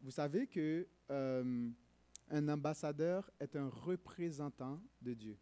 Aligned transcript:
vous 0.00 0.10
savez 0.10 0.46
que 0.46 0.86
euh, 1.10 1.70
un 2.30 2.48
ambassadeur 2.48 3.30
est 3.38 3.56
un 3.56 3.68
représentant 3.68 4.80
de 5.00 5.14
Dieu. 5.14 5.36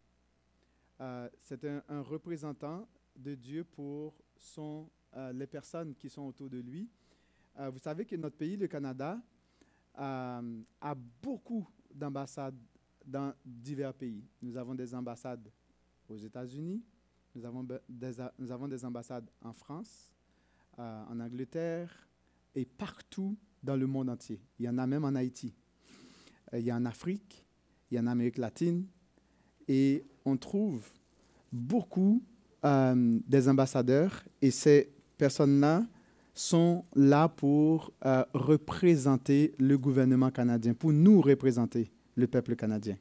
Euh, 1.01 1.29
c'est 1.41 1.63
un, 1.65 2.01
représentant 2.01 2.87
de 3.15 3.35
Dieu 3.35 3.63
pour 3.63 4.13
euh, 4.57 5.33
les 5.33 5.47
personnes 5.47 5.95
qui 5.95 6.09
sont 6.09 6.23
autour 6.23 6.49
de 6.49 6.59
lui. 6.59 6.89
vous 7.57 7.79
savez 7.79 8.05
que 8.05 8.15
notre 8.15 8.37
pays, 8.37 8.57
le 8.57 8.67
Canada, 8.67 9.21
a 9.95 10.95
beaucoup 11.21 11.67
d'ambassades 11.93 12.57
dans 13.05 13.33
divers 13.45 13.93
pays. 13.93 14.23
Nous 14.41 14.57
avons 14.57 14.73
des 14.73 14.95
ambassades 14.95 15.51
aux 16.09 16.17
États-Unis, 16.17 16.83
nous 17.35 17.45
avons 18.51 18.67
des 18.67 18.85
ambassades 18.85 19.29
en 19.41 19.53
France, 19.53 20.09
en 20.77 21.19
Angleterre 21.19 22.07
et 22.55 22.65
partout 22.65 23.37
dans 23.63 23.75
le 23.75 23.87
monde 23.87 24.09
entier. 24.09 24.39
Il 24.59 24.65
y 24.65 24.69
en 24.69 24.77
a 24.77 24.85
même 24.85 25.05
en 25.05 25.15
Haïti. 25.15 25.53
Euh, 26.53 26.59
il 26.59 26.65
y 26.65 26.71
a 26.71 26.75
en 26.75 26.85
Afrique, 26.85 27.45
il 27.89 27.95
y 27.95 27.97
a 27.97 28.01
en 28.01 28.07
Amérique 28.07 28.37
latine. 28.37 28.85
Et 29.67 30.03
on 30.25 30.37
trouve 30.37 30.85
beaucoup 31.51 32.21
euh, 32.65 33.19
des 33.27 33.47
ambassadeurs 33.47 34.23
et 34.41 34.51
ces 34.51 34.89
personnes-là 35.17 35.85
sont 36.33 36.83
là 36.95 37.29
pour 37.29 37.91
euh, 38.05 38.25
représenter 38.33 39.53
le 39.59 39.77
gouvernement 39.77 40.31
canadien, 40.31 40.73
pour 40.73 40.91
nous 40.91 41.21
représenter 41.21 41.91
le 42.15 42.27
peuple 42.27 42.55
canadien. 42.55 42.97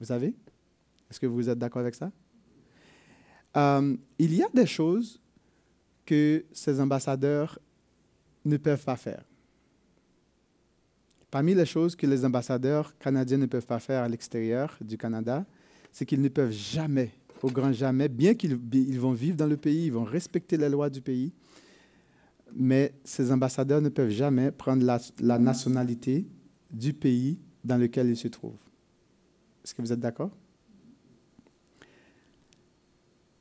Vous 0.00 0.06
savez? 0.06 0.34
Est-ce 1.10 1.20
que 1.20 1.26
vous 1.26 1.48
êtes 1.48 1.58
d'accord 1.58 1.80
avec 1.80 1.94
ça? 1.94 2.10
Il 4.18 4.34
y 4.34 4.42
a 4.42 4.48
des 4.54 4.66
choses 4.66 5.20
que 6.06 6.44
ces 6.52 6.80
ambassadeurs 6.80 7.58
ne 8.48 8.56
peuvent 8.56 8.84
pas 8.84 8.96
faire. 8.96 9.22
Parmi 11.30 11.54
les 11.54 11.66
choses 11.66 11.94
que 11.94 12.06
les 12.06 12.24
ambassadeurs 12.24 12.96
canadiens 12.98 13.38
ne 13.38 13.46
peuvent 13.46 13.66
pas 13.66 13.78
faire 13.78 14.02
à 14.02 14.08
l'extérieur 14.08 14.76
du 14.80 14.96
Canada, 14.96 15.44
c'est 15.92 16.06
qu'ils 16.06 16.22
ne 16.22 16.28
peuvent 16.28 16.52
jamais, 16.52 17.10
au 17.42 17.50
grand 17.50 17.72
jamais, 17.72 18.08
bien 18.08 18.34
qu'ils 18.34 18.56
vont 18.98 19.12
vivre 19.12 19.36
dans 19.36 19.46
le 19.46 19.56
pays, 19.56 19.86
ils 19.86 19.92
vont 19.92 20.04
respecter 20.04 20.56
les 20.56 20.68
lois 20.68 20.88
du 20.88 21.00
pays, 21.00 21.32
mais 22.54 22.94
ces 23.04 23.30
ambassadeurs 23.30 23.82
ne 23.82 23.90
peuvent 23.90 24.10
jamais 24.10 24.50
prendre 24.50 24.84
la, 24.84 25.38
nationalité 25.38 26.26
du 26.70 26.92
pays 26.92 27.38
dans 27.62 27.76
lequel 27.76 28.08
ils 28.08 28.16
se 28.16 28.28
trouvent. 28.28 28.56
Est-ce 29.64 29.74
que 29.74 29.82
vous 29.82 29.92
êtes 29.92 30.00
d'accord? 30.00 30.30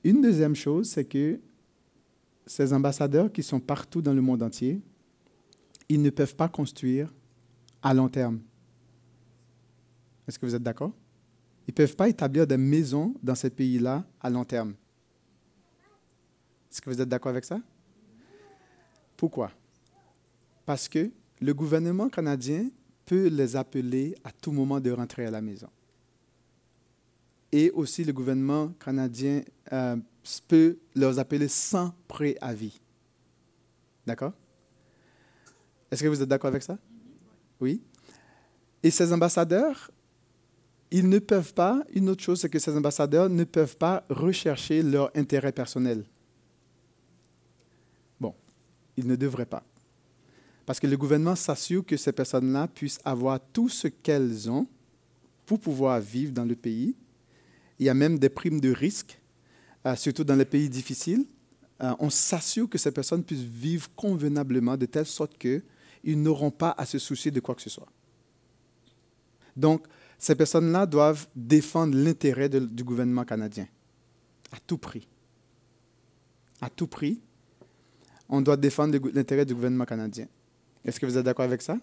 Une 0.04 0.22
deuxième 0.22 0.56
chose, 0.56 0.90
c'est 0.90 1.06
que 1.06 1.40
ces 2.46 2.74
ambassadeurs 2.74 3.32
qui 3.32 3.44
sont 3.44 3.60
partout 3.60 4.02
dans 4.02 4.14
le 4.14 4.22
monde 4.22 4.44
entier, 4.44 4.82
ils 5.90 6.02
ne 6.02 6.10
peuvent 6.10 6.36
pas 6.36 6.50
construire 6.50 7.14
à 7.82 7.94
long 7.94 8.10
terme. 8.10 8.40
Est-ce 10.28 10.38
que 10.38 10.46
vous 10.46 10.56
êtes 10.56 10.64
d'accord? 10.64 10.92
Ils 11.68 11.72
ne 11.72 11.76
peuvent 11.76 11.96
pas 11.96 12.10
établir 12.10 12.46
des 12.46 12.58
maisons 12.58 13.14
dans 13.24 13.36
ces 13.36 13.50
pays-là 13.50 14.06
à 14.20 14.30
long 14.30 14.44
terme. 14.44 14.74
Est-ce 16.72 16.82
que 16.82 16.90
vous 16.90 17.02
êtes 17.02 17.10
d'accord 17.10 17.30
avec 17.30 17.46
ça? 17.46 17.60
Pourquoi? 19.16 19.52
Parce 20.66 20.88
que 20.88 21.12
le 21.40 21.54
gouvernement 21.54 22.10
canadien 22.10 22.70
peut 23.06 23.28
les 23.28 23.56
appeler 23.56 24.16
à 24.24 24.32
tout 24.32 24.52
moment 24.52 24.80
de 24.80 24.92
rentrer 24.92 25.26
à 25.26 25.32
la 25.32 25.42
maison. 25.42 25.70
Et 27.52 27.72
aussi 27.72 28.04
le 28.04 28.12
gouvernement 28.12 28.70
canadien 28.80 29.42
euh, 29.72 29.96
peut 30.48 30.78
leur 30.94 31.18
appeler 31.18 31.48
sans 31.48 31.94
préavis. 32.08 32.80
D'accord? 34.06 34.34
Est-ce 35.92 36.04
que 36.04 36.08
vous 36.08 36.22
êtes 36.22 36.30
d'accord 36.30 36.50
avec 36.50 36.64
ça? 36.64 36.78
Oui. 37.60 37.82
Et 38.84 38.92
ces 38.92 39.12
ambassadeurs, 39.12 39.92
ils 40.92 41.08
ne 41.08 41.20
peuvent 41.20 41.54
pas, 41.54 41.84
une 41.94 42.10
autre 42.10 42.24
chose, 42.24 42.42
c'est 42.42 42.50
que 42.50 42.60
ces 42.60 42.76
ambassadeurs 42.76 43.30
ne 43.30 43.44
peuvent 43.44 43.78
pas 43.78 44.06
rechercher 44.10 44.84
leur 44.84 45.12
intérêt 45.16 45.52
personnel. 45.52 46.04
Bon, 48.20 48.34
ils 48.96 49.08
ne 49.08 49.16
devraient 49.16 49.46
pas. 49.46 49.64
Parce 50.66 50.80
que 50.80 50.88
le 50.88 50.98
gouvernement 50.98 51.36
s'assure 51.36 51.86
que 51.86 51.98
ces 51.98 52.12
personnes-là 52.12 52.68
puissent 52.68 53.00
avoir 53.06 53.40
tout 53.54 53.70
ce 53.70 53.88
qu'elles 53.88 54.50
ont 54.50 54.68
pour 55.46 55.60
pouvoir 55.60 56.00
vivre 56.00 56.34
dans 56.34 56.46
le 56.46 56.56
pays. 56.56 56.96
Il 57.80 57.86
y 57.86 57.90
a 57.90 57.94
même 57.94 58.20
des 58.20 58.30
primes 58.30 58.60
de 58.60 58.72
risque, 58.72 59.20
euh, 59.86 59.96
surtout 59.96 60.26
dans 60.26 60.36
les 60.36 60.46
pays 60.46 60.70
difficiles. 60.70 61.26
Euh, 61.82 61.94
on 62.00 62.10
s'assure 62.10 62.70
que 62.70 62.78
ces 62.78 62.92
personnes 62.92 63.24
puissent 63.24 63.40
vivre 63.40 63.90
convenablement 63.96 64.76
de 64.76 64.86
telle 64.86 65.06
sorte 65.06 65.38
que 65.38 65.62
ils 66.04 66.22
n'auront 66.22 66.52
pas 66.52 66.74
à 66.78 66.86
se 66.86 67.00
soucier 67.00 67.32
de 67.32 67.40
quoi 67.40 67.56
que 67.56 67.62
ce 67.62 67.70
soit. 67.70 67.88
Donc, 69.56 69.86
ces 70.18 70.36
personnes-là 70.36 70.86
doivent 70.86 71.28
défendre 71.36 71.96
l'intérêt 71.96 72.50
du 72.50 72.84
gouvernement 72.84 73.26
canadien 73.26 73.68
à 74.52 74.58
tout 74.66 74.78
prix. 74.78 75.08
À 76.62 76.70
tout 76.70 76.88
prix, 76.88 77.22
on 78.30 78.42
doit 78.42 78.58
défendre 78.58 78.98
l'intérêt 79.14 79.46
du 79.46 79.54
gouvernement 79.54 79.86
canadien. 79.86 80.28
Est-ce 80.84 81.00
que 81.00 81.06
vous 81.06 81.18
êtes 81.18 81.26
d'accord 81.26 81.46
avec 81.46 81.62
ça? 81.62 81.78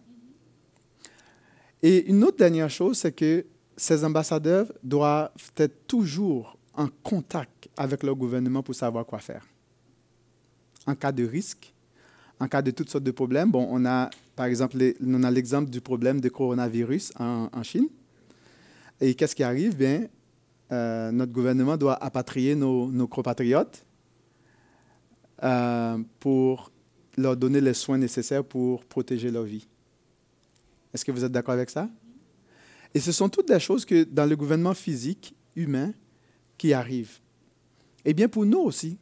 Et 1.83 2.09
une 2.11 2.25
autre 2.25 2.39
dernière 2.39 2.71
chose, 2.71 2.99
c'est 2.99 3.13
que 3.13 3.45
ces 3.77 4.05
ambassadeurs 4.05 4.73
doivent 4.83 5.31
être 5.57 5.87
toujours 5.87 6.57
en 6.75 6.89
contact 7.03 7.69
avec 7.77 8.03
leur 8.03 8.17
gouvernement 8.17 8.63
pour 8.63 8.75
savoir 8.75 9.05
quoi 9.05 9.19
faire. 9.19 9.47
En 10.87 10.95
cas 10.95 11.13
de 11.13 11.25
risque, 11.25 11.73
en 12.41 12.49
cas 12.49 12.63
de 12.63 12.71
toutes 12.71 12.91
sortes 12.91 13.05
de 13.05 13.11
problèmes. 13.11 13.51
Bon, 13.51 13.67
on 13.71 13.85
a, 13.85 14.11
par 14.37 14.47
exemple, 14.47 14.77
on 15.05 15.23
a 15.23 15.31
l'exemple 15.31 15.71
du 15.71 15.81
problème 15.81 16.21
de 16.21 16.29
coronavirus 16.29 17.13
en, 17.19 17.63
Chine. 17.63 17.89
Et 19.01 19.15
qu'est-ce 19.15 19.35
qui 19.35 19.43
arrive? 19.43 19.77
Bien, 19.77 20.07
euh, 20.73 21.11
notre 21.11 21.33
gouvernement 21.33 21.77
doit 21.77 22.03
apatrier 22.03 22.55
nos, 22.55 22.91
nos 22.91 23.07
compatriotes 23.07 23.85
euh, 25.43 25.99
pour 26.21 26.71
leur 27.17 27.37
donner 27.37 27.61
les 27.61 27.75
soins 27.75 27.99
nécessaires 27.99 28.45
pour 28.45 28.85
protéger 28.85 29.31
leur 29.31 29.45
vie. 29.45 29.67
Est-ce 30.93 31.05
que 31.05 31.13
vous 31.13 31.25
êtes 31.25 31.33
d'accord 31.33 31.55
avec 31.55 31.71
ça? 31.71 31.89
Et 32.95 33.01
ce 33.01 33.11
sont 33.11 33.29
toutes 33.29 33.49
des 33.49 33.59
choses 33.59 33.85
que 33.85 34.05
dans 34.05 34.27
le 34.27 34.37
gouvernement 34.37 34.75
physique, 34.75 35.35
humain, 35.57 35.93
qui 36.57 36.73
arrivent. 36.73 37.19
Eh 38.05 38.15
bien, 38.15 38.29
pour 38.29 38.47
nous 38.47 38.61
aussi, 38.61 38.97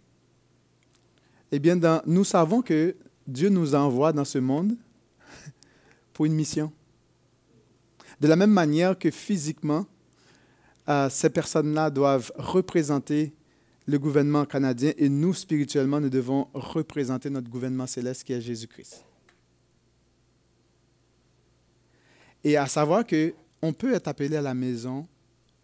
eh 1.51 1.59
bien, 1.59 1.79
nous 2.07 2.25
savons 2.25 2.63
que 2.63 2.97
Dieu 3.33 3.49
nous 3.49 3.75
envoie 3.75 4.13
dans 4.13 4.25
ce 4.25 4.39
monde 4.39 4.77
pour 6.13 6.27
une 6.27 6.35
mission. 6.35 6.71
De 8.21 8.29
la 8.29 8.37
même 8.37 8.51
manière 8.51 8.99
que 8.99 9.11
physiquement, 9.11 9.87
euh, 10.89 11.09
ces 11.09 11.31
personnes-là 11.31 11.91
doivent 11.91 12.31
représenter 12.37 13.33
le 13.87 13.99
gouvernement 13.99 14.45
canadien 14.45 14.93
et 14.97 15.09
nous, 15.09 15.33
spirituellement, 15.35 16.01
nous 16.01 16.11
devons 16.11 16.47
représenter 16.55 17.31
notre 17.31 17.49
gouvernement 17.49 17.87
céleste 17.87 18.25
qui 18.25 18.33
est 18.33 18.41
Jésus-Christ. 18.41 19.05
Et 22.45 22.57
à 22.57 22.67
savoir 22.67 23.05
qu'on 23.07 23.73
peut 23.73 23.95
être 23.95 24.09
appelé 24.09 24.37
à 24.37 24.43
la 24.43 24.55
maison 24.55 25.07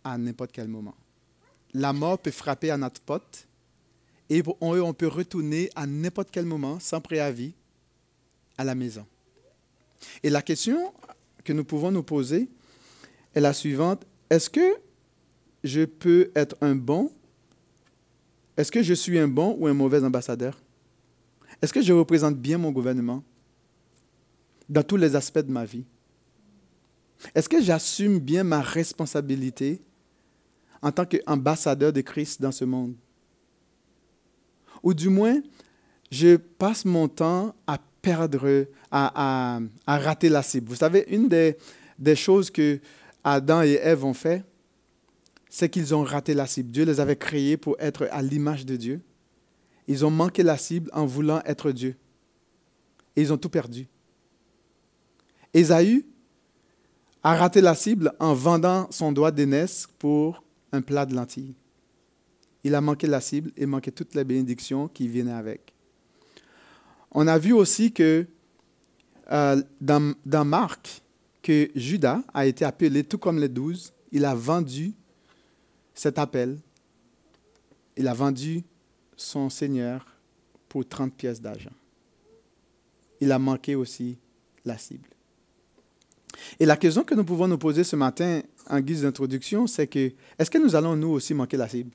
à 0.02 0.16
n'importe 0.16 0.52
quel 0.52 0.68
moment. 0.68 0.94
La 1.74 1.92
mort 1.92 2.18
peut 2.18 2.30
frapper 2.30 2.70
à 2.70 2.78
notre 2.78 3.00
porte 3.02 3.47
et 4.31 4.43
on, 4.61 4.93
peut 4.93 5.06
retourner 5.06 5.71
à 5.75 5.87
n'importe 5.87 6.28
quel 6.31 6.44
moment, 6.44 6.78
sans 6.81 7.00
préavis, 7.00 7.55
à 8.56 8.65
la 8.65 8.75
maison. 8.75 9.06
Et 10.22 10.31
la 10.31 10.43
question 10.43 10.93
que 11.44 11.53
nous 11.53 11.65
pouvons 11.65 11.91
nous 11.91 12.03
poser 12.03 12.49
est 13.34 13.41
la 13.41 13.53
suivante. 13.53 14.05
Est-ce 14.28 14.50
que 14.50 14.77
je 15.65 15.84
peux 15.84 16.31
être 16.34 16.56
un 16.61 16.75
bon, 16.75 17.11
est-ce 18.56 18.71
que 18.71 18.83
je 18.83 18.94
suis 18.94 19.19
un 19.19 19.28
bon 19.28 19.56
ou 19.59 19.66
un 19.66 19.75
mauvais 19.75 20.03
ambassadeur? 20.03 20.60
Est-ce 21.62 21.72
que 21.72 21.81
je 21.81 21.93
représente 21.93 22.37
bien 22.37 22.59
mon 22.59 22.71
gouvernement 22.71 23.22
dans 24.69 24.83
tous 24.83 24.97
les 24.97 25.16
aspects 25.16 25.39
de 25.39 25.50
ma 25.50 25.65
vie? 25.65 25.84
Est-ce 27.34 27.48
que 27.48 27.63
j'assume 27.63 28.19
bien 28.19 28.45
ma 28.45 28.60
responsabilité 28.60 29.81
en 30.83 30.92
tant 30.92 31.04
qu'ambassadeur 31.04 31.92
de 31.92 32.01
Christ 32.01 32.41
dans 32.41 32.53
ce 32.53 32.65
monde? 32.65 32.95
Ou 34.83 34.95
du 34.95 35.09
moins, 35.09 35.41
je 36.10 36.36
passe 36.36 36.84
mon 36.84 37.09
temps 37.09 37.54
à 37.66 37.78
perdre, 38.03 38.66
à, 38.91 39.60
rater 39.86 40.28
la 40.28 40.42
cible. 40.42 40.69
Vous 40.69 40.77
savez, 40.77 41.04
une 41.09 41.28
des, 41.28 42.16
choses 42.16 42.51
que 42.51 42.80
Adam 43.25 43.63
et 43.63 43.75
Ève 43.75 44.04
ont 44.04 44.15
fait, 44.15 44.45
c'est 45.51 45.69
qu'ils 45.69 45.95
ont 45.95 46.03
raté 46.03 46.34
la 46.34 46.47
cible. 46.47 46.71
Dieu 46.71 46.84
les 46.84 47.01
avait 47.01 47.16
créés 47.16 47.57
pour 47.57 47.77
être 47.78 48.09
à 48.10 48.22
l'image 48.22 48.65
de 48.65 48.77
Dieu. 48.77 49.01
Ils 49.86 50.04
ont 50.04 50.10
manqué 50.10 50.42
la 50.42 50.59
cible 50.59 50.91
en 50.92 51.07
voulant 51.07 51.41
être 51.45 51.72
Dieu. 51.72 51.97
Et 53.16 53.22
ils 53.22 53.33
ont 53.33 53.39
tout 53.39 53.48
perdu. 53.48 53.89
Ésaü 55.54 56.07
a 57.22 57.34
raté 57.34 57.60
la 57.60 57.74
cible 57.74 58.13
en 58.21 58.34
vendant 58.34 58.86
son 58.91 59.13
doigt 59.13 59.31
d'aînesse 59.31 59.89
pour 59.98 60.45
un 60.72 60.83
plat 60.83 61.07
de 61.07 61.15
lentilles 61.15 61.54
il 62.65 62.75
a 62.75 62.81
manqué 62.81 63.07
la 63.07 63.21
cible 63.21 63.53
et 63.57 63.66
manqué 63.66 63.93
toutes 63.93 64.15
les 64.15 64.25
bénédictions 64.25 64.89
qui 64.89 65.09
venaient 65.09 65.33
avec. 65.33 65.72
On 67.13 67.27
a 67.27 67.39
vu 67.39 67.53
aussi 67.53 67.93
que 67.93 68.27
euh, 69.31 69.63
dans, 69.81 70.15
dans 70.27 70.45
Marc 70.45 71.03
que 71.43 71.71
Judas 71.75 72.22
a 72.34 72.47
été 72.47 72.65
appelé, 72.65 73.05
tout 73.05 73.19
comme 73.19 73.39
les 73.39 73.49
douze, 73.49 73.93
il 74.13 74.25
a 74.25 74.34
vendu 74.34 74.93
cet 75.95 76.19
appel, 76.19 76.59
il 77.97 78.07
a 78.09 78.15
vendu 78.15 78.63
son 79.16 79.51
Seigneur 79.51 80.07
pour 80.69 80.87
30 80.87 81.13
pièces 81.15 81.41
d'argent. 81.41 81.72
Il 83.21 83.33
a 83.33 83.39
manqué 83.39 83.75
aussi 83.75 84.19
la 84.65 84.78
cible. 84.78 85.09
Et 86.60 86.66
la 86.66 86.77
question 86.77 87.03
que 87.03 87.15
nous 87.15 87.25
pouvons 87.25 87.49
nous 87.49 87.59
poser 87.59 87.84
ce 87.84 87.97
matin 87.97 88.43
en 88.69 88.81
guise 88.81 89.03
d'introduction, 89.03 89.66
c'est 89.66 89.87
que 89.87 90.13
est-ce 90.39 90.51
que 90.51 90.59
nous 90.59 90.77
allons 90.77 90.95
nous 90.95 91.09
aussi 91.09 91.34
manquer 91.34 91.57
la 91.57 91.69
cible? 91.69 91.91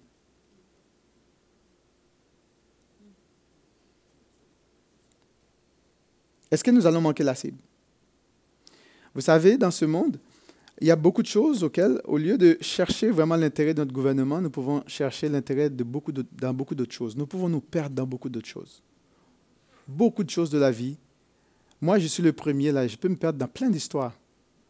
Est-ce 6.54 6.64
que 6.64 6.70
nous 6.70 6.86
allons 6.86 7.02
manquer 7.02 7.24
la 7.24 7.34
cible? 7.34 7.58
Vous 9.16 9.22
savez, 9.22 9.58
dans 9.58 9.72
ce 9.72 9.86
monde, 9.86 10.20
il 10.80 10.86
y 10.86 10.92
a 10.92 10.96
beaucoup 10.96 11.24
de 11.24 11.28
choses 11.28 11.64
auxquelles, 11.64 12.00
au 12.04 12.20
lieu 12.20 12.38
de 12.38 12.60
chercher 12.62 13.10
vraiment 13.10 13.36
l'intérêt 13.36 13.74
de 13.74 13.80
notre 13.80 13.92
gouvernement, 13.92 14.40
nous 14.40 14.52
pouvons 14.52 14.84
chercher 14.86 15.30
l'intérêt 15.30 15.72
de 15.72 15.84
beaucoup 15.84 16.12
dans 16.12 16.54
beaucoup 16.54 16.76
d'autres 16.76 16.94
choses. 16.94 17.18
Nous 17.18 17.26
pouvons 17.26 17.50
nous 17.50 17.60
perdre 17.60 17.96
dans 17.96 18.06
beaucoup 18.06 18.30
d'autres 18.30 18.48
choses. 18.48 18.84
Beaucoup 19.88 20.24
de 20.24 20.30
choses 20.30 20.52
de 20.52 20.60
la 20.60 20.70
vie. 20.70 20.96
Moi, 21.82 21.98
je 21.98 22.06
suis 22.06 22.22
le 22.22 22.34
premier 22.34 22.72
là, 22.72 22.88
je 22.88 22.98
peux 22.98 23.10
me 23.10 23.16
perdre 23.16 23.40
dans 23.40 23.48
plein 23.48 23.72
d'histoires. 23.72 24.14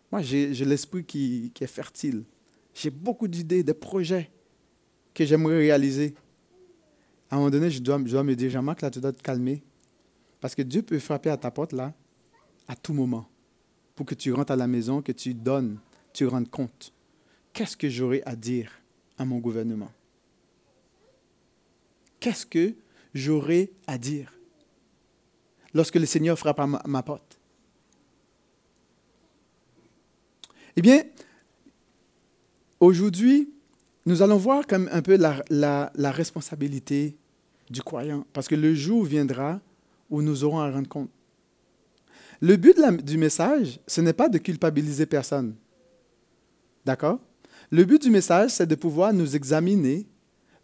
Moi, 0.10 0.22
j'ai 0.22 0.54
l'esprit 0.54 1.04
qui, 1.04 1.52
est 1.60 1.68
fertile. 1.68 2.24
J'ai 2.74 2.92
beaucoup 2.92 3.28
d'idées, 3.28 3.62
de 3.62 3.74
projets 3.74 4.32
que 5.14 5.26
j'aimerais 5.26 5.58
réaliser. 5.58 6.16
À 7.30 7.36
un 7.36 7.40
moment 7.40 7.52
donné, 7.52 7.70
je 7.70 7.82
dois, 7.82 8.00
je 8.06 8.12
dois 8.12 8.24
me 8.24 8.38
dire, 8.38 8.50
Jean-Marc, 8.50 8.80
là, 8.80 8.90
tu 8.90 9.02
dois 9.02 9.12
te 9.12 9.22
calmer. 9.22 9.62
Parce 10.44 10.56
que 10.56 10.62
Dieu 10.62 10.82
peut 10.82 11.00
frapper 11.00 11.30
à 11.30 11.38
ta 11.38 11.52
porte 11.52 11.72
là, 11.72 11.94
à 12.68 12.76
tout 12.76 12.92
moment, 12.92 13.30
pour 13.96 14.06
que 14.06 14.14
tu 14.14 14.34
rentres 14.34 14.52
à 14.52 14.58
la 14.58 14.68
maison, 14.68 15.02
que 15.02 15.14
tu 15.14 15.34
donnes, 15.34 15.80
tu 16.12 16.26
rendes 16.26 16.50
compte. 16.50 16.92
Qu'est-ce 17.54 17.78
que 17.78 17.88
j'aurais 17.88 18.22
à 18.26 18.36
dire 18.36 18.70
à 19.18 19.24
mon 19.24 19.38
gouvernement? 19.38 19.90
Qu'est-ce 22.20 22.46
que 22.46 22.74
j'aurais 23.14 23.72
à 23.88 23.98
dire 23.98 24.34
lorsque 25.74 25.96
le 25.96 26.06
Seigneur 26.06 26.38
frappe 26.38 26.60
à 26.60 26.68
ma, 26.68 27.04
porte? 27.04 27.40
Eh 30.76 30.82
bien, 30.82 31.06
aujourd'hui, 32.82 33.50
nous 34.06 34.22
allons 34.22 34.36
voir 34.36 34.68
comme 34.68 34.90
un 34.92 35.02
peu 35.02 35.16
la 35.16 36.12
responsabilité 36.12 37.16
du 37.70 37.82
croyant, 37.82 38.28
parce 38.34 38.50
que 38.50 38.56
le 38.56 38.76
jour 38.76 39.06
viendra 39.06 39.62
où 40.14 40.22
nous 40.22 40.44
aurons 40.44 40.60
à 40.60 40.70
rendre 40.70 40.88
compte. 40.88 41.10
Le 42.40 42.56
but 42.56 42.78
du 43.04 43.18
message, 43.18 43.80
ce 43.88 44.00
n'est 44.00 44.14
pas 44.14 44.30
de 44.30 44.38
culpabiliser 44.38 45.08
personne. 45.08 45.56
D'accord? 46.86 47.20
Le 47.72 47.84
but 47.84 48.00
du 48.00 48.12
message, 48.12 48.52
c'est 48.52 48.68
de 48.68 48.76
pouvoir 48.76 49.12
nous 49.12 49.36
examiner, 49.36 50.06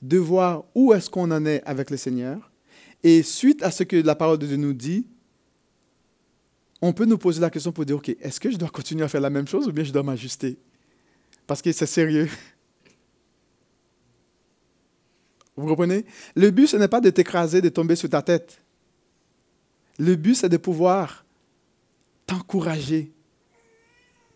de 0.03 0.19
voir 0.19 0.65
où 0.75 0.93
est-ce 0.93 1.09
qu'on 1.09 1.31
en 1.31 1.47
est 1.47 1.63
avec 1.63 1.89
le 1.89 1.97
Seigneur. 1.97 2.51
Et 3.01 3.23
suite 3.23 3.63
à 3.63 3.71
ce 3.71 3.81
que 3.83 3.95
la 3.95 4.13
parole 4.13 4.37
de 4.37 4.45
Dieu 4.45 4.57
nous 4.57 4.73
dit, 4.73 5.07
on 6.79 6.93
peut 6.93 7.05
nous 7.05 7.17
poser 7.17 7.41
la 7.41 7.49
question 7.49 7.71
pour 7.71 7.85
dire, 7.85 7.95
OK, 7.95 8.09
est-ce 8.09 8.39
que 8.39 8.51
je 8.51 8.57
dois 8.57 8.69
continuer 8.69 9.03
à 9.03 9.07
faire 9.07 9.21
la 9.21 9.31
même 9.31 9.47
chose 9.47 9.67
ou 9.67 9.71
bien 9.71 9.83
je 9.83 9.91
dois 9.91 10.03
m'ajuster? 10.03 10.59
Parce 11.47 11.63
que 11.63 11.71
c'est 11.71 11.87
sérieux. 11.87 12.29
Vous 15.55 15.65
comprenez? 15.65 16.05
Le 16.35 16.51
but, 16.51 16.67
ce 16.67 16.77
n'est 16.77 16.87
pas 16.87 17.01
de 17.01 17.09
t'écraser, 17.09 17.61
de 17.61 17.69
tomber 17.69 17.95
sur 17.95 18.09
ta 18.09 18.21
tête. 18.21 18.61
Le 19.99 20.15
but, 20.15 20.35
c'est 20.35 20.49
de 20.49 20.57
pouvoir 20.57 21.25
t'encourager, 22.25 23.11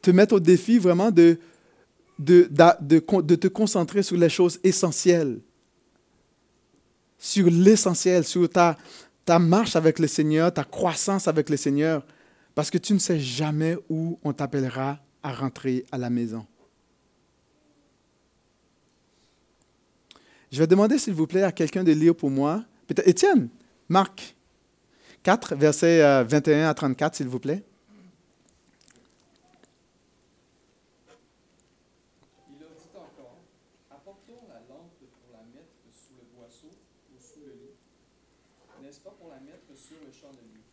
te 0.01 0.11
mettre 0.11 0.35
au 0.35 0.39
défi 0.39 0.77
vraiment 0.77 1.09
de, 1.09 1.39
te 2.25 3.47
concentrer 3.47 4.03
sur 4.03 4.17
les 4.17 4.29
choses 4.29 4.59
essentielles, 4.63 5.39
sur 7.17 7.49
l'essentiel, 7.49 8.25
sur 8.25 8.49
ta, 8.49 8.77
ta 9.23 9.39
marche 9.39 9.77
avec 9.77 9.99
le 9.99 10.07
Seigneur, 10.07 10.53
ta 10.53 10.65
croissance 10.65 11.29
avec 11.29 11.49
le 11.49 11.55
Seigneur, 11.55 12.05
parce 12.55 12.69
que 12.69 12.77
tu 12.77 12.93
ne 12.93 12.99
sais 12.99 13.19
jamais 13.19 13.77
où 13.89 14.19
on 14.23 14.33
t'appellera 14.33 14.99
à 15.23 15.33
rentrer 15.33 15.85
à 15.91 15.97
la 15.97 16.09
maison. 16.09 16.45
Je 20.51 20.59
vais 20.59 20.67
demander, 20.67 20.99
s'il 20.99 21.13
vous 21.13 21.25
plaît, 21.25 21.43
à 21.43 21.51
quelqu'un 21.53 21.83
de 21.83 21.93
lire 21.93 22.13
pour 22.13 22.29
moi. 22.29 22.63
Peut-être 22.85 23.07
Étienne, 23.07 23.47
Marc 23.87 24.35
4, 25.23 25.55
versets 25.55 26.23
21 26.25 26.67
à 26.67 26.73
34, 26.73 27.15
s'il 27.15 27.29
vous 27.29 27.39
plaît. 27.39 27.63
Il 32.51 32.59
leur 32.59 32.75
dit 32.75 32.91
encore 32.91 33.39
Apportons 33.89 34.43
la 34.51 34.59
lampe 34.67 34.99
pour 34.99 35.31
la 35.31 35.47
mettre 35.47 35.79
sous 35.95 36.11
le 36.19 36.27
boisseau 36.35 36.75
ou 37.07 37.15
sous 37.23 37.39
le 37.39 37.53
lit, 37.55 37.79
n'est-ce 38.83 38.99
pas 38.99 39.15
pour 39.17 39.29
la 39.29 39.39
mettre 39.39 39.71
sur 39.79 39.95
le 40.03 40.11
chandelier 40.11 40.67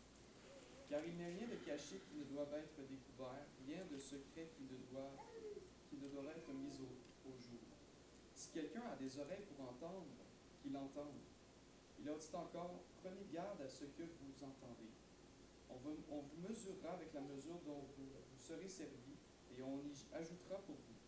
Car 0.90 0.98
il 1.06 1.14
n'y 1.14 1.22
a 1.22 1.30
rien 1.30 1.46
de 1.46 1.62
caché 1.62 2.02
qui 2.10 2.18
ne 2.18 2.24
doit 2.34 2.50
être 2.58 2.82
découvert, 2.90 3.46
rien 3.70 3.86
de 3.86 3.98
secret 4.02 4.50
qui 4.58 4.66
ne 4.66 4.82
doit, 4.90 5.14
être 6.26 6.52
mis 6.52 6.74
au, 6.82 7.30
jour. 7.38 7.62
Si 8.34 8.50
quelqu'un 8.50 8.82
a 8.92 8.96
des 8.96 9.16
oreilles 9.16 9.46
pour 9.54 9.64
entendre, 9.70 10.10
qu'il 10.60 10.76
entende. 10.76 11.22
Il 12.00 12.06
leur 12.06 12.18
dit 12.18 12.34
encore 12.34 12.82
Prenez 13.02 13.24
garde 13.32 13.62
à 13.62 13.68
ce 13.68 13.84
que 13.84 14.02
on 15.86 16.20
vous 16.20 16.48
mesurera 16.48 16.92
avec 16.94 17.12
la 17.14 17.20
mesure 17.20 17.58
dont 17.66 17.84
vous, 17.96 18.10
serez 18.38 18.68
servi 18.68 19.14
et 19.56 19.62
on 19.62 19.78
y 19.78 20.14
ajoutera 20.14 20.56
pour 20.66 20.74
vous. 20.74 20.98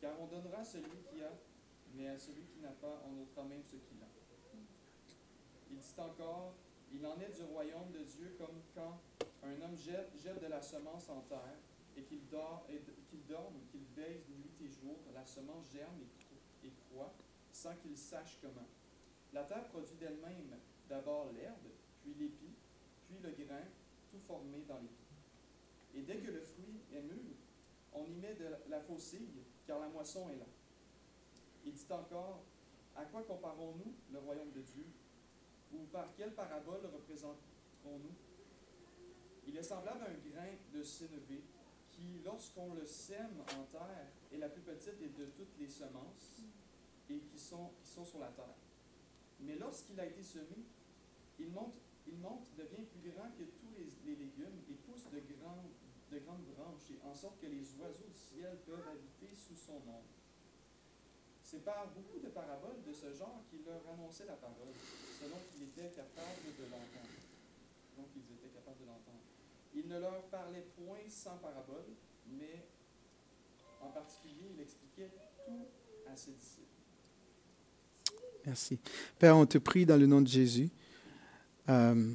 Car 0.00 0.20
on 0.20 0.26
donnera 0.26 0.58
à 0.58 0.64
celui 0.64 0.98
qui 1.10 1.22
a, 1.22 1.32
mais 1.94 2.08
à 2.08 2.18
celui 2.18 2.44
qui 2.46 2.60
n'a 2.60 2.72
pas, 2.72 3.02
on 3.06 3.22
ôtera 3.22 3.44
même 3.44 3.64
ce 3.64 3.76
qu'il 3.76 4.02
a. 4.02 4.08
Il 5.70 5.78
dit 5.78 5.94
encore 5.98 6.54
Il 6.92 7.06
en 7.06 7.18
est 7.20 7.34
du 7.34 7.42
royaume 7.42 7.90
de 7.92 8.02
Dieu 8.02 8.34
comme 8.38 8.60
quand 8.74 9.00
un 9.42 9.60
homme 9.62 9.76
jette, 9.76 10.40
de 10.40 10.46
la 10.46 10.60
semence 10.60 11.08
en 11.08 11.20
terre 11.22 11.58
et 11.96 12.02
qu'il 12.02 12.26
dort, 12.28 12.66
qu'il 13.08 13.24
dorme, 13.26 13.54
qu'il 13.70 13.84
veille 13.96 14.22
nuit 14.28 14.66
et 14.66 14.68
jour, 14.68 14.96
la 15.14 15.24
semence 15.24 15.70
germe 15.72 16.00
et 16.64 16.70
croît 16.90 17.14
sans 17.52 17.74
qu'il 17.76 17.96
sache 17.96 18.38
comment. 18.40 18.68
La 19.32 19.44
terre 19.44 19.64
produit 19.68 19.96
d'elle-même 19.96 20.58
d'abord 20.88 21.30
l'herbe, 21.32 21.68
puis 22.00 22.14
l'épi, 22.14 22.54
puis 23.08 23.18
le 23.22 23.30
grain, 23.44 23.64
tout 24.10 24.20
formé 24.26 24.62
dans 24.68 24.78
l'épi. 24.78 25.08
Et 25.94 26.02
dès 26.02 26.18
que 26.18 26.30
le 26.30 26.40
fruit 26.40 26.80
est 26.92 27.02
mûr, 27.02 27.34
on 27.94 28.04
y 28.04 28.14
met 28.16 28.34
de 28.34 28.46
la 28.68 28.80
faucille, 28.80 29.42
car 29.66 29.80
la 29.80 29.88
moisson 29.88 30.28
est 30.28 30.36
là. 30.36 30.46
Il 31.64 31.72
dit 31.72 31.86
encore, 31.90 32.44
à 32.94 33.04
quoi 33.04 33.22
comparons-nous 33.22 33.94
le 34.12 34.18
royaume 34.18 34.52
de 34.52 34.60
Dieu? 34.60 34.84
Ou 35.72 35.84
par 35.92 36.14
quelle 36.14 36.34
parabole 36.34 36.86
représenterons-nous? 36.86 38.14
Il 39.46 39.56
est 39.56 39.62
semblable 39.62 40.02
à 40.02 40.08
un 40.08 40.30
grain 40.30 40.52
de 40.74 40.82
sénévé 40.82 41.42
qui, 41.90 42.20
lorsqu'on 42.24 42.74
le 42.74 42.86
sème 42.86 43.42
en 43.58 43.64
terre, 43.64 44.08
est 44.32 44.38
la 44.38 44.48
plus 44.48 44.62
petite 44.62 45.00
de 45.00 45.24
toutes 45.26 45.58
les 45.58 45.68
semences 45.68 46.42
et 47.10 47.18
qui 47.18 47.38
sont, 47.38 47.70
qui 47.82 47.88
sont 47.88 48.04
sur 48.04 48.18
la 48.18 48.28
terre. 48.28 48.54
Mais 49.40 49.56
lorsqu'il 49.56 49.98
a 49.98 50.06
été 50.06 50.22
semé, 50.22 50.64
il 51.38 51.50
monte, 51.50 51.78
il 52.08 52.18
monte, 52.18 52.48
devient 52.56 52.84
plus 52.88 53.10
grand 53.12 53.28
que 53.36 53.44
tous 53.44 53.72
les, 53.76 54.16
légumes 54.16 54.60
et 54.68 54.76
pousse 54.88 55.04
de 55.12 55.20
grandes, 55.36 55.70
de 56.10 56.18
grandes 56.18 56.48
branches, 56.56 56.88
et 56.90 56.98
en 57.06 57.14
sorte 57.14 57.38
que 57.40 57.46
les 57.46 57.64
oiseaux 57.78 58.08
du 58.08 58.18
ciel 58.18 58.56
peuvent 58.66 58.88
habiter 58.88 59.34
sous 59.36 59.56
son 59.56 59.76
ombre. 59.84 60.16
C'est 61.42 61.64
par 61.64 61.88
beaucoup 61.88 62.18
de 62.20 62.28
paraboles 62.28 62.82
de 62.86 62.92
ce 62.92 63.12
genre 63.12 63.40
qu'il 63.48 63.64
leur 63.64 63.80
annonçait 63.88 64.26
la 64.26 64.36
parole, 64.36 64.72
selon 65.20 65.36
qu'il 65.48 65.68
était 65.68 65.88
capable 65.96 66.44
de 66.44 66.64
l'entendre. 66.64 67.18
Donc 67.96 68.08
ils 68.16 68.28
étaient 68.34 68.52
capables 68.52 68.80
de 68.80 68.86
l'entendre. 68.86 69.24
Il 69.74 69.88
ne 69.88 69.98
leur 69.98 70.22
parlait 70.28 70.66
point 70.76 71.08
sans 71.08 71.36
parabole, 71.38 71.88
mais 72.26 72.64
en 73.80 73.88
particulier, 73.88 74.52
il 74.54 74.60
expliquait 74.60 75.10
tout 75.46 75.66
à 76.10 76.16
ses 76.16 76.32
disciples. 76.32 76.66
Merci. 78.44 78.78
Père, 79.18 79.36
on 79.36 79.46
te 79.46 79.58
prie 79.58 79.86
dans 79.86 79.96
le 79.96 80.06
nom 80.06 80.20
de 80.20 80.28
Jésus 80.28 80.70
euh, 81.68 82.12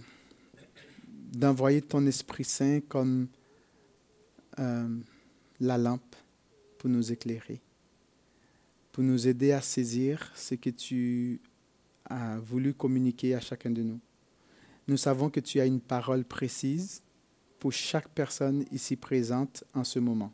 d'envoyer 1.31 1.81
ton 1.81 2.05
Esprit 2.05 2.43
Saint 2.43 2.79
comme 2.81 3.27
euh, 4.59 4.87
la 5.59 5.77
lampe 5.77 6.15
pour 6.77 6.89
nous 6.89 7.11
éclairer, 7.11 7.61
pour 8.91 9.03
nous 9.03 9.27
aider 9.27 9.51
à 9.51 9.61
saisir 9.61 10.31
ce 10.35 10.55
que 10.55 10.69
tu 10.69 11.39
as 12.05 12.39
voulu 12.39 12.73
communiquer 12.73 13.35
à 13.35 13.39
chacun 13.39 13.71
de 13.71 13.81
nous. 13.81 13.99
Nous 14.87 14.97
savons 14.97 15.29
que 15.29 15.39
tu 15.39 15.59
as 15.59 15.65
une 15.65 15.79
parole 15.79 16.25
précise 16.25 17.01
pour 17.59 17.71
chaque 17.71 18.09
personne 18.09 18.65
ici 18.71 18.95
présente 18.95 19.63
en 19.73 19.83
ce 19.83 19.99
moment. 19.99 20.33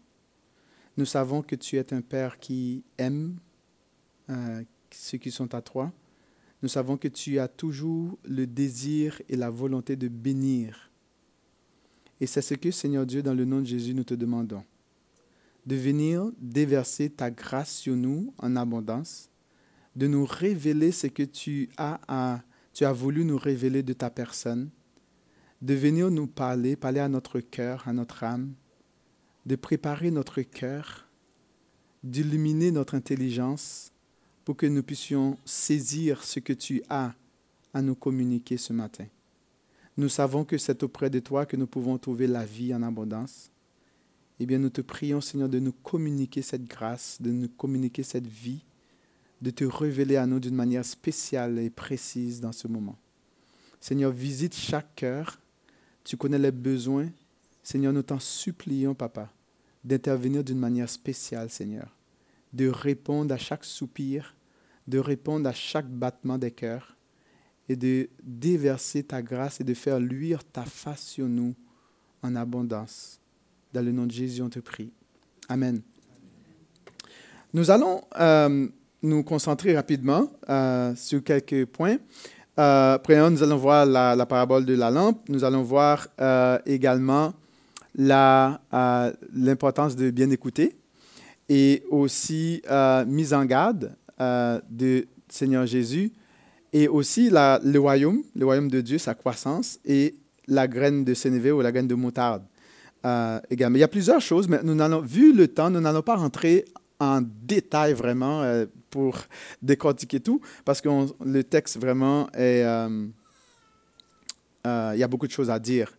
Nous 0.97 1.05
savons 1.05 1.43
que 1.43 1.55
tu 1.55 1.77
es 1.77 1.93
un 1.93 2.01
Père 2.01 2.39
qui 2.39 2.83
aime, 2.97 3.37
euh, 4.29 4.63
ceux 4.91 5.17
qui 5.17 5.31
sont 5.31 5.53
à 5.53 5.61
toi. 5.61 5.93
Nous 6.61 6.69
savons 6.69 6.97
que 6.97 7.07
tu 7.07 7.39
as 7.39 7.47
toujours 7.47 8.17
le 8.23 8.45
désir 8.45 9.21
et 9.29 9.35
la 9.35 9.49
volonté 9.49 9.95
de 9.95 10.07
bénir. 10.07 10.91
Et 12.19 12.27
c'est 12.27 12.41
ce 12.41 12.53
que, 12.53 12.69
Seigneur 12.69 13.05
Dieu, 13.05 13.23
dans 13.23 13.33
le 13.33 13.45
nom 13.45 13.61
de 13.61 13.65
Jésus, 13.65 13.93
nous 13.93 14.03
te 14.03 14.13
demandons. 14.13 14.63
De 15.65 15.75
venir 15.75 16.29
déverser 16.37 17.09
ta 17.09 17.31
grâce 17.31 17.71
sur 17.71 17.95
nous 17.95 18.33
en 18.37 18.55
abondance, 18.55 19.29
de 19.95 20.07
nous 20.07 20.25
révéler 20.25 20.91
ce 20.91 21.07
que 21.07 21.23
tu 21.23 21.69
as, 21.77 22.41
tu 22.73 22.83
as 22.83 22.93
voulu 22.93 23.23
nous 23.23 23.37
révéler 23.37 23.83
de 23.83 23.93
ta 23.93 24.09
personne, 24.09 24.69
de 25.61 25.73
venir 25.73 26.11
nous 26.11 26.27
parler, 26.27 26.75
parler 26.75 26.99
à 26.99 27.09
notre 27.09 27.39
cœur, 27.39 27.87
à 27.87 27.93
notre 27.93 28.23
âme, 28.23 28.53
de 29.45 29.55
préparer 29.55 30.11
notre 30.11 30.41
cœur, 30.41 31.07
d'illuminer 32.03 32.71
notre 32.71 32.95
intelligence 32.95 33.91
pour 34.49 34.57
que 34.57 34.65
nous 34.65 34.81
puissions 34.81 35.37
saisir 35.45 36.23
ce 36.23 36.39
que 36.39 36.53
tu 36.53 36.81
as 36.89 37.13
à 37.71 37.83
nous 37.83 37.93
communiquer 37.93 38.57
ce 38.57 38.73
matin. 38.73 39.05
Nous 39.95 40.09
savons 40.09 40.43
que 40.43 40.57
c'est 40.57 40.81
auprès 40.81 41.11
de 41.11 41.19
toi 41.19 41.45
que 41.45 41.55
nous 41.55 41.67
pouvons 41.67 41.99
trouver 41.99 42.25
la 42.25 42.45
vie 42.45 42.73
en 42.73 42.81
abondance. 42.81 43.51
Eh 44.39 44.47
bien, 44.47 44.57
nous 44.57 44.71
te 44.71 44.81
prions, 44.81 45.21
Seigneur, 45.21 45.49
de 45.49 45.59
nous 45.59 45.71
communiquer 45.71 46.41
cette 46.41 46.65
grâce, 46.65 47.21
de 47.21 47.29
nous 47.29 47.47
communiquer 47.47 48.01
cette 48.01 48.25
vie, 48.25 48.63
de 49.39 49.51
te 49.51 49.65
révéler 49.65 50.15
à 50.15 50.25
nous 50.25 50.39
d'une 50.39 50.55
manière 50.55 50.83
spéciale 50.83 51.59
et 51.59 51.69
précise 51.69 52.41
dans 52.41 52.51
ce 52.51 52.67
moment. 52.67 52.97
Seigneur, 53.79 54.11
visite 54.11 54.55
chaque 54.55 54.95
cœur. 54.95 55.39
Tu 56.03 56.17
connais 56.17 56.39
les 56.39 56.49
besoins. 56.49 57.09
Seigneur, 57.61 57.93
nous 57.93 58.01
t'en 58.01 58.17
supplions, 58.17 58.95
Papa, 58.95 59.31
d'intervenir 59.83 60.43
d'une 60.43 60.57
manière 60.57 60.89
spéciale, 60.89 61.51
Seigneur, 61.51 61.95
de 62.51 62.67
répondre 62.67 63.31
à 63.31 63.37
chaque 63.37 63.63
soupir, 63.63 64.33
de 64.89 64.99
répondre 64.99 65.47
à 65.47 65.53
chaque 65.53 65.87
battement 65.87 66.37
des 66.37 66.51
cœurs 66.51 66.97
et 67.69 67.75
de 67.75 68.09
déverser 68.23 69.03
ta 69.03 69.21
grâce 69.21 69.61
et 69.61 69.63
de 69.63 69.73
faire 69.73 69.99
luire 69.99 70.43
ta 70.43 70.63
face 70.63 71.03
sur 71.03 71.27
nous 71.27 71.53
en 72.23 72.35
abondance. 72.35 73.19
Dans 73.71 73.85
le 73.85 73.91
nom 73.91 74.07
de 74.07 74.11
Jésus, 74.11 74.41
on 74.41 74.49
te 74.49 74.59
prie. 74.59 74.91
Amen. 75.47 75.81
Nous 77.53 77.69
allons 77.69 78.01
euh, 78.19 78.67
nous 79.01 79.23
concentrer 79.23 79.75
rapidement 79.75 80.29
euh, 80.49 80.93
sur 80.95 81.23
quelques 81.23 81.65
points. 81.65 81.97
Euh, 82.57 82.97
nous 83.29 83.43
allons 83.43 83.57
voir 83.57 83.85
la, 83.85 84.15
la, 84.15 84.25
parabole 84.25 84.65
de 84.65 84.73
la 84.73 84.91
lampe. 84.91 85.21
Nous 85.29 85.43
allons 85.43 85.63
voir 85.63 86.07
euh, 86.19 86.59
également 86.65 87.33
l'importance 87.95 89.95
de 89.95 90.11
bien 90.11 90.29
écouter 90.29 90.75
et 91.47 91.83
aussi 91.89 92.61
mise 93.07 93.33
en 93.33 93.45
garde 93.45 93.95
de 94.19 95.07
Seigneur 95.29 95.65
Jésus 95.65 96.11
et 96.73 96.87
aussi 96.87 97.29
le 97.29 97.77
royaume, 97.77 98.23
le 98.35 98.45
royaume 98.45 98.69
de 98.69 98.81
Dieu, 98.81 98.97
sa 98.97 99.13
croissance, 99.13 99.79
et 99.85 100.15
la 100.47 100.67
graine 100.67 101.03
de 101.03 101.13
sénévé 101.13 101.51
ou 101.51 101.61
la 101.61 101.71
graine 101.71 101.87
de 101.87 101.95
moutarde 101.95 102.43
euh, 103.05 103.39
également. 103.49 103.77
Il 103.77 103.81
y 103.81 103.83
a 103.83 103.87
plusieurs 103.87 104.21
choses, 104.21 104.47
mais 104.47 104.59
nous 104.63 104.75
n'allons, 104.75 105.01
vu 105.01 105.33
le 105.33 105.47
temps, 105.47 105.69
nous 105.69 105.79
n'allons 105.79 106.01
pas 106.01 106.15
rentrer 106.15 106.65
en 106.99 107.21
détail 107.21 107.93
vraiment 107.93 108.41
euh, 108.41 108.65
pour 108.89 109.17
décortiquer 109.61 110.19
tout, 110.19 110.41
parce 110.65 110.81
que 110.81 110.89
le 111.23 111.43
texte 111.43 111.79
vraiment 111.79 112.27
est... 112.33 112.63
Euh, 112.63 113.07
euh, 114.67 114.91
il 114.93 114.99
y 114.99 115.03
a 115.03 115.07
beaucoup 115.07 115.27
de 115.27 115.31
choses 115.31 115.49
à 115.49 115.57
dire. 115.57 115.93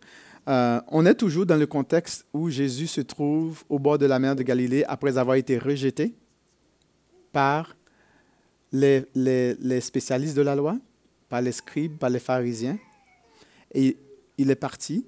Euh, 0.47 0.79
on 0.87 1.05
est 1.05 1.15
toujours 1.15 1.45
dans 1.45 1.57
le 1.57 1.65
contexte 1.65 2.25
où 2.33 2.49
Jésus 2.49 2.87
se 2.87 3.01
trouve 3.01 3.63
au 3.69 3.79
bord 3.79 3.97
de 3.97 4.05
la 4.05 4.19
mer 4.19 4.35
de 4.35 4.43
Galilée 4.43 4.83
après 4.87 5.17
avoir 5.17 5.35
été 5.35 5.57
rejeté 5.57 6.13
par 7.31 7.75
les, 8.71 9.05
les, 9.15 9.81
spécialistes 9.81 10.35
de 10.35 10.41
la 10.41 10.55
loi, 10.55 10.77
par 11.29 11.41
les 11.41 11.51
scribes, 11.51 11.97
par 11.97 12.09
les 12.09 12.19
pharisiens. 12.19 12.77
Et 13.73 13.97
il 14.37 14.49
est 14.49 14.55
parti, 14.55 15.05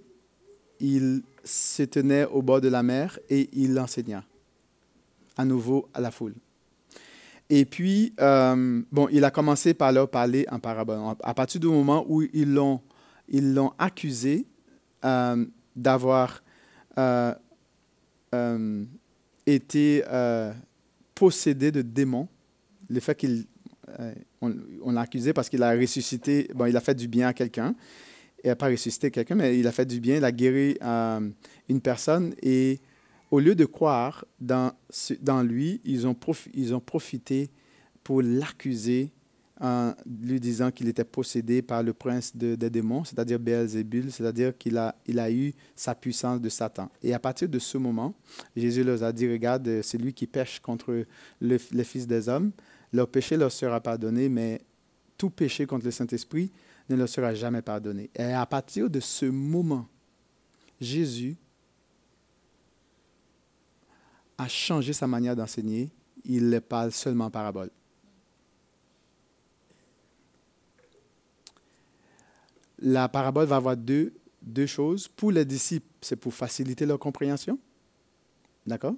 il 0.80 1.24
se 1.44 1.84
tenait 1.84 2.26
au 2.26 2.42
bord 2.42 2.62
de 2.62 2.70
la 2.70 2.84
mer 2.84 3.20
et 3.30 3.50
il 3.54 3.78
enseigna 3.80 4.24
à 5.38 5.46
nouveau 5.46 5.90
à 5.94 6.02
la 6.02 6.12
foule. 6.12 6.36
Et 7.50 7.66
puis, 7.66 8.14
euh, 8.20 8.82
bon, 8.92 9.08
il 9.12 9.24
a 9.24 9.32
commencé 9.32 9.74
par 9.74 9.92
leur 9.92 10.10
parler 10.10 10.46
en 10.50 10.60
parabole. 10.60 11.00
À 11.24 11.34
partir 11.34 11.60
du 11.60 11.68
moment 11.68 12.06
où 12.08 12.22
ils 12.34 12.52
l'ont, 12.54 12.82
accusé 13.78 14.46
euh, 15.04 15.46
d'avoir 15.76 16.42
euh, 16.98 17.34
été 19.46 20.04
possédé 21.14 21.72
de 21.72 21.82
démons, 21.82 22.28
le 22.90 23.00
fait 23.00 23.16
qu'il 23.16 23.46
on, 24.42 24.54
on 24.84 24.92
l'a 24.92 25.02
accusé 25.02 25.34
parce 25.34 25.50
qu'il 25.50 25.64
a 25.64 25.72
ressuscité, 25.72 26.50
bon, 26.54 26.66
il 26.66 26.78
a 26.78 26.82
fait 26.82 26.96
du 26.96 27.08
bien 27.08 27.28
à 27.28 27.34
quelqu'un. 27.34 27.76
Il 28.44 28.48
n'a 28.48 28.56
pas 28.56 28.68
ressuscité 28.68 29.10
quelqu'un, 29.10 29.36
mais 29.36 29.58
il 29.58 29.66
a 29.68 29.72
fait 29.72 29.86
du 29.86 30.02
bien, 30.02 30.18
il 30.18 30.26
a 30.26 30.32
guéri 30.32 30.78
euh, 30.82 31.30
une 31.70 31.80
personne. 31.80 32.34
Et 32.42 32.80
au 33.32 33.40
lieu 33.40 33.56
de 33.56 33.66
croire 33.66 34.26
dans, 34.40 34.74
dans 35.22 35.42
lui, 35.42 35.80
ils 35.86 36.06
ont, 36.06 36.16
ils 36.54 36.76
ont 36.76 36.82
profité 36.82 37.50
pour 38.04 38.22
l'accuser 38.22 39.12
en 39.62 39.94
lui 40.06 40.42
disant 40.42 40.72
qu'il 40.72 40.90
était 40.90 41.06
possédé 41.06 41.62
par 41.62 41.84
le 41.84 41.94
prince 41.94 42.36
de, 42.36 42.56
des 42.56 42.70
démons, 42.70 43.06
c'est-à-dire 43.06 43.40
Beelzébul, 43.40 44.12
c'est-à-dire 44.12 44.58
qu'il 44.58 44.78
a, 44.78 44.94
il 45.06 45.20
a 45.20 45.32
eu 45.32 45.54
sa 45.74 45.96
puissance 45.96 46.42
de 46.42 46.50
Satan. 46.50 46.90
Et 47.02 47.14
à 47.14 47.20
partir 47.20 47.48
de 47.48 47.60
ce 47.60 47.78
moment, 47.78 48.14
Jésus 48.58 48.84
leur 48.84 49.02
a 49.04 49.14
dit, 49.14 49.32
regarde, 49.32 49.82
c'est 49.82 49.98
lui 49.98 50.14
qui 50.14 50.28
pêche 50.28 50.60
contre 50.60 51.06
le, 51.40 51.58
les 51.72 51.84
fils 51.86 52.06
des 52.06 52.28
hommes 52.28 52.52
leur 52.94 53.08
péché 53.08 53.36
leur 53.36 53.52
sera 53.52 53.82
pardonné, 53.82 54.30
mais 54.30 54.62
tout 55.18 55.32
péché 55.32 55.66
contre 55.66 55.86
le 55.86 55.92
Saint-Esprit 55.92 56.52
ne 56.90 56.96
leur 56.96 57.10
sera 57.10 57.34
jamais 57.34 57.62
pardonné. 57.62 58.10
Et 58.16 58.24
à 58.24 58.46
partir 58.46 58.90
de 58.90 59.00
ce 59.00 59.26
moment, 59.26 59.88
Jésus 60.80 61.36
a 64.38 64.48
changé 64.48 64.94
sa 64.94 65.08
manière 65.08 65.36
d'enseigner. 65.36 65.90
Il 66.24 66.50
ne 66.50 66.60
parle 66.60 66.92
seulement 66.92 67.26
en 67.26 67.32
parabole. 67.32 67.70
La 72.80 73.08
parabole 73.10 73.48
va 73.48 73.56
avoir 73.56 73.78
deux, 73.78 74.14
deux 74.42 74.66
choses. 74.66 75.08
Pour 75.08 75.32
les 75.32 75.46
disciples, 75.46 75.88
c'est 76.02 76.16
pour 76.16 76.34
faciliter 76.34 76.86
leur 76.86 77.00
compréhension. 77.00 77.58
D'accord? 78.68 78.96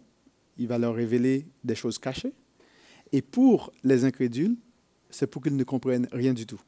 Il 0.58 0.68
va 0.68 0.78
leur 0.78 0.96
révéler 0.96 1.46
des 1.64 1.76
choses 1.76 2.00
cachées. 2.00 2.34
Et 3.16 3.22
pour 3.22 3.72
les 3.82 4.04
incrédules, 4.04 4.58
c'est 5.10 5.26
pour 5.26 5.42
qu'ils 5.42 5.56
ne 5.56 5.64
comprennent 5.64 6.10
rien 6.12 6.34
du 6.34 6.46
tout. 6.46 6.60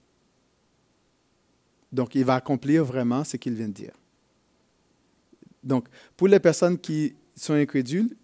Donc, 1.91 2.15
il 2.15 2.23
va 2.23 2.35
accomplir 2.35 2.85
vraiment 2.85 3.25
ce 3.25 3.35
qu'il 3.35 3.53
vient 3.53 3.67
de 3.67 3.73
dire. 3.73 3.91
Donc, 5.61 5.89
pour 6.15 6.29
les 6.29 6.39
personnes 6.39 6.77
qui 6.77 7.15
sont 7.35 7.51
incrédules, 7.51 8.15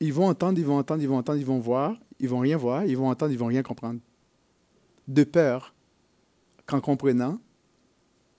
ils 0.00 0.10
vont 0.10 0.26
entendre, 0.26 0.58
ils 0.58 0.64
vont 0.64 0.78
entendre, 0.78 1.02
ils 1.02 1.06
vont 1.06 1.18
entendre, 1.18 1.38
ils 1.38 1.44
vont 1.44 1.58
voir, 1.58 2.00
ils 2.18 2.30
vont 2.30 2.38
rien 2.38 2.56
voir, 2.56 2.86
ils 2.86 2.96
vont 2.96 3.10
entendre, 3.10 3.30
ils 3.30 3.38
vont 3.38 3.48
rien 3.48 3.62
comprendre. 3.62 4.00
De 5.06 5.24
peur 5.24 5.74
qu'en 6.64 6.80
comprenant, 6.80 7.38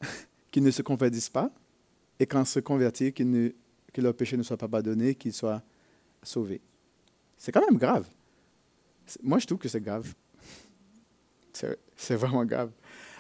qu'ils 0.50 0.64
ne 0.64 0.72
se 0.72 0.82
convertissent 0.82 1.30
pas, 1.30 1.52
et 2.20 2.26
qu'en 2.26 2.44
se 2.44 2.60
convertir, 2.60 3.14
ne, 3.20 3.50
que 3.94 4.02
leur 4.02 4.16
péché 4.16 4.36
ne 4.36 4.42
soit 4.42 4.58
pas 4.58 4.68
pardonné, 4.68 5.14
qu'ils 5.14 5.34
soient 5.34 5.62
sauvés. 6.24 6.62
C'est 7.38 7.52
quand 7.52 7.62
même 7.70 7.78
grave. 7.78 8.08
Moi, 9.24 9.40
je 9.40 9.48
trouve 9.48 9.60
que 9.60 9.70
c'est 9.70 9.82
grave. 9.82 10.14
C'est 11.96 12.16
vraiment 12.16 12.46
grave. 12.46 12.72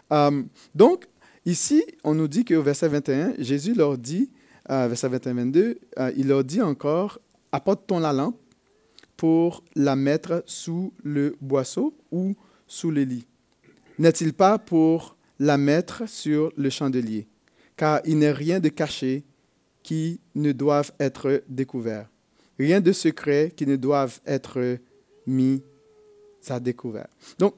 Um, 0.10 0.48
donc, 0.74 1.08
ici, 1.46 1.84
on 2.04 2.16
nous 2.16 2.28
dit 2.28 2.46
qu'au 2.46 2.62
verset 2.62 2.88
21, 2.88 3.34
Jésus 3.38 3.74
leur 3.74 3.98
dit, 3.98 4.32
euh, 4.70 4.88
verset 4.88 5.10
21-22, 5.10 5.78
euh, 6.00 6.12
il 6.16 6.28
leur 6.28 6.44
dit 6.44 6.62
encore, 6.62 7.20
apporte-t-on 7.52 8.00
la 8.00 8.14
lampe 8.14 8.40
pour 9.18 9.64
la 9.76 9.96
mettre 9.96 10.44
sous 10.46 10.94
le 11.04 11.36
boisseau 11.42 11.94
ou 12.12 12.36
sous 12.68 12.92
le 12.92 13.04
lit 13.04 13.28
N'est-il 13.98 14.34
pas 14.34 14.58
pour 14.58 15.18
la 15.40 15.58
mettre 15.58 16.08
sur 16.08 16.54
le 16.56 16.70
chandelier? 16.70 17.28
Car 17.76 18.02
il 18.06 18.20
n'est 18.20 18.32
rien 18.32 18.60
de 18.60 18.70
caché 18.70 19.24
qui 19.84 20.20
ne 20.36 20.52
doive 20.52 20.92
être 21.00 21.44
découvert, 21.48 22.10
rien 22.58 22.80
de 22.80 22.92
secret 22.92 23.52
qui 23.56 23.66
ne 23.66 23.76
doive 23.76 24.20
être 24.26 24.78
mis 25.26 25.64
sa 26.42 26.60
découverte. 26.60 27.10
Donc, 27.38 27.56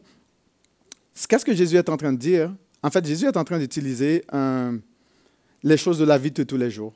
qu'est-ce 1.28 1.46
que 1.46 1.54
Jésus 1.54 1.78
est 1.78 1.90
en 1.90 1.98
train 1.98 2.14
de 2.14 2.18
dire? 2.18 2.54
En 2.84 2.90
fait, 2.90 3.06
Jésus 3.06 3.26
est 3.26 3.38
en 3.38 3.44
train 3.44 3.60
d'utiliser 3.60 4.24
les 5.64 5.78
choses 5.78 6.00
de 6.00 6.06
la 6.06 6.18
vie 6.18 6.32
de 6.32 6.44
tous 6.44 6.58
les 6.58 6.72
jours. 6.72 6.94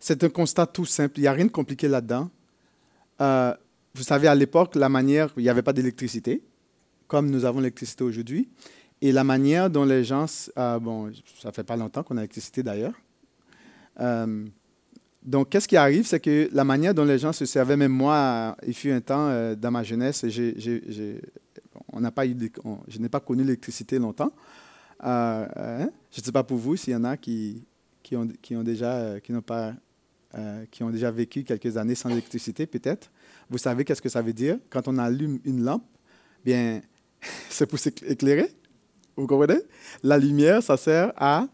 C'est 0.00 0.24
un 0.24 0.28
constat 0.28 0.66
tout 0.66 0.84
simple. 0.84 1.18
Il 1.18 1.22
n'y 1.22 1.28
a 1.28 1.32
rien 1.32 1.44
de 1.44 1.50
compliqué 1.50 1.86
là-dedans. 1.86 2.28
Euh, 3.20 3.54
vous 3.94 4.02
savez, 4.02 4.26
à 4.26 4.34
l'époque, 4.34 4.74
la 4.74 4.88
manière, 4.88 5.30
il 5.36 5.44
n'y 5.44 5.48
avait 5.48 5.62
pas 5.62 5.72
d'électricité, 5.72 6.42
comme 7.06 7.30
nous 7.30 7.44
avons 7.44 7.60
l'électricité 7.60 8.02
aujourd'hui. 8.02 8.48
Et 9.00 9.12
la 9.12 9.22
manière 9.22 9.70
dont 9.70 9.84
les 9.84 10.02
gens, 10.02 10.26
euh, 10.58 10.78
bon, 10.80 11.12
ça 11.40 11.52
fait 11.52 11.62
pas 11.62 11.76
longtemps 11.76 12.02
qu'on 12.02 12.16
a 12.16 12.20
l'électricité 12.20 12.62
d'ailleurs. 12.62 12.94
Donc, 15.24 15.50
qu'est-ce 15.50 15.68
qui 15.68 15.76
arrive, 15.76 16.04
c'est 16.04 16.18
que 16.18 16.48
la 16.52 16.64
manière 16.64 16.94
dont 16.94 17.04
les 17.04 17.18
gens 17.18 17.32
se 17.32 17.44
servaient, 17.46 17.76
même 17.76 17.92
moi, 17.92 18.56
il 18.66 18.74
fut 18.74 18.90
un 18.90 19.00
temps 19.00 19.28
euh, 19.28 19.54
dans 19.54 19.70
ma 19.70 19.84
jeunesse, 19.84 20.24
on 21.92 22.02
pas 22.10 22.26
eu, 22.26 22.36
je 22.88 22.98
n'ai 22.98 23.08
pas 23.08 23.20
connu 23.20 23.44
l'électricité 23.44 23.98
longtemps. 23.98 24.32
Euh, 25.04 25.46
hein? 25.56 25.90
Je 26.10 26.20
ne 26.20 26.24
sais 26.24 26.32
pas 26.32 26.42
pour 26.42 26.58
vous 26.58 26.76
s'il 26.76 26.92
y 26.92 26.96
en 26.96 27.04
a 27.04 27.16
qui, 27.16 27.64
ont, 28.12 28.24
déjà, 28.62 28.94
euh, 28.94 29.20
qui 29.20 30.82
ont 30.82 30.90
déjà 30.90 31.10
vécu 31.10 31.44
quelques 31.44 31.76
années 31.76 31.94
sans 31.94 32.08
électricité, 32.10 32.66
peut-être, 32.66 33.10
vous 33.48 33.58
savez 33.58 33.84
qu'est-ce 33.84 34.02
que 34.02 34.08
ça 34.08 34.22
veut 34.22 34.32
dire? 34.32 34.58
Quand 34.70 34.88
on 34.88 34.98
allume 34.98 35.38
une 35.44 35.62
lampe 35.62 35.84
Bien, 36.44 36.80
c'est 37.48 37.66
pour 37.66 37.78
s'éclairer. 37.78 38.48
Vous 39.16 39.26
comprenez? 39.26 39.60
La 40.02 40.18
lumière, 40.18 40.62
ça 40.62 40.76
sert 40.76 41.12
à 41.16 41.46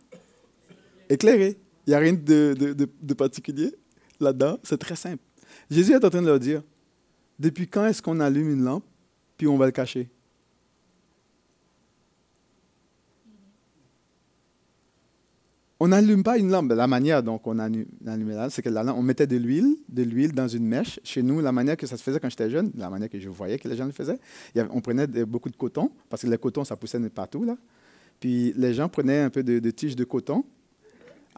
éclairer. 1.11 1.59
Il 1.89 1.93
n'y 1.93 1.95
a 1.95 2.01
rien 2.01 2.13
de, 2.13 2.55
de, 3.01 3.15
particulier 3.15 3.75
là-dedans. 4.21 4.59
C'est 4.63 4.77
très 4.77 4.95
simple. 4.95 5.23
Jésus 5.71 5.95
est 5.95 6.05
en 6.05 6.11
train 6.11 6.21
de 6.21 6.27
leur 6.27 6.39
dire 6.39 6.63
depuis 7.39 7.67
quand 7.67 7.87
est-ce 7.87 8.03
qu'on 8.03 8.21
allume 8.21 8.51
une 8.51 8.63
lampe 8.63 8.85
puis 9.39 9.47
on 9.47 9.57
va 9.57 9.65
le 9.65 9.73
cacher? 9.73 10.11
On 15.81 15.89
n'allume 15.89 16.23
pas 16.23 16.37
une 16.37 16.51
lampe. 16.51 16.71
La 16.73 16.87
manière 16.87 17.23
dont 17.23 17.41
on 17.43 17.59
allume 17.59 17.87
la 18.05 18.19
lampe, 18.19 18.51
c'est 18.51 18.61
que 18.61 18.69
on 18.69 19.03
mettait 19.03 19.27
de 19.27 19.39
l'huile, 19.39 19.79
de 19.89 20.03
l'huile 20.03 20.33
dans 20.33 20.49
une 20.49 20.67
mèche. 20.67 21.01
Chez 21.05 21.23
nous, 21.23 21.41
la 21.41 21.53
manière 21.53 21.79
que 21.79 21.87
ça 21.87 21.97
se 21.97 22.03
faisait 22.03 22.21
quand 22.21 22.29
j'étais 22.29 22.51
jeune, 22.51 22.71
la 22.77 22.91
manière 22.91 23.09
que 23.09 23.19
je 23.19 23.31
voyais 23.31 23.59
que 23.59 23.67
les 23.67 23.77
gens 23.77 23.87
le 23.87 23.93
faisaient, 23.93 24.19
on 24.73 24.83
prenait 24.83 25.07
beaucoup 25.25 25.49
de 25.49 25.57
coton, 25.57 25.91
parce 26.11 26.21
que 26.21 26.27
le 26.27 26.37
coton, 26.37 26.65
ça 26.65 26.77
poussait 26.77 27.01
partout. 27.09 27.45
Là. 27.45 27.57
Puis 28.21 28.53
les 28.59 28.75
gens 28.75 28.91
prenaient 28.91 29.21
un 29.21 29.31
peu 29.31 29.43
de, 29.43 29.59
de 29.59 29.71
tiges 29.71 29.97
de 29.97 30.05
coton. 30.05 30.45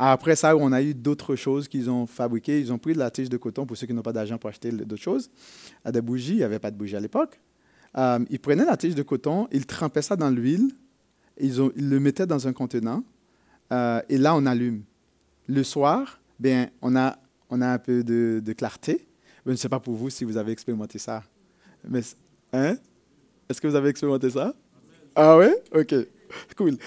Après 0.03 0.35
ça, 0.35 0.57
on 0.57 0.73
a 0.73 0.81
eu 0.81 0.95
d'autres 0.95 1.37
choses 1.37 1.69
qu'ils 1.69 1.91
ont 1.91 2.07
fabriquées. 2.07 2.59
Ils 2.59 2.73
ont 2.73 2.79
pris 2.79 2.95
de 2.95 2.99
la 2.99 3.11
tige 3.11 3.29
de 3.29 3.37
coton 3.37 3.67
pour 3.67 3.77
ceux 3.77 3.87
qui 3.87 3.93
n'ont 3.93 4.01
pas 4.01 4.15
d'argent 4.15 4.39
pour 4.39 4.49
acheter 4.49 4.73
d'autres 4.73 5.03
choses. 5.03 5.31
Des 5.85 6.01
bougies, 6.01 6.33
il 6.33 6.37
n'y 6.39 6.43
avait 6.43 6.59
pas 6.59 6.71
de 6.71 6.77
bougies 6.77 6.97
à 6.97 7.01
l'époque. 7.01 7.39
Euh, 7.99 8.19
ils 8.31 8.41
prenaient 8.41 8.65
la 8.65 8.79
tige 8.79 8.95
de 8.95 9.03
coton, 9.03 9.47
ils 9.53 9.67
trempaient 9.67 10.01
ça 10.01 10.17
dans 10.17 10.31
l'huile, 10.31 10.71
ils, 11.39 11.55
le 11.55 12.01
mettaient 12.01 12.27
dans 12.27 12.49
un 12.49 12.55
contenant 12.55 13.05
euh, 13.73 14.01
et 14.09 14.17
là, 14.17 14.35
on 14.35 14.47
allume. 14.47 14.85
Le 15.47 15.63
soir, 15.63 16.19
bien, 16.39 16.71
on, 16.81 16.97
a, 16.97 17.19
on 17.51 17.61
a 17.61 17.69
un 17.69 17.79
peu 17.79 18.03
de, 18.03 18.53
clarté. 18.57 19.07
Je 19.45 19.51
ne 19.51 19.57
sais 19.57 19.69
pas 19.69 19.81
pour 19.81 19.97
vous 19.97 20.09
si 20.09 20.25
vous 20.25 20.39
avez 20.39 20.53
expérimenté 20.53 20.99
ça. 20.99 21.25
Mais, 21.87 22.01
hein? 22.55 22.75
Est-ce 23.51 23.61
que 23.61 23.67
vous 23.67 23.75
avez 23.77 23.91
expérimenté 23.91 24.31
ça? 24.31 24.55
Ah 25.15 25.37
ouais? 25.37 25.63
OK. 25.75 25.95
Cool. 26.57 26.79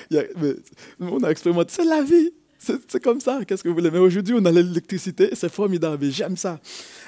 on 0.99 1.23
a 1.23 1.29
expérimenté. 1.29 1.73
C'est 1.73 1.85
la 1.85 2.01
vie. 2.01 2.31
C'est 2.63 3.03
comme 3.03 3.19
ça. 3.19 3.43
Qu'est-ce 3.45 3.61
que 3.61 3.67
vous 3.67 3.75
voulez? 3.75 3.91
Mais 3.91 3.99
aujourd'hui, 3.99 4.33
on 4.37 4.45
a 4.45 4.51
l'électricité. 4.51 5.29
C'est 5.33 5.51
formidable. 5.51 6.09
J'aime 6.09 6.37
ça. 6.37 6.59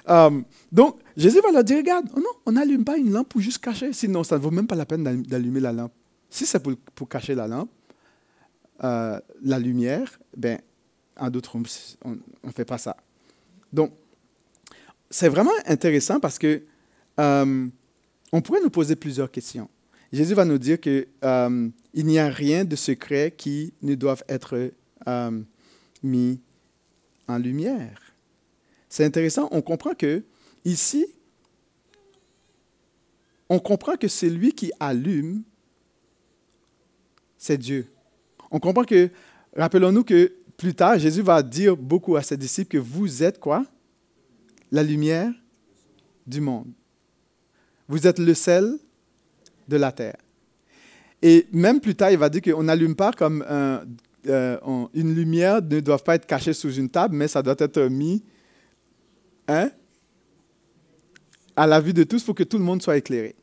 Euh, 0.10 0.42
donc, 0.72 1.00
Jésus 1.16 1.40
va 1.42 1.52
leur 1.52 1.64
dire, 1.64 1.78
regarde, 1.78 2.08
oh 2.14 2.20
non, 2.20 2.32
on 2.46 2.52
n'allume 2.52 2.84
pas 2.84 2.98
une 2.98 3.12
lampe 3.12 3.30
pour 3.30 3.40
juste 3.40 3.60
cacher. 3.60 3.94
Sinon, 3.94 4.24
ça 4.24 4.38
ne 4.38 4.42
vaut 4.42 4.52
même 4.52 4.68
pas 4.68 4.76
la 4.76 4.86
peine 4.86 5.04
d'allumer 5.24 5.62
la 5.62 5.72
lampe. 5.72 5.94
Si 6.30 6.46
c'est 6.46 6.62
pour, 6.62 7.08
cacher 7.08 7.36
la 7.36 7.48
lampe, 7.48 7.70
euh, 8.84 9.20
la 9.44 9.60
lumière, 9.60 10.20
ben, 10.36 10.60
en 11.18 11.30
d'autres 11.30 11.56
on 11.56 12.10
ne 12.10 12.52
fait 12.52 12.66
pas 12.66 12.78
ça. 12.78 12.98
Donc, 13.72 13.94
c'est 15.10 15.30
vraiment 15.30 15.54
intéressant 15.66 16.20
parce 16.20 16.38
que 16.38 16.64
euh, 17.20 17.68
on 18.34 18.42
pourrait 18.42 18.62
nous 18.62 18.70
poser 18.70 18.98
plusieurs 18.98 19.32
questions. 19.32 19.70
Jésus 20.12 20.34
va 20.34 20.44
nous 20.44 20.58
dire 20.58 20.82
qu'il 20.82 21.08
n'y 21.94 22.20
a 22.20 22.28
rien 22.28 22.66
de 22.66 22.76
secret 22.76 23.34
qui 23.36 23.74
ne 23.82 23.96
doive 23.96 24.24
être 24.28 24.72
mis 26.04 26.40
en 27.28 27.38
lumière. 27.38 28.02
C'est 28.90 29.04
intéressant, 29.04 29.50
on 29.52 29.62
comprend 29.62 29.94
que 29.94 30.24
ici, 30.64 31.06
on 33.50 33.60
comprend 33.60 33.96
que 33.96 34.08
c'est 34.08 34.30
lui 34.30 34.54
qui 34.54 34.72
allume, 34.80 35.44
c'est 37.38 37.58
Dieu. 37.58 37.88
On 38.52 38.60
comprend 38.60 38.84
que, 38.84 39.10
rappelons-nous 39.56 40.04
que 40.04 40.34
plus 40.58 40.74
tard, 40.74 40.98
Jésus 40.98 41.22
va 41.22 41.44
dire 41.44 41.76
beaucoup 41.76 42.16
à 42.16 42.24
ses 42.24 42.38
disciples 42.38 42.72
que 42.72 42.78
vous 42.78 43.22
êtes 43.22 43.40
quoi? 43.40 43.66
La 44.72 44.82
lumière 44.82 45.32
du 46.26 46.42
monde. 46.42 46.72
Vous 47.88 48.08
êtes 48.08 48.20
le 48.20 48.34
sel 48.34 48.80
de 49.68 49.78
la 49.78 49.92
terre. 49.92 50.18
Et 51.22 51.48
même 51.52 51.80
plus 51.80 51.96
tard, 51.96 52.12
il 52.12 52.18
va 52.18 52.30
dire 52.30 52.42
qu'on 52.42 52.64
n'allume 52.64 52.96
pas 52.96 53.12
comme 53.12 53.44
euh, 54.28 54.88
une 54.94 55.14
lumière 55.14 55.62
ne 55.62 55.80
doit 55.80 56.00
pas 56.00 56.16
être 56.16 56.26
cachée 56.26 56.54
sous 56.54 56.74
une 56.74 56.90
table, 56.90 57.16
mais 57.16 57.28
ça 57.28 57.42
doit 57.42 57.56
être 57.60 57.82
mis 57.84 58.24
hein, 59.48 59.70
à 61.56 61.68
la 61.68 61.80
vue 61.80 61.94
de 61.94 62.04
tous 62.04 62.24
pour 62.24 62.36
que 62.36 62.44
tout 62.44 62.58
le 62.58 62.64
monde 62.64 62.82
soit 62.82 62.98
éclairé. 62.98 63.36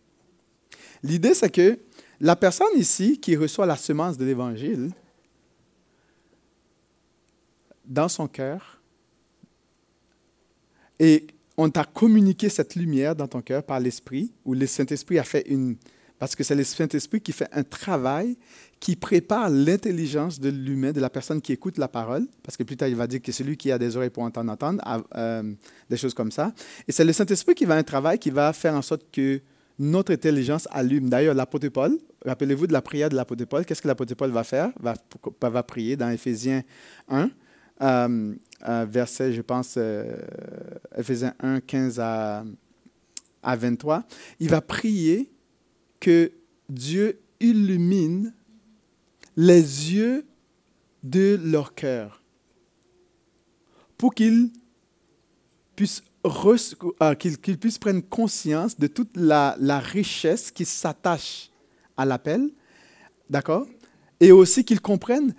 L'idée, 1.03 1.35
c'est 1.35 1.51
que 1.51 1.79
la 2.21 2.37
personne 2.37 2.69
ici 2.77 3.19
qui 3.19 3.37
reçoit 3.37 3.67
la 3.67 3.77
semence 3.77 4.17
de 4.17 4.25
l'Évangile, 4.25 4.93
dans 7.85 8.09
son 8.09 8.29
cœur, 8.29 8.81
et 10.99 11.27
on 11.57 11.69
t'a 11.69 11.85
communiqué 11.85 12.49
cette 12.49 12.77
lumière 12.77 13.17
dans 13.17 13.27
ton 13.27 13.43
cœur 13.43 13.63
par 13.65 13.81
l'Esprit, 13.81 14.33
ou 14.45 14.55
le 14.55 14.67
Saint-Esprit 14.67 15.19
a 15.19 15.25
fait 15.25 15.47
une... 15.49 15.77
Parce 16.19 16.37
que 16.37 16.45
c'est 16.45 16.55
le 16.55 16.63
Saint-Esprit 16.63 17.21
qui 17.21 17.33
fait 17.33 17.49
un 17.53 17.65
travail 17.65 18.37
qui 18.83 18.97
prépare 18.97 19.49
l'intelligence 19.49 20.41
de 20.41 20.49
l'humain, 20.49 20.91
de 20.91 21.01
la 21.01 21.09
personne 21.09 21.41
qui 21.41 21.53
écoute 21.53 21.79
la 21.79 21.87
parole, 21.87 22.27
parce 22.43 22.57
que 22.57 22.65
plus 22.65 22.77
tard, 22.77 22.89
il 22.89 22.97
va 22.97 23.07
dire 23.07 23.23
que 23.23 23.31
celui 23.31 23.57
qui 23.57 23.71
a 23.71 23.79
des 23.79 23.97
oreilles 23.97 24.11
pour 24.11 24.25
entendre, 24.25 24.51
entendre, 24.51 24.83
euh, 25.15 25.55
des 25.89 25.97
choses 25.97 26.15
comme 26.15 26.33
ça. 26.33 26.53
Et 26.89 26.91
c'est 26.91 27.05
le 27.05 27.13
Saint-Esprit 27.13 27.55
qui 27.55 27.65
va 27.65 27.77
un 27.77 27.85
travail 27.85 28.19
qui 28.19 28.31
va 28.31 28.53
faire 28.53 28.75
en 28.75 28.83
sorte 28.83 29.03
que 29.13 29.41
notre 29.79 30.13
intelligence 30.13 30.67
allume. 30.73 31.09
D'ailleurs, 31.09 31.33
l'apôtre 31.37 31.69
Paul, 31.69 31.97
rappelez-vous 32.27 32.67
de 32.67 32.73
la 32.73 32.83
prière 32.83 33.09
de 33.09 33.15
l'apôtre 33.15 33.45
Paul, 33.45 33.65
qu'est-ce 33.65 33.83
que 33.83 33.87
l'apôtre 33.87 34.17
Paul 34.17 34.33
va 34.33 34.43
faire? 34.43 34.73
Va, 34.81 34.95
va 35.41 35.63
prier 35.63 35.95
dans 35.95 36.11
Éphésiens 36.11 36.65
1, 37.09 37.31
euh, 37.83 38.35
euh, 38.69 38.87
verset, 38.91 39.33
je 39.33 39.43
pense, 39.43 39.77
euh, 39.77 40.17
Éphésiens 40.99 41.35
1, 41.39 41.61
15 41.61 42.01
à, 42.01 42.43
à 43.45 43.55
23. 43.55 44.03
Il 44.41 44.49
va 44.49 44.61
prier 44.61 45.31
que 46.01 46.33
Dieu 46.69 47.21
illumine 47.39 48.35
les 49.37 49.93
yeux 49.93 50.27
de 51.03 51.39
leur 51.43 51.75
cœur 51.75 52.23
pour 53.97 54.15
qu'ils 54.15 54.51
puissent 55.77 56.03
euh, 56.25 57.15
puissent 57.15 57.79
prendre 57.79 58.01
conscience 58.09 58.79
de 58.79 58.87
toute 58.87 59.17
la, 59.17 59.57
richesse 59.81 60.53
qui 60.53 60.65
s'attache 60.65 61.51
à 61.97 62.05
l'appel, 62.05 62.51
d'accord? 63.29 63.67
Et 64.21 64.31
aussi 64.31 64.65
qu'ils 64.65 64.81
comprennent 64.81 65.35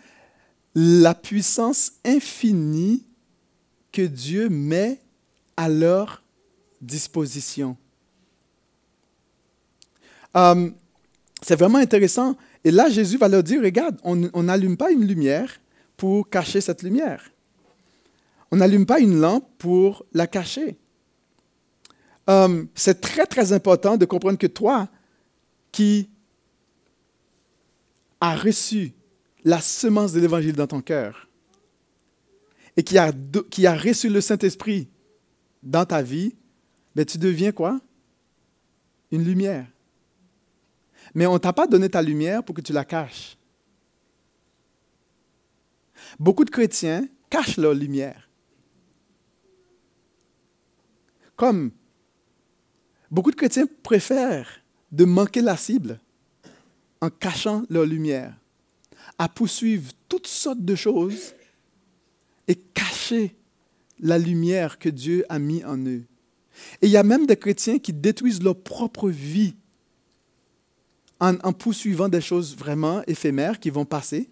la 0.76 1.16
puissance 1.16 1.94
infinie 2.04 3.06
que 3.92 4.02
Dieu 4.02 4.50
met 4.50 5.00
à 5.56 5.70
leur 5.70 6.22
disposition. 6.82 7.78
Euh, 10.36 10.70
c'est 11.42 11.56
vraiment 11.56 11.78
intéressant. 11.78 12.36
Et 12.64 12.72
là, 12.72 12.90
Jésus 12.90 13.18
va 13.18 13.28
leur 13.28 13.44
dire, 13.44 13.62
regarde, 13.62 13.98
on 14.04 14.44
n'allume 14.44 14.78
pas 14.78 14.92
une 14.92 15.06
lumière 15.06 15.60
pour 15.98 16.30
cacher 16.30 16.62
cette 16.62 16.84
lumière. 16.84 17.32
On 18.52 18.58
n'allume 18.58 18.86
pas 18.86 19.00
une 19.00 19.20
lampe 19.20 19.48
pour 19.58 20.06
la 20.14 20.28
cacher. 20.28 20.78
Euh, 22.30 22.64
c'est 22.76 23.02
très, 23.02 23.26
très 23.26 23.52
important 23.52 23.98
de 23.98 24.06
comprendre 24.06 24.38
que 24.38 24.48
toi, 24.48 24.88
qui 25.72 26.10
as 28.22 28.36
reçu 28.36 28.94
la 29.44 29.60
semence 29.60 30.14
de 30.14 30.20
l'Évangile 30.20 30.56
dans 30.56 30.68
ton 30.68 30.82
cœur 30.82 31.28
et 32.78 32.84
qui 32.84 32.98
a, 32.98 33.12
qui 33.50 33.68
a 33.68 33.76
reçu 33.76 34.10
le 34.10 34.22
Saint-Esprit 34.22 34.88
dans 35.62 35.86
ta 35.86 36.02
vie, 36.02 36.36
ben, 36.96 37.06
tu 37.06 37.18
deviens 37.18 37.52
quoi? 37.52 37.82
Une 39.12 39.24
lumière. 39.24 39.66
Mais 41.14 41.26
on 41.28 41.34
ne 41.34 41.38
t'a 41.38 41.54
pas 41.54 41.68
donné 41.68 41.90
ta 41.90 42.02
lumière 42.02 42.44
pour 42.44 42.56
que 42.56 42.62
tu 42.62 42.74
la 42.74 42.86
caches. 42.86 43.38
Beaucoup 46.20 46.46
de 46.46 46.50
chrétiens 46.50 47.08
cachent 47.30 47.58
leur 47.58 47.74
lumière. 47.74 48.30
Comme 51.36 51.72
beaucoup 53.10 53.32
de 53.32 53.36
chrétiens 53.36 53.66
préfèrent 53.84 54.62
de 54.92 55.06
manquer 55.06 55.42
la 55.42 55.58
cible 55.58 56.00
en 57.02 57.10
cachant 57.10 57.64
leur 57.70 57.86
lumière, 57.86 58.34
à 59.18 59.28
poursuivre 59.28 59.92
toutes 60.08 60.28
sortes 60.28 60.64
de 60.64 60.76
choses 60.76 61.34
et 62.48 62.56
cacher 62.56 63.36
la 64.00 64.18
lumière 64.18 64.80
que 64.80 64.90
Dieu 64.90 65.26
a 65.30 65.40
mis 65.40 65.64
en 65.66 65.78
eux. 65.86 66.04
Et 66.82 66.88
il 66.88 66.90
y 66.90 66.98
a 66.98 67.04
même 67.04 67.26
des 67.26 67.36
chrétiens 67.36 67.80
qui 67.80 67.94
détruisent 67.94 68.44
leur 68.44 68.62
propre 68.62 69.10
vie 69.10 69.56
en, 71.24 71.54
poursuivant 71.54 72.10
des 72.10 72.22
choses 72.22 72.56
vraiment 72.56 73.02
éphémères 73.08 73.60
qui 73.60 73.70
vont 73.70 73.86
passer, 73.86 74.30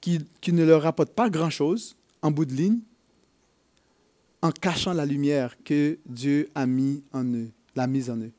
qui, 0.00 0.20
qui 0.40 0.52
ne 0.52 0.64
leur 0.64 0.82
rapportent 0.82 1.14
pas 1.14 1.28
grand-chose 1.28 1.96
en 2.22 2.30
bout 2.30 2.46
de 2.46 2.54
ligne, 2.54 2.80
en 4.40 4.50
cachant 4.50 4.92
la 4.92 5.04
lumière 5.04 5.56
que 5.64 5.98
Dieu 6.06 6.48
a 6.54 6.66
mis 6.66 7.02
en 7.12 7.24
eux, 7.24 7.50
l'a 7.74 7.86
mise 7.86 8.08
en 8.10 8.16
eux. 8.16 8.32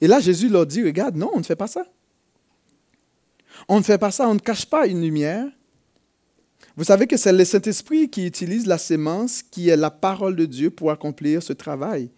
Et 0.00 0.06
là, 0.06 0.20
Jésus 0.20 0.48
leur 0.48 0.66
dit, 0.66 0.82
regarde, 0.82 1.16
non, 1.16 1.30
on 1.34 1.38
ne 1.38 1.44
fait 1.44 1.56
pas 1.56 1.66
ça. 1.66 1.84
On 3.68 3.78
ne 3.78 3.82
fait 3.84 3.98
pas 3.98 4.10
ça, 4.10 4.28
on 4.28 4.34
ne 4.34 4.40
cache 4.40 4.66
pas 4.66 4.86
une 4.86 5.00
lumière, 5.00 5.46
Vous 6.76 6.84
savez 6.84 7.06
que 7.06 7.16
c'est 7.16 7.32
le 7.32 7.44
Saint-Esprit 7.44 8.10
qui 8.10 8.26
utilise 8.26 8.66
la 8.66 8.78
sémence 8.78 9.42
qui 9.42 9.68
est 9.68 9.76
la 9.76 9.90
parole 9.90 10.34
de 10.34 10.46
Dieu 10.46 10.70
pour 10.70 10.90
accomplir 10.90 11.42
ce 11.42 11.52
travail. 11.52 12.10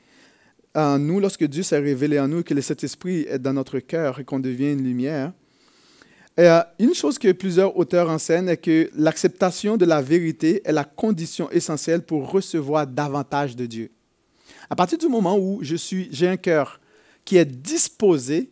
En 0.76 0.98
nous, 0.98 1.20
lorsque 1.20 1.44
Dieu 1.44 1.62
s'est 1.62 1.78
révélé 1.78 2.20
en 2.20 2.28
nous, 2.28 2.42
que 2.42 2.52
le 2.52 2.60
Saint-Esprit 2.60 3.26
est 3.30 3.38
dans 3.38 3.54
notre 3.54 3.78
cœur 3.78 4.20
et 4.20 4.24
qu'on 4.24 4.38
devient 4.38 4.72
une 4.72 4.84
lumière, 4.84 5.32
euh, 6.38 6.60
une 6.78 6.92
chose 6.92 7.18
que 7.18 7.32
plusieurs 7.32 7.74
auteurs 7.78 8.10
enseignent 8.10 8.48
est 8.48 8.58
que 8.58 8.90
l'acceptation 8.94 9.78
de 9.78 9.86
la 9.86 10.02
vérité 10.02 10.60
est 10.66 10.72
la 10.72 10.84
condition 10.84 11.50
essentielle 11.50 12.02
pour 12.02 12.30
recevoir 12.30 12.86
davantage 12.86 13.56
de 13.56 13.64
Dieu. 13.64 13.90
À 14.68 14.76
partir 14.76 14.98
du 14.98 15.08
moment 15.08 15.38
où 15.38 15.60
je 15.62 15.76
suis, 15.76 16.08
j'ai 16.12 16.28
un 16.28 16.36
cœur 16.36 16.78
qui 17.24 17.38
est 17.38 17.46
disposé 17.46 18.50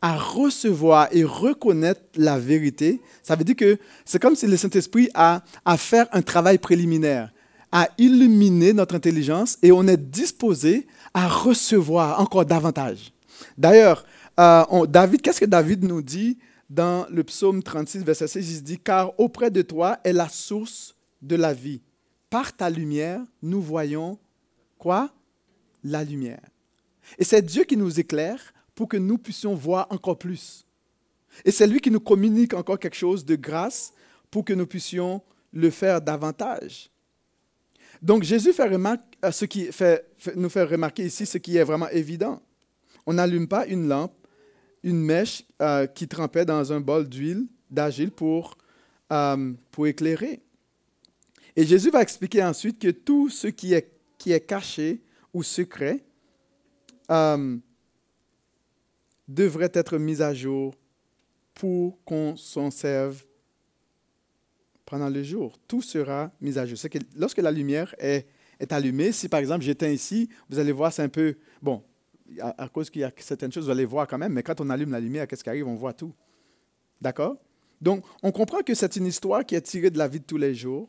à 0.00 0.16
recevoir 0.16 1.08
et 1.12 1.24
reconnaître 1.24 2.00
la 2.14 2.38
vérité, 2.38 3.02
ça 3.22 3.36
veut 3.36 3.44
dire 3.44 3.56
que 3.56 3.76
c'est 4.06 4.20
comme 4.20 4.34
si 4.34 4.46
le 4.46 4.56
Saint-Esprit 4.56 5.10
a 5.12 5.42
à 5.66 5.76
faire 5.76 6.06
un 6.12 6.22
travail 6.22 6.56
préliminaire, 6.56 7.30
à 7.70 7.90
illuminer 7.98 8.72
notre 8.72 8.94
intelligence 8.94 9.58
et 9.62 9.72
on 9.72 9.86
est 9.86 9.98
disposé 9.98 10.86
à 11.16 11.28
recevoir 11.28 12.20
encore 12.20 12.44
davantage. 12.44 13.10
D'ailleurs, 13.56 14.04
euh, 14.38 14.84
David, 14.86 15.22
qu'est-ce 15.22 15.40
que 15.40 15.46
David 15.46 15.82
nous 15.82 16.02
dit 16.02 16.36
dans 16.68 17.06
le 17.08 17.24
psaume 17.24 17.62
36, 17.62 18.04
verset 18.04 18.28
6, 18.28 18.56
il 18.58 18.62
dit, 18.62 18.78
car 18.78 19.18
auprès 19.18 19.50
de 19.50 19.62
toi 19.62 19.98
est 20.04 20.12
la 20.12 20.28
source 20.28 20.94
de 21.22 21.34
la 21.34 21.54
vie. 21.54 21.80
Par 22.28 22.54
ta 22.54 22.68
lumière, 22.68 23.22
nous 23.40 23.62
voyons 23.62 24.18
quoi? 24.76 25.10
La 25.82 26.04
lumière. 26.04 26.44
Et 27.16 27.24
c'est 27.24 27.40
Dieu 27.40 27.64
qui 27.64 27.78
nous 27.78 27.98
éclaire 27.98 28.52
pour 28.74 28.86
que 28.86 28.98
nous 28.98 29.16
puissions 29.16 29.54
voir 29.54 29.86
encore 29.88 30.18
plus. 30.18 30.66
Et 31.46 31.50
c'est 31.50 31.66
lui 31.66 31.80
qui 31.80 31.90
nous 31.90 32.00
communique 32.00 32.52
encore 32.52 32.78
quelque 32.78 32.94
chose 32.96 33.24
de 33.24 33.36
grâce 33.36 33.94
pour 34.30 34.44
que 34.44 34.52
nous 34.52 34.66
puissions 34.66 35.22
le 35.50 35.70
faire 35.70 36.02
davantage. 36.02 36.90
Donc 38.02 38.22
Jésus 38.22 38.52
fait 38.52 38.70
euh, 39.24 39.30
ce 39.30 39.44
qui 39.44 39.68
nous 40.36 40.48
fait 40.48 40.64
remarquer 40.64 41.04
ici 41.04 41.26
ce 41.26 41.38
qui 41.38 41.56
est 41.56 41.64
vraiment 41.64 41.88
évident. 41.88 42.42
On 43.06 43.14
n'allume 43.14 43.48
pas 43.48 43.66
une 43.66 43.88
lampe 43.88 44.12
une 44.82 45.02
mèche 45.02 45.42
euh, 45.60 45.86
qui 45.86 46.06
trempait 46.06 46.44
dans 46.44 46.72
un 46.72 46.80
bol 46.80 47.08
d'huile 47.08 47.46
d'agile 47.70 48.12
pour, 48.12 48.56
euh, 49.12 49.52
pour 49.72 49.88
éclairer. 49.88 50.40
Et 51.56 51.64
Jésus 51.64 51.90
va 51.90 52.02
expliquer 52.02 52.44
ensuite 52.44 52.78
que 52.78 52.90
tout 52.90 53.28
ce 53.28 53.48
qui 53.48 53.74
est, 53.74 53.90
qui 54.16 54.30
est 54.30 54.40
caché 54.40 55.02
ou 55.34 55.42
secret 55.42 56.04
devrait 59.26 59.72
être 59.74 59.98
mis 59.98 60.22
à 60.22 60.32
jour 60.32 60.74
pour 61.54 61.98
qu'on 62.04 62.36
s'en 62.36 62.70
serve 62.70 63.24
pendant 64.86 65.10
le 65.10 65.22
jour. 65.22 65.58
Tout 65.68 65.82
sera 65.82 66.30
mis 66.40 66.56
à 66.58 66.64
jour. 66.64 66.78
Que 66.88 66.98
lorsque 67.16 67.38
la 67.38 67.50
lumière 67.50 67.94
est, 67.98 68.26
allumée, 68.70 69.12
si 69.12 69.28
par 69.28 69.40
exemple 69.40 69.64
j'éteins 69.64 69.90
ici, 69.90 70.30
vous 70.48 70.58
allez 70.58 70.72
voir, 70.72 70.92
c'est 70.92 71.02
un 71.02 71.08
peu, 71.10 71.36
bon, 71.60 71.82
à, 72.40 72.68
cause 72.68 72.88
qu'il 72.88 73.02
y 73.02 73.04
a 73.04 73.12
certaines 73.18 73.52
choses, 73.52 73.66
vous 73.66 73.70
allez 73.70 73.84
voir 73.84 74.06
quand 74.06 74.16
même, 74.16 74.32
mais 74.32 74.42
quand 74.42 74.60
on 74.60 74.70
allume 74.70 74.92
la 74.92 75.00
lumière, 75.00 75.26
qu'est-ce 75.26 75.44
qui 75.44 75.50
arrive? 75.50 75.66
On 75.66 75.74
voit 75.74 75.92
tout. 75.92 76.14
D'accord? 77.00 77.36
Donc, 77.80 78.04
on 78.22 78.32
comprend 78.32 78.62
que 78.62 78.74
c'est 78.74 78.96
une 78.96 79.06
histoire 79.06 79.44
qui 79.44 79.54
est 79.54 79.60
tirée 79.60 79.90
de 79.90 79.98
la 79.98 80.08
vie 80.08 80.20
de 80.20 80.24
tous 80.24 80.38
les 80.38 80.54
jours. 80.54 80.88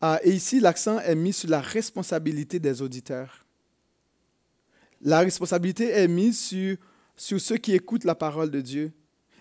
Ah, 0.00 0.20
et 0.22 0.30
ici, 0.30 0.60
l'accent 0.60 0.98
est 1.00 1.14
mis 1.14 1.32
sur 1.32 1.50
la 1.50 1.60
responsabilité 1.60 2.58
des 2.58 2.80
auditeurs. 2.80 3.44
La 5.02 5.20
responsabilité 5.20 5.90
est 5.90 6.08
mise 6.08 6.38
sur 7.16 7.40
ceux 7.40 7.56
qui 7.58 7.74
écoutent 7.74 8.04
la 8.04 8.14
parole 8.14 8.50
de 8.50 8.60
Dieu. 8.60 8.92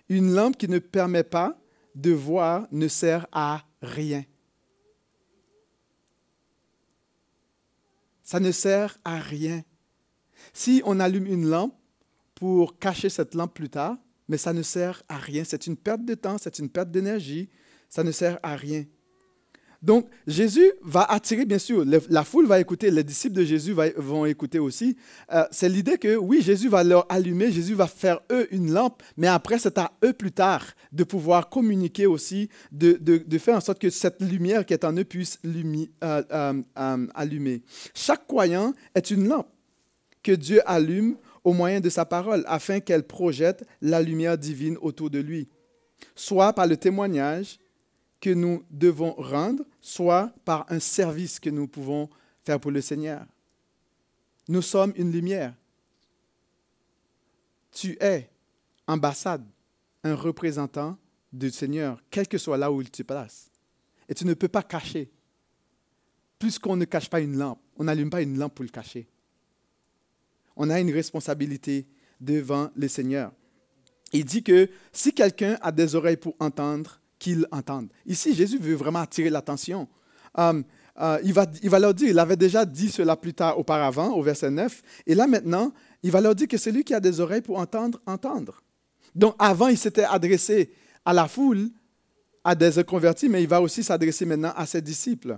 Une 0.10 0.34
lampe 0.34 0.58
qui 0.58 0.68
ne 0.68 0.80
permet 0.80 1.24
pas 1.24 1.58
de 1.96 2.12
voir 2.12 2.68
ne 2.72 2.88
sert 2.88 3.28
à 3.32 3.66
rien. 3.82 4.24
Ça 8.24 8.40
ne 8.40 8.52
sert 8.52 8.98
à 9.04 9.20
rien. 9.20 9.64
Si 10.54 10.82
on 10.86 11.00
allume 11.00 11.28
une 11.28 11.48
lampe 11.48 11.76
pour 12.34 12.78
cacher 12.80 13.10
cette 13.10 13.34
lampe 13.34 13.54
plus 13.54 13.70
tard, 13.70 13.98
mais 14.28 14.38
ça 14.38 14.54
ne 14.54 14.62
sert 14.62 15.04
à 15.08 15.18
rien. 15.18 15.44
C'est 15.44 15.68
une 15.68 15.78
perte 15.78 16.04
de 16.04 16.16
temps, 16.16 16.38
c'est 16.40 16.60
une 16.60 16.70
perte 16.70 16.92
d'énergie, 16.92 17.50
ça 17.90 18.04
ne 18.04 18.12
sert 18.12 18.40
à 18.44 18.56
rien. 18.56 18.86
Donc, 19.86 20.08
Jésus 20.26 20.72
va 20.82 21.04
attirer, 21.04 21.46
bien 21.46 21.60
sûr, 21.60 21.86
la 21.86 22.24
foule 22.24 22.48
va 22.48 22.60
écouter, 22.60 22.90
les 22.90 23.04
disciples 23.04 23.36
de 23.36 23.44
Jésus 23.44 23.76
vont 23.98 24.26
écouter 24.26 24.58
aussi. 24.58 24.98
Euh, 25.32 25.44
c'est 25.52 25.70
l'idée 25.70 26.00
que, 26.00 26.16
oui, 26.16 26.42
Jésus 26.42 26.70
va 26.70 26.84
leur 26.84 27.06
allumer, 27.08 27.52
Jésus 27.52 27.76
va 27.76 27.86
faire 27.86 28.20
eux 28.32 28.48
une 28.50 28.74
lampe, 28.74 29.04
mais 29.16 29.28
après, 29.28 29.60
c'est 29.60 29.78
à 29.78 29.92
eux 30.04 30.14
plus 30.14 30.32
tard 30.32 30.66
de 30.92 31.04
pouvoir 31.04 31.50
communiquer 31.50 32.08
aussi, 32.08 32.50
de, 32.72 32.98
faire 33.38 33.58
en 33.58 33.62
sorte 33.62 33.78
que 33.78 33.92
cette 33.92 34.24
lumière 34.24 34.66
qui 34.66 34.74
est 34.74 34.84
en 34.86 34.98
eux 34.98 35.04
puisse 35.04 35.38
euh, 35.46 36.24
euh, 36.32 37.08
allumer. 37.14 37.62
Chaque 37.94 38.26
croyant 38.26 38.74
est 38.96 39.12
une 39.12 39.28
lampe 39.28 39.50
que 40.24 40.32
Dieu 40.32 40.62
allume 40.66 41.16
au 41.44 41.54
moyen 41.54 41.80
de 41.80 41.90
sa 41.90 42.06
parole, 42.06 42.44
afin 42.48 42.80
qu'elle 42.80 43.04
projette 43.04 43.64
la 43.84 44.02
lumière 44.02 44.36
divine 44.36 44.80
autour 44.82 45.12
de 45.12 45.20
lui, 45.20 45.48
soit 46.16 46.54
par 46.54 46.66
le 46.66 46.76
témoignage 46.76 47.60
que 48.20 48.30
nous 48.30 48.64
devons 48.72 49.14
rendre, 49.14 49.64
soit 49.82 50.34
par 50.46 50.66
un 50.70 50.80
service 50.80 51.40
que 51.40 51.50
nous 51.50 51.68
pouvons 51.68 52.10
faire 52.44 52.60
pour 52.60 52.72
le 52.72 52.82
Seigneur. 52.82 53.26
Nous 54.48 54.62
sommes 54.62 54.94
une 54.96 55.12
lumière. 55.12 55.54
Tu 57.72 57.98
es 58.00 58.30
ambassade, 58.88 59.46
un 60.04 60.16
représentant 60.16 60.98
du 61.34 61.50
Seigneur, 61.50 62.02
quel 62.10 62.28
que 62.28 62.38
soit 62.38 62.58
là 62.58 62.72
où 62.72 62.82
il 62.82 62.90
te 62.90 63.04
place. 63.04 63.50
Et 64.08 64.14
tu 64.14 64.26
ne 64.26 64.34
peux 64.34 64.48
pas 64.48 64.64
cacher. 64.64 65.12
Puisqu'on 66.40 66.76
ne 66.76 66.86
cache 66.86 67.10
pas 67.10 67.20
une 67.20 67.38
lampe, 67.38 67.60
on 67.78 67.86
n'allume 67.86 68.10
pas 68.10 68.22
une 68.22 68.38
lampe 68.38 68.56
pour 68.56 68.64
le 68.64 68.70
cacher 68.70 69.08
on 70.56 70.70
a 70.70 70.80
une 70.80 70.92
responsabilité 70.92 71.86
devant 72.20 72.72
le 72.76 72.88
Seigneur. 72.88 73.32
Il 74.14 74.26
dit 74.26 74.44
que 74.44 74.70
si 74.94 75.14
quelqu'un 75.14 75.58
a 75.62 75.72
des 75.72 75.96
oreilles 75.96 76.18
pour 76.18 76.36
entendre, 76.40 77.02
qu'il 77.20 77.48
entende. 77.52 77.90
Ici, 78.06 78.34
Jésus 78.36 78.58
veut 78.58 78.76
vraiment 78.76 79.00
attirer 79.00 79.30
l'attention. 79.30 79.88
Um, 80.38 80.64
uh, 81.00 81.18
il, 81.24 81.34
va, 81.34 81.46
il 81.62 81.70
va 81.70 81.80
leur 81.80 81.94
dire, 81.94 82.10
il 82.10 82.20
avait 82.20 82.36
déjà 82.36 82.66
dit 82.66 82.90
cela 82.90 83.16
plus 83.16 83.34
tard 83.34 83.58
auparavant, 83.58 84.12
au 84.12 84.22
verset 84.22 84.52
9, 84.52 84.82
et 85.08 85.16
là 85.16 85.28
maintenant, 85.28 85.72
il 86.04 86.12
va 86.12 86.22
leur 86.22 86.36
dire 86.36 86.48
que 86.48 86.58
celui 86.58 86.84
qui 86.84 86.94
a 86.94 87.00
des 87.00 87.20
oreilles 87.20 87.42
pour 87.42 87.58
entendre, 87.58 88.00
entendre. 88.06 88.62
Donc 89.14 89.36
avant, 89.40 89.68
il 89.68 89.78
s'était 89.78 90.04
adressé 90.04 90.72
à 91.06 91.14
la 91.14 91.28
foule, 91.28 91.70
à 92.44 92.54
des 92.54 92.84
convertis, 92.84 93.30
mais 93.30 93.42
il 93.42 93.48
va 93.48 93.62
aussi 93.62 93.84
s'adresser 93.84 94.26
maintenant 94.26 94.54
à 94.56 94.66
ses 94.66 94.82
disciples 94.82 95.38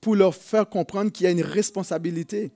pour 0.00 0.16
leur 0.16 0.34
faire 0.34 0.68
comprendre 0.68 1.10
qu'il 1.10 1.24
y 1.24 1.26
a 1.26 1.30
une 1.30 1.42
responsabilité. 1.42 2.52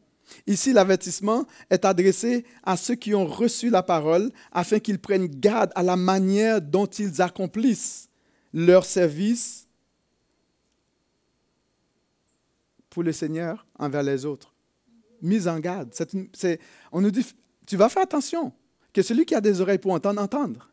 Ici, 0.47 0.75
l'avertissement 0.75 1.47
est 1.71 1.87
adressé 1.87 2.45
à 2.63 2.77
ceux 2.77 2.97
qui 2.97 3.15
ont 3.15 3.27
reçu 3.27 3.71
la 3.71 3.83
parole 3.83 4.31
afin 4.53 4.79
qu'ils 4.79 4.99
prennent 4.99 5.27
garde 5.27 5.71
à 5.75 5.83
la 5.83 5.97
manière 5.97 6.61
dont 6.61 6.85
ils 6.85 7.23
accomplissent 7.23 8.08
leur 8.53 8.85
service 8.85 9.67
pour 12.91 13.03
le 13.03 13.13
Seigneur 13.13 13.67
envers 13.79 14.03
les 14.03 14.25
autres. 14.25 14.55
Mise 15.21 15.49
en 15.49 15.59
garde. 15.59 15.93
on 16.93 17.01
nous 17.01 17.11
dit, 17.11 17.27
tu 17.67 17.77
vas 17.77 17.89
faire 17.89 18.03
attention, 18.03 18.53
que 18.93 19.03
celui 19.03 19.25
qui 19.25 19.35
a 19.35 19.41
des 19.41 19.61
oreilles 19.61 19.79
pour 19.79 19.93
entendre, 19.93 20.21
entendre. 20.21 20.71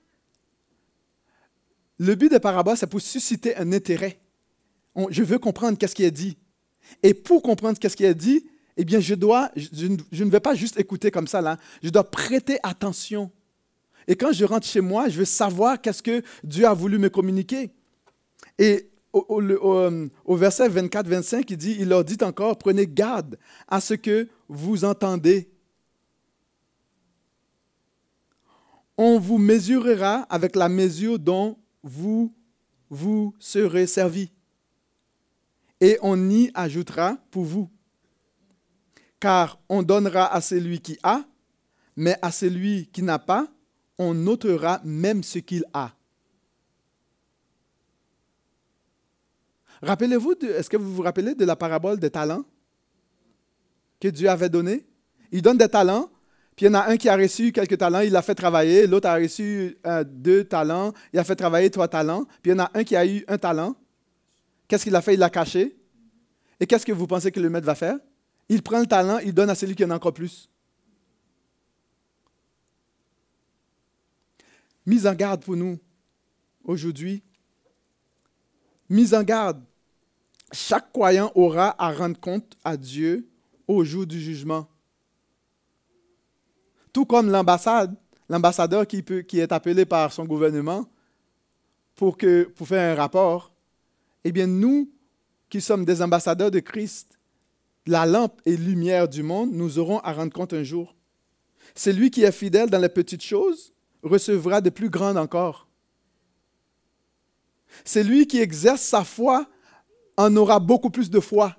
Le 1.97 2.15
but 2.15 2.29
des 2.29 2.39
paraboles, 2.39 2.77
c'est 2.77 2.87
pour 2.87 3.01
susciter 3.01 3.55
un 3.55 3.71
intérêt. 3.71 4.19
je 5.09 5.23
veux 5.23 5.39
comprendre 5.39 5.77
qu'est-ce 5.77 5.95
qui 5.95 6.03
est 6.03 6.11
dit. 6.11 6.37
Et 7.03 7.13
pour 7.13 7.41
comprendre 7.41 7.79
qu'est-ce 7.79 7.95
qui 7.95 8.05
est 8.05 8.15
dit, 8.15 8.45
eh 8.77 8.83
bien, 8.83 8.99
je, 8.99 9.15
dois, 9.15 9.51
je, 9.55 9.87
ne 9.87 10.29
vais 10.29 10.39
pas 10.39 10.53
juste 10.53 10.79
écouter 10.79 11.09
comme 11.09 11.27
ça, 11.27 11.41
là. 11.41 11.57
Je 11.81 11.89
dois 11.89 12.09
prêter 12.09 12.59
attention. 12.63 13.31
Et 14.07 14.15
quand 14.15 14.31
je 14.31 14.45
rentre 14.45 14.67
chez 14.67 14.81
moi, 14.81 15.09
je 15.09 15.19
veux 15.19 15.25
savoir 15.25 15.81
qu'est-ce 15.81 16.03
que 16.03 16.21
Dieu 16.43 16.65
a 16.65 16.73
voulu 16.73 16.97
me 16.97 17.09
communiquer. 17.09 17.71
Et 18.59 18.89
au, 19.11 19.25
au, 19.29 20.09
au 20.25 20.35
verset 20.35 20.69
24-25, 20.69 21.45
il 21.49 21.57
dit, 21.57 21.77
il 21.79 21.89
leur 21.89 22.03
dit 22.03 22.17
encore, 22.21 22.57
prenez 22.57 22.85
garde 22.87 23.37
à 23.67 23.81
ce 23.81 23.93
que 23.93 24.27
vous 24.47 24.85
entendez. 24.85 25.49
On 28.97 29.19
vous 29.19 29.37
mesurera 29.37 30.21
avec 30.29 30.55
la 30.55 30.69
mesure 30.69 31.19
dont 31.19 31.57
vous 31.83 32.33
vous 32.89 33.33
serez 33.39 33.87
servi. 33.87 34.31
Et 35.81 35.97
on 36.01 36.29
y 36.29 36.51
ajoutera 36.53 37.17
pour 37.31 37.43
vous 37.43 37.69
car 39.25 39.59
on 39.69 39.81
donnera 39.81 40.31
à 40.31 40.39
celui 40.39 40.79
qui 40.79 40.99
a, 41.01 41.23
mais 41.95 42.15
à 42.21 42.31
celui 42.31 42.87
qui 42.93 43.01
n'a 43.01 43.19
pas, 43.19 43.47
on 43.97 44.13
notera 44.13 44.81
même 44.83 45.23
ce 45.23 45.39
qu'il 45.39 45.63
a. 45.73 45.91
Rappelez-vous, 49.81 50.33
est-ce 50.41 50.69
que 50.69 50.77
vous 50.77 50.93
vous 50.93 51.01
rappelez 51.01 51.35
de 51.35 51.45
la 51.45 51.55
parabole 51.55 51.99
des 51.99 52.09
talents 52.09 52.43
que 53.99 54.07
Dieu 54.07 54.29
avait 54.29 54.49
donné? 54.49 54.85
Il 55.31 55.41
donne 55.41 55.57
des 55.57 55.69
talents, 55.69 56.09
puis 56.55 56.65
il 56.65 56.69
y 56.69 56.71
en 56.71 56.75
a 56.75 56.89
un 56.89 56.97
qui 56.97 57.09
a 57.09 57.15
reçu 57.15 57.51
quelques 57.51 57.77
talents, 57.77 57.99
il 57.99 58.11
l'a 58.11 58.21
fait 58.21 58.35
travailler, 58.35 58.87
l'autre 58.87 59.09
a 59.09 59.15
reçu 59.15 59.77
euh, 59.85 60.03
deux 60.07 60.45
talents, 60.45 60.93
il 61.13 61.19
a 61.19 61.23
fait 61.23 61.35
travailler 61.35 61.69
trois 61.69 61.87
talents, 61.87 62.25
puis 62.41 62.51
il 62.51 62.55
y 62.55 62.59
en 62.59 62.63
a 62.63 62.71
un 62.73 62.83
qui 62.83 62.95
a 62.95 63.05
eu 63.05 63.23
un 63.27 63.37
talent, 63.37 63.75
Qu'est-ce 64.67 64.83
qu'il 64.83 64.95
a 64.95 65.01
fait? 65.01 65.13
Il 65.13 65.19
l'a 65.19 65.29
caché. 65.29 65.75
Et 66.59 66.65
qu'est-ce 66.65 66.85
que 66.85 66.91
vous 66.91 67.07
pensez 67.07 67.31
que 67.31 67.39
le 67.39 67.49
maître 67.49 67.65
va 67.65 67.75
faire? 67.75 67.97
Il 68.49 68.61
prend 68.61 68.79
le 68.79 68.85
talent, 68.85 69.19
il 69.19 69.33
donne 69.33 69.49
à 69.49 69.55
celui 69.55 69.75
qui 69.75 69.83
en 69.85 69.91
a 69.91 69.95
encore 69.95 70.13
plus. 70.13 70.49
Mise 74.85 75.07
en 75.07 75.13
garde 75.13 75.43
pour 75.43 75.55
nous 75.55 75.79
aujourd'hui. 76.63 77.23
Mise 78.89 79.13
en 79.13 79.23
garde. 79.23 79.63
Chaque 80.51 80.91
croyant 80.91 81.31
aura 81.35 81.75
à 81.83 81.91
rendre 81.91 82.19
compte 82.19 82.55
à 82.63 82.77
Dieu 82.77 83.27
au 83.67 83.83
jour 83.83 84.05
du 84.05 84.21
jugement. 84.21 84.67
Tout 86.93 87.05
comme 87.05 87.29
l'ambassade, 87.29 87.95
l'ambassadeur 88.29 88.85
qui, 88.85 89.03
qui 89.03 89.39
est 89.39 89.51
appelé 89.51 89.85
par 89.85 90.13
son 90.13 90.25
gouvernement 90.25 90.87
pour, 91.95 92.15
que, 92.15 92.43
pour 92.55 92.67
faire 92.67 92.93
un 92.93 92.95
rapport, 92.95 93.51
eh 94.23 94.31
bien 94.31 94.47
nous 94.47 94.91
qui 95.49 95.61
sommes 95.61 95.83
des 95.83 96.01
ambassadeurs 96.01 96.51
de 96.51 96.59
Christ, 96.59 97.17
la 97.87 98.05
lampe 98.05 98.39
et 98.45 98.55
lumière 98.55 99.07
du 99.07 99.23
monde, 99.23 99.51
nous 99.51 99.79
aurons 99.79 99.99
à 99.99 100.13
rendre 100.13 100.33
compte 100.33 100.53
un 100.53 100.63
jour. 100.63 100.95
Celui 101.75 102.11
qui 102.11 102.23
est 102.23 102.31
fidèle 102.31 102.69
dans 102.69 102.79
les 102.79 102.89
petites 102.89 103.23
choses 103.23 103.74
recevra 104.05 104.61
de 104.61 104.69
plus 104.69 104.89
grandes 104.89 105.17
encore. 105.17 105.67
Celui 107.83 108.27
qui 108.27 108.39
exerce 108.39 108.81
sa 108.81 109.03
foi 109.03 109.49
en 110.15 110.33
aura 110.37 110.59
beaucoup 110.59 110.89
plus 110.89 111.09
de 111.09 111.19
foi. 111.19 111.57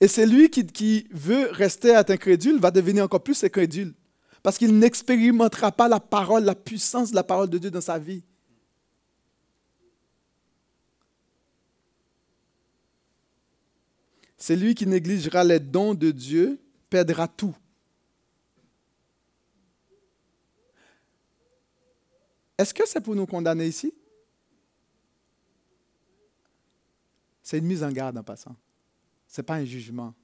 Et 0.00 0.06
celui 0.06 0.50
qui, 0.50 0.66
qui 0.66 1.08
veut 1.10 1.50
rester 1.50 1.94
incrédule 1.96 2.60
va 2.60 2.70
devenir 2.70 3.04
encore 3.04 3.22
plus 3.22 3.42
incrédule 3.42 3.94
parce 4.42 4.58
qu'il 4.58 4.76
n'expérimentera 4.78 5.70
pas 5.72 5.88
la 5.88 6.00
parole, 6.00 6.44
la 6.44 6.54
puissance 6.54 7.10
de 7.10 7.16
la 7.16 7.22
parole 7.22 7.48
de 7.48 7.58
Dieu 7.58 7.70
dans 7.70 7.80
sa 7.80 7.98
vie. 7.98 8.22
Celui 14.36 14.74
qui 14.74 14.86
négligera 14.86 15.44
les 15.44 15.60
dons 15.60 15.94
de 15.94 16.10
Dieu 16.10 16.58
perdra 16.90 17.28
tout. 17.28 17.54
Est-ce 22.62 22.72
que 22.72 22.86
c'est 22.86 23.00
pour 23.00 23.16
nous 23.16 23.26
condamner 23.26 23.66
ici? 23.66 23.92
C'est 27.42 27.58
une 27.58 27.66
mise 27.66 27.82
en 27.82 27.90
garde 27.90 28.16
en 28.16 28.22
passant. 28.22 28.54
Ce 29.26 29.40
n'est 29.40 29.44
pas 29.44 29.56
un 29.56 29.64
jugement. 29.64 30.14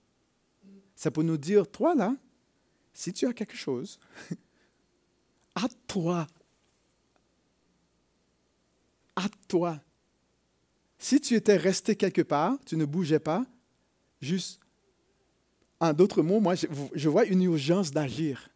C'est 0.94 1.10
pour 1.10 1.24
nous 1.24 1.36
dire, 1.36 1.68
toi 1.68 1.96
là, 1.96 2.14
si 2.94 3.12
tu 3.12 3.26
as 3.26 3.32
quelque 3.32 3.56
chose, 3.56 3.98
à 5.56 5.66
toi, 5.88 6.28
à 9.16 9.26
toi. 9.48 9.80
Si 10.96 11.20
tu 11.20 11.34
étais 11.34 11.56
resté 11.56 11.96
quelque 11.96 12.22
part, 12.22 12.56
tu 12.64 12.76
ne 12.76 12.84
bougeais 12.84 13.18
pas, 13.18 13.44
juste, 14.20 14.60
en 15.80 15.92
d'autres 15.92 16.22
mots, 16.22 16.38
moi, 16.38 16.54
je, 16.54 17.08
vois 17.08 17.24
une 17.24 17.42
urgence 17.42 17.90
d'agir. 17.90 18.48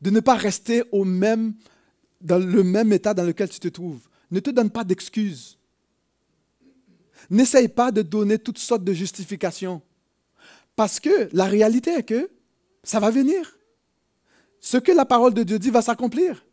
De 0.00 0.08
ne 0.08 0.20
pas 0.20 0.36
rester 0.36 0.82
au 0.92 1.04
même, 1.04 1.54
dans 2.24 2.38
le 2.38 2.64
même 2.64 2.92
état 2.92 3.14
dans 3.14 3.22
lequel 3.22 3.48
tu 3.48 3.60
te 3.60 3.68
trouves. 3.68 4.08
Ne 4.30 4.40
te 4.40 4.50
donne 4.50 4.70
pas 4.70 4.82
d'excuses. 4.82 5.58
N'essaye 7.30 7.68
pas 7.68 7.92
de 7.92 8.02
donner 8.02 8.38
toutes 8.38 8.58
sortes 8.58 8.82
de 8.82 8.92
justifications. 8.92 9.82
Parce 10.74 10.98
que 10.98 11.28
la 11.32 11.44
réalité 11.44 11.92
est 11.92 12.02
que 12.02 12.30
ça 12.82 12.98
va 12.98 13.10
venir. 13.10 13.58
Ce 14.58 14.78
que 14.78 14.92
la 14.92 15.04
parole 15.04 15.34
de 15.34 15.42
Dieu 15.42 15.58
dit 15.58 15.70
va 15.70 15.82
s'accomplir. 15.82 16.44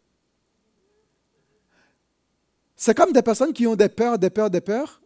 C'est 2.76 2.96
comme 2.96 3.14
des 3.14 3.22
personnes 3.22 3.54
qui 3.54 3.66
ont 3.66 3.76
des 3.76 3.90
peurs, 3.90 4.20
des 4.20 4.30
peurs, 4.30 4.50
des 4.50 4.62
peurs. 4.62 5.02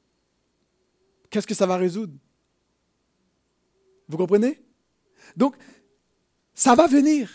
Qu'est-ce 1.30 1.48
que 1.48 1.54
ça 1.54 1.68
va 1.68 1.78
résoudre? 1.78 2.14
Vous 4.08 4.18
comprenez? 4.18 4.64
Donc, 5.36 5.56
ça 6.54 6.74
va 6.74 6.88
venir. 6.88 7.30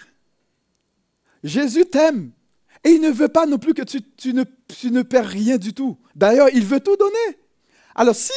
Jésus 1.44 1.86
t'aime. 1.86 2.32
Et 2.84 2.90
il 2.90 3.00
ne 3.00 3.10
veut 3.10 3.28
pas 3.28 3.46
non 3.46 3.58
plus 3.58 3.74
que 3.74 3.82
tu, 3.82 4.32
ne, 4.32 4.44
tu 4.68 5.04
perds 5.04 5.26
rien 5.26 5.58
du 5.58 5.74
tout. 5.74 5.98
D'ailleurs, 6.14 6.48
il 6.52 6.64
veut 6.64 6.80
tout 6.80 6.96
donner. 6.96 7.38
Alors 7.94 8.14
si 8.14 8.32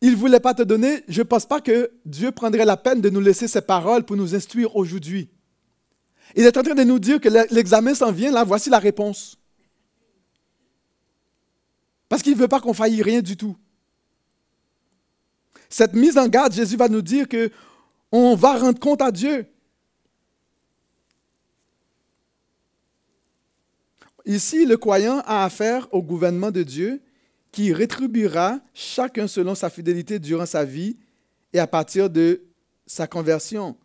il 0.00 0.10
ne 0.10 0.16
voulait 0.16 0.40
pas 0.40 0.52
te 0.52 0.62
donner, 0.62 1.02
je 1.08 1.22
ne 1.22 1.26
pense 1.26 1.46
pas 1.46 1.62
que 1.62 1.90
Dieu 2.04 2.30
prendrait 2.30 2.66
la 2.66 2.76
peine 2.76 3.00
de 3.00 3.08
nous 3.08 3.20
laisser 3.20 3.48
ses 3.48 3.62
paroles 3.62 4.04
pour 4.04 4.16
nous 4.16 4.34
instruire 4.34 4.76
aujourd'hui. 4.76 5.30
Il 6.36 6.44
est 6.44 6.56
en 6.58 6.62
train 6.62 6.74
de 6.74 6.84
nous 6.84 6.98
dire 6.98 7.20
que 7.20 7.28
l'examen 7.54 7.94
s'en 7.94 8.12
vient, 8.12 8.30
là, 8.30 8.44
voici 8.44 8.68
la 8.68 8.78
réponse. 8.78 9.38
Parce 12.08 12.22
qu'il 12.22 12.34
ne 12.34 12.38
veut 12.38 12.48
pas 12.48 12.60
qu'on 12.60 12.74
faillit 12.74 13.02
rien 13.02 13.22
du 13.22 13.36
tout. 13.36 13.56
Cette 15.70 15.94
mise 15.94 16.18
en 16.18 16.28
garde, 16.28 16.52
Jésus 16.52 16.76
va 16.76 16.88
nous 16.88 17.02
dire 17.02 17.28
que 17.28 17.50
on 18.12 18.36
va 18.36 18.58
rendre 18.58 18.78
compte 18.78 19.02
à 19.02 19.10
Dieu. 19.10 19.46
Ici, 24.26 24.64
le 24.64 24.76
croyant 24.76 25.20
a 25.26 25.44
affaire 25.44 25.86
au 25.92 26.02
gouvernement 26.02 26.50
de 26.50 26.62
Dieu 26.62 27.02
qui 27.52 27.72
rétribuera 27.72 28.60
chacun 28.72 29.28
selon 29.28 29.54
sa 29.54 29.70
fidélité 29.70 30.18
durant 30.18 30.46
sa 30.46 30.64
vie 30.64 30.96
et 31.52 31.58
à 31.58 31.66
partir 31.66 32.10
de 32.10 32.42
sa 32.86 33.06
conversion. 33.06 33.76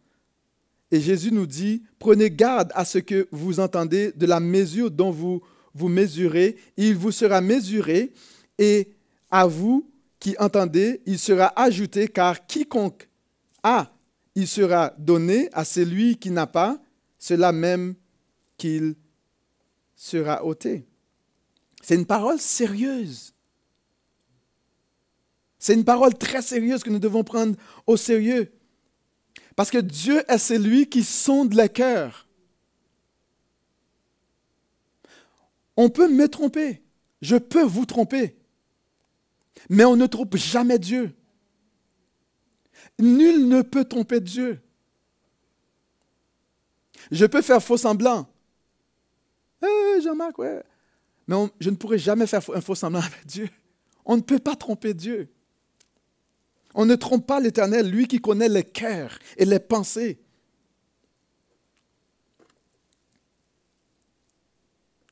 Et 0.91 0.99
Jésus 0.99 1.31
nous 1.31 1.45
dit, 1.45 1.83
prenez 1.99 2.31
garde 2.31 2.71
à 2.73 2.83
ce 2.83 2.97
que 2.97 3.27
vous 3.31 3.59
entendez 3.59 4.11
de 4.13 4.25
la 4.25 4.39
mesure 4.39 4.89
dont 4.89 5.11
vous 5.11 5.41
vous 5.75 5.87
mesurez, 5.87 6.57
il 6.77 6.95
vous 6.95 7.11
sera 7.11 7.41
mesuré, 7.41 8.11
et 8.57 8.89
à 9.29 9.45
vous 9.45 9.87
qui 10.19 10.35
entendez, 10.39 11.01
il 11.05 11.19
sera 11.19 11.53
ajouté, 11.55 12.07
car 12.07 12.45
quiconque 12.47 13.07
a, 13.61 13.93
il 14.35 14.47
sera 14.47 14.93
donné 14.97 15.49
à 15.53 15.63
celui 15.63 16.17
qui 16.17 16.31
n'a 16.31 16.47
pas, 16.47 16.81
cela 17.19 17.51
même 17.51 17.93
qu'il 18.57 18.95
sera 19.99 20.45
ôté. 20.45 20.87
C'est 21.81 21.95
une 21.95 22.05
parole 22.05 22.39
sérieuse. 22.39 23.33
C'est 25.59 25.73
une 25.73 25.83
parole 25.83 26.17
très 26.17 26.41
sérieuse 26.41 26.83
que 26.83 26.89
nous 26.89 26.99
devons 26.99 27.25
prendre 27.25 27.57
au 27.85 27.97
sérieux. 27.97 28.49
Parce 29.57 29.69
que 29.69 29.77
Dieu 29.77 30.23
est 30.31 30.37
celui 30.37 30.87
qui 30.87 31.03
sonde 31.03 31.53
les 31.53 31.67
cœurs. 31.67 32.29
On 35.75 35.89
peut 35.89 36.07
me 36.07 36.29
tromper. 36.29 36.81
Je 37.21 37.35
peux 37.35 37.63
vous 37.63 37.85
tromper. 37.85 38.37
Mais 39.69 39.83
on 39.83 39.97
ne 39.97 40.07
trompe 40.07 40.37
jamais 40.37 40.79
Dieu. 40.79 41.13
Nul 42.99 43.49
ne 43.49 43.61
peut 43.61 43.83
tromper 43.83 44.21
Dieu. 44.21 44.61
Je 47.11 47.25
peux 47.25 47.41
faire 47.41 47.61
faux 47.61 47.77
semblant. 47.77 48.29
Eh, 49.63 50.01
Jean-Marc, 50.01 50.37
ouais. 50.39 50.63
Mais 51.27 51.35
je 51.59 51.69
ne 51.69 51.75
pourrai 51.75 51.99
jamais 51.99 52.27
faire 52.27 52.41
un 52.53 52.61
faux 52.61 52.75
semblant 52.75 53.01
avec 53.01 53.25
Dieu. 53.25 53.49
On 54.05 54.17
ne 54.17 54.21
peut 54.21 54.39
pas 54.39 54.55
tromper 54.55 54.93
Dieu. 54.93 55.29
On 56.73 56.85
ne 56.85 56.95
trompe 56.95 57.27
pas 57.27 57.39
l'Éternel, 57.39 57.89
lui 57.89 58.07
qui 58.07 58.19
connaît 58.19 58.49
les 58.49 58.63
cœurs 58.63 59.19
et 59.37 59.45
les 59.45 59.59
pensées. 59.59 60.19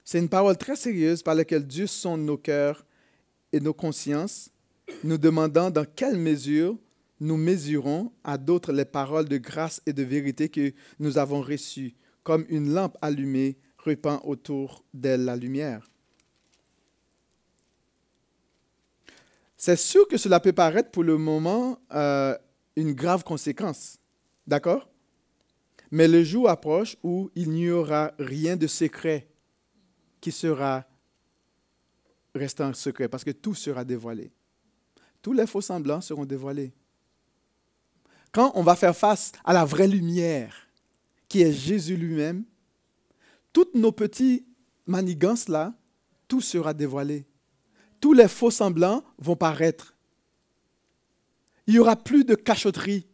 C'est 0.03 0.19
une 0.19 0.29
parole 0.29 0.57
très 0.57 0.75
sérieuse 0.75 1.21
par 1.21 1.35
laquelle 1.35 1.67
Dieu 1.67 1.85
sonde 1.85 2.21
nos 2.21 2.37
cœurs 2.37 2.85
et 3.51 3.59
nos 3.59 3.73
consciences, 3.73 4.49
nous 5.03 5.17
demandant 5.17 5.69
dans 5.69 5.85
quelle 5.85 6.17
mesure 6.17 6.77
nous 7.19 7.37
mesurons 7.37 8.11
à 8.23 8.37
d'autres 8.37 8.71
les 8.71 8.85
paroles 8.85 9.27
de 9.27 9.37
grâce 9.37 9.81
et 9.85 9.93
de 9.93 10.03
vérité 10.03 10.49
que 10.49 10.73
nous 10.99 11.17
avons 11.17 11.41
reçues, 11.41 11.95
comme 12.23 12.45
une 12.49 12.73
lampe 12.73 12.97
allumée 13.01 13.57
autour 14.23 14.83
d'elle 14.93 15.25
la 15.25 15.35
lumière. 15.35 15.89
C'est 19.57 19.75
sûr 19.75 20.07
que 20.07 20.17
cela 20.17 20.39
peut 20.39 20.53
paraître 20.53 20.91
pour 20.91 21.03
le 21.03 21.17
moment 21.17 21.79
euh, 21.93 22.37
une 22.75 22.93
grave 22.93 23.23
conséquence. 23.23 23.97
D'accord? 24.45 24.87
Mais 25.89 26.07
le 26.07 26.23
jour 26.23 26.49
approche 26.49 26.95
où 27.03 27.31
il 27.35 27.49
n'y 27.49 27.69
aura 27.69 28.11
rien 28.19 28.55
de 28.55 28.67
secret 28.67 29.27
qui 30.21 30.31
sera 30.31 30.85
restant 32.35 32.73
secret 32.73 33.07
parce 33.07 33.23
que 33.23 33.31
tout 33.31 33.55
sera 33.55 33.83
dévoilé. 33.83 34.31
Tous 35.21 35.33
les 35.33 35.47
faux 35.47 35.61
semblants 35.61 36.01
seront 36.01 36.25
dévoilés. 36.25 36.73
Quand 38.31 38.51
on 38.55 38.63
va 38.63 38.75
faire 38.75 38.95
face 38.95 39.31
à 39.43 39.53
la 39.53 39.65
vraie 39.65 39.87
lumière, 39.87 40.67
qui 41.27 41.41
est 41.41 41.51
Jésus 41.51 41.97
lui-même, 41.97 42.45
toutes 43.57 43.73
nos 43.73 43.91
petites 43.91 44.45
manigances 44.85 45.49
là, 45.49 45.73
tout 46.27 46.41
sera 46.41 46.75
dévoilé 46.75 47.25
tous 47.99 48.13
les 48.13 48.27
faux 48.27 48.51
semblants 48.51 49.03
vont 49.17 49.35
paraître. 49.35 49.95
Il 51.65 51.73
n'y 51.73 51.79
aura 51.79 51.95
plus 51.95 52.23
de 52.23 52.35
cachotterie. 52.35 53.07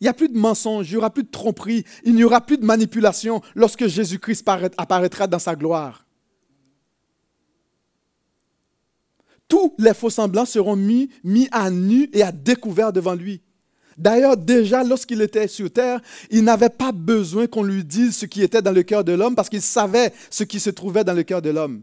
Il 0.00 0.04
n'y 0.04 0.08
a 0.08 0.12
plus 0.12 0.28
de 0.28 0.36
mensonges, 0.36 0.90
il 0.90 0.94
n'y 0.94 0.96
aura 0.96 1.10
plus 1.10 1.22
de 1.22 1.30
tromperie, 1.30 1.84
il 2.02 2.16
n'y 2.16 2.24
aura 2.24 2.40
plus 2.40 2.58
de 2.58 2.64
manipulation 2.64 3.40
lorsque 3.54 3.86
Jésus-Christ 3.86 4.44
apparaîtra 4.76 5.28
dans 5.28 5.38
sa 5.38 5.54
gloire. 5.54 6.04
tous 9.46 9.76
les 9.78 9.94
faux 9.94 10.10
semblants 10.10 10.46
seront 10.46 10.74
mis, 10.74 11.08
mis 11.22 11.46
à 11.52 11.70
nu 11.70 12.10
et 12.12 12.24
à 12.24 12.32
découvert 12.32 12.92
devant 12.92 13.14
lui. 13.14 13.43
D'ailleurs, 13.96 14.36
déjà 14.36 14.82
lorsqu'il 14.82 15.22
était 15.22 15.48
sur 15.48 15.70
terre, 15.70 16.00
il 16.30 16.44
n'avait 16.44 16.68
pas 16.68 16.92
besoin 16.92 17.46
qu'on 17.46 17.62
lui 17.62 17.84
dise 17.84 18.16
ce 18.16 18.26
qui 18.26 18.42
était 18.42 18.62
dans 18.62 18.72
le 18.72 18.82
cœur 18.82 19.04
de 19.04 19.12
l'homme 19.12 19.34
parce 19.34 19.48
qu'il 19.48 19.62
savait 19.62 20.12
ce 20.30 20.44
qui 20.44 20.60
se 20.60 20.70
trouvait 20.70 21.04
dans 21.04 21.12
le 21.14 21.22
cœur 21.22 21.42
de 21.42 21.50
l'homme. 21.50 21.82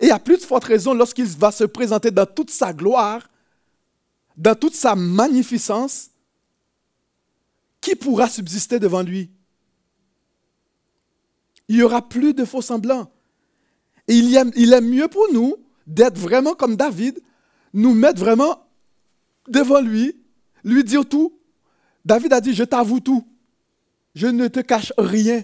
Et 0.00 0.10
à 0.10 0.18
plus 0.18 0.38
de 0.38 0.42
forte 0.42 0.64
raison, 0.64 0.94
lorsqu'il 0.94 1.26
va 1.26 1.50
se 1.50 1.64
présenter 1.64 2.10
dans 2.10 2.26
toute 2.26 2.50
sa 2.50 2.72
gloire, 2.72 3.28
dans 4.36 4.54
toute 4.54 4.74
sa 4.74 4.94
magnificence, 4.94 6.10
qui 7.80 7.94
pourra 7.94 8.28
subsister 8.28 8.78
devant 8.78 9.02
lui? 9.02 9.30
Il 11.68 11.76
n'y 11.76 11.82
aura 11.82 12.06
plus 12.06 12.34
de 12.34 12.44
faux 12.44 12.62
semblants. 12.62 13.10
Et 14.08 14.14
il, 14.14 14.52
il 14.56 14.72
est 14.72 14.80
mieux 14.80 15.08
pour 15.08 15.26
nous 15.32 15.56
d'être 15.86 16.18
vraiment 16.18 16.54
comme 16.54 16.76
David, 16.76 17.20
nous 17.72 17.94
mettre 17.94 18.20
vraiment 18.20 18.66
devant 19.48 19.80
lui, 19.80 20.16
lui 20.64 20.84
dire 20.84 21.06
tout. 21.06 21.38
David 22.04 22.32
a 22.32 22.40
dit, 22.40 22.54
je 22.54 22.64
t'avoue 22.64 23.00
tout. 23.00 23.26
Je 24.14 24.26
ne 24.26 24.48
te 24.48 24.60
cache 24.60 24.92
rien. 24.98 25.42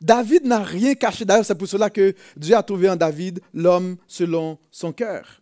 David 0.00 0.44
n'a 0.44 0.60
rien 0.60 0.94
caché. 0.94 1.24
D'ailleurs, 1.24 1.46
c'est 1.46 1.54
pour 1.54 1.68
cela 1.68 1.90
que 1.90 2.14
Dieu 2.36 2.54
a 2.54 2.62
trouvé 2.62 2.90
en 2.90 2.96
David 2.96 3.40
l'homme 3.52 3.96
selon 4.06 4.58
son 4.70 4.92
cœur. 4.92 5.40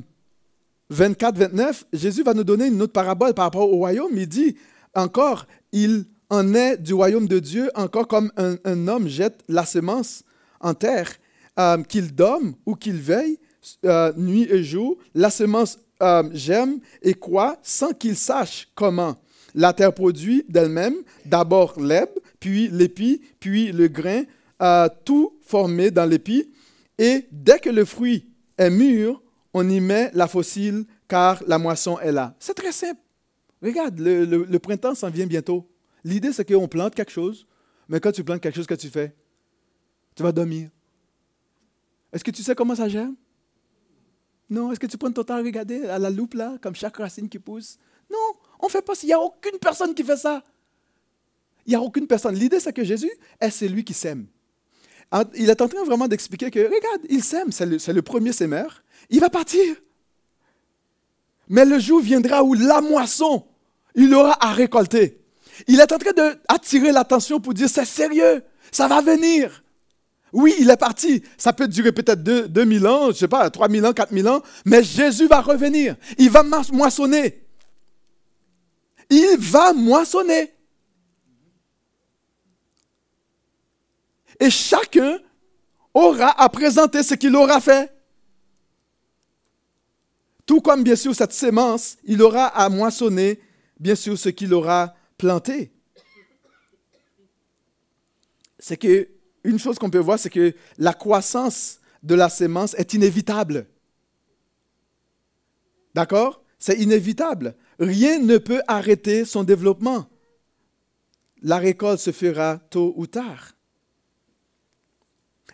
euh, 0.90 1.72
Jésus 1.92 2.22
va 2.22 2.34
nous 2.34 2.44
donner 2.44 2.66
une 2.66 2.80
autre 2.82 2.92
parabole 2.92 3.34
par 3.34 3.46
rapport 3.46 3.72
au 3.72 3.76
royaume. 3.76 4.12
Il 4.14 4.28
dit 4.28 4.56
encore, 4.94 5.46
il 5.72 6.04
en 6.28 6.54
est 6.54 6.76
du 6.76 6.94
royaume 6.94 7.26
de 7.26 7.38
Dieu, 7.38 7.70
encore 7.74 8.06
comme 8.06 8.30
un, 8.36 8.88
homme 8.88 9.08
jette 9.08 9.42
la 9.48 9.66
semence 9.66 10.22
en 10.60 10.74
terre, 10.74 11.10
euh, 11.58 11.82
qu'il 11.82 12.14
dorme 12.14 12.54
ou 12.66 12.74
qu'il 12.74 12.96
veille, 12.96 13.38
euh, 13.84 14.12
nuit 14.16 14.48
et 14.50 14.62
jour, 14.62 14.96
la 15.14 15.30
semence 15.30 15.78
germe 16.32 16.78
et 17.02 17.12
croît 17.12 17.58
sans 17.62 17.92
qu'il 17.92 18.16
sache 18.16 18.68
comment. 18.74 19.16
La 19.54 19.74
terre 19.74 19.92
produit 19.92 20.46
d'elle-même 20.48 20.94
d'abord 21.26 21.78
l'herbe, 21.78 22.08
puis 22.38 22.68
l'épi, 22.68 23.20
puis 23.38 23.70
le 23.70 23.88
grain, 23.88 24.22
tout 25.04 25.36
formé 25.42 25.90
dans 25.90 26.06
l'épi. 26.06 26.48
Et 26.96 27.26
dès 27.30 27.58
que 27.58 27.68
le 27.68 27.84
fruit 27.84 28.24
est 28.56 28.70
mûr, 28.70 29.20
on 29.52 29.68
y 29.68 29.80
met 29.80 30.10
la 30.14 30.28
fossile 30.28 30.84
car 31.08 31.42
la 31.46 31.58
moisson 31.58 31.98
est 31.98 32.12
là. 32.12 32.34
C'est 32.38 32.54
très 32.54 32.72
simple. 32.72 33.00
Regarde, 33.62 33.98
le, 33.98 34.58
printemps 34.58 34.94
s'en 34.94 35.10
vient 35.10 35.26
bientôt. 35.26 35.68
L'idée, 36.04 36.32
c'est 36.32 36.50
qu'on 36.50 36.68
plante 36.68 36.94
quelque 36.94 37.12
chose, 37.12 37.46
mais 37.88 38.00
quand 38.00 38.12
tu 38.12 38.24
plantes 38.24 38.40
quelque 38.40 38.56
chose, 38.56 38.66
que 38.66 38.74
tu 38.74 38.88
fais? 38.88 39.14
Tu 40.14 40.22
vas 40.22 40.32
dormir. 40.32 40.70
Est-ce 42.12 42.24
que 42.24 42.30
tu 42.30 42.42
sais 42.42 42.54
comment 42.54 42.74
ça 42.74 42.88
germe 42.88 43.14
Non. 44.48 44.72
Est-ce 44.72 44.80
que 44.80 44.86
tu 44.86 44.98
prends 44.98 45.12
ton 45.12 45.24
temps 45.24 45.34
à 45.34 45.42
regarder 45.42 45.86
à 45.86 45.98
la 45.98 46.10
loupe, 46.10 46.34
là, 46.34 46.56
comme 46.60 46.74
chaque 46.74 46.96
racine 46.96 47.28
qui 47.28 47.38
pousse? 47.38 47.78
Non, 48.10 48.18
on 48.58 48.66
ne 48.66 48.70
fait 48.70 48.82
pas 48.82 48.94
ça. 48.94 49.02
Il 49.04 49.06
n'y 49.06 49.12
a 49.12 49.20
aucune 49.20 49.58
personne 49.58 49.94
qui 49.94 50.02
fait 50.02 50.16
ça. 50.16 50.42
Il 51.66 51.70
n'y 51.70 51.76
a 51.76 51.80
aucune 51.80 52.06
personne. 52.06 52.34
L'idée, 52.34 52.60
c'est 52.60 52.72
que 52.72 52.84
Jésus 52.84 53.10
est 53.40 53.50
celui 53.50 53.84
qui 53.84 53.94
sème. 53.94 54.26
Il 55.34 55.50
est 55.50 55.60
en 55.60 55.68
train 55.68 55.84
vraiment 55.84 56.06
d'expliquer 56.06 56.50
que, 56.50 56.60
regarde, 56.60 57.06
il 57.08 57.22
sème, 57.22 57.50
c'est 57.50 57.92
le, 57.92 58.02
premier 58.02 58.32
sémeur 58.32 58.82
il 59.08 59.20
va 59.20 59.28
partir. 59.28 59.76
Mais 61.48 61.64
le 61.64 61.78
jour 61.78 62.00
viendra 62.00 62.44
où 62.44 62.54
la 62.54 62.80
moisson, 62.80 63.44
il 63.94 64.14
aura 64.14 64.36
à 64.44 64.52
récolter. 64.52 65.20
Il 65.66 65.80
est 65.80 65.92
en 65.92 65.98
train 65.98 66.12
d'attirer 66.12 66.92
l'attention 66.92 67.40
pour 67.40 67.54
dire, 67.54 67.68
c'est 67.68 67.84
sérieux, 67.84 68.42
ça 68.70 68.86
va 68.86 69.00
venir. 69.00 69.64
Oui, 70.32 70.54
il 70.58 70.70
est 70.70 70.76
parti. 70.76 71.22
Ça 71.36 71.52
peut 71.52 71.68
durer 71.68 71.92
peut-être 71.92 72.22
2000 72.22 72.86
ans, 72.86 73.04
je 73.06 73.08
ne 73.08 73.12
sais 73.14 73.28
pas, 73.28 73.48
3000 73.50 73.86
ans, 73.86 73.92
4000 73.92 74.28
ans, 74.28 74.42
mais 74.64 74.82
Jésus 74.82 75.26
va 75.26 75.40
revenir. 75.40 75.96
Il 76.18 76.30
va 76.30 76.42
moissonner. 76.42 77.42
Il 79.08 79.36
va 79.38 79.72
moissonner. 79.72 80.52
Et 84.38 84.50
chacun 84.50 85.18
aura 85.92 86.40
à 86.40 86.48
présenter 86.48 87.02
ce 87.02 87.14
qu'il 87.14 87.34
aura 87.36 87.60
fait. 87.60 87.92
Tout 90.46 90.60
comme, 90.60 90.82
bien 90.82 90.96
sûr, 90.96 91.14
cette 91.14 91.32
sémence, 91.32 91.96
il 92.04 92.22
aura 92.22 92.46
à 92.46 92.68
moissonner, 92.68 93.40
bien 93.78 93.94
sûr, 93.94 94.18
ce 94.18 94.30
qu'il 94.30 94.54
aura 94.54 94.94
planté. 95.18 95.72
C'est 98.58 98.76
que, 98.76 99.08
une 99.44 99.58
chose 99.58 99.78
qu'on 99.78 99.90
peut 99.90 99.98
voir, 99.98 100.18
c'est 100.18 100.30
que 100.30 100.54
la 100.78 100.92
croissance 100.92 101.80
de 102.02 102.14
la 102.14 102.28
sémence 102.28 102.74
est 102.74 102.94
inévitable. 102.94 103.66
D'accord? 105.94 106.42
C'est 106.58 106.78
inévitable. 106.78 107.54
Rien 107.78 108.18
ne 108.18 108.38
peut 108.38 108.60
arrêter 108.68 109.24
son 109.24 109.44
développement. 109.44 110.08
La 111.42 111.58
récolte 111.58 112.00
se 112.00 112.12
fera 112.12 112.58
tôt 112.70 112.92
ou 112.96 113.06
tard. 113.06 113.54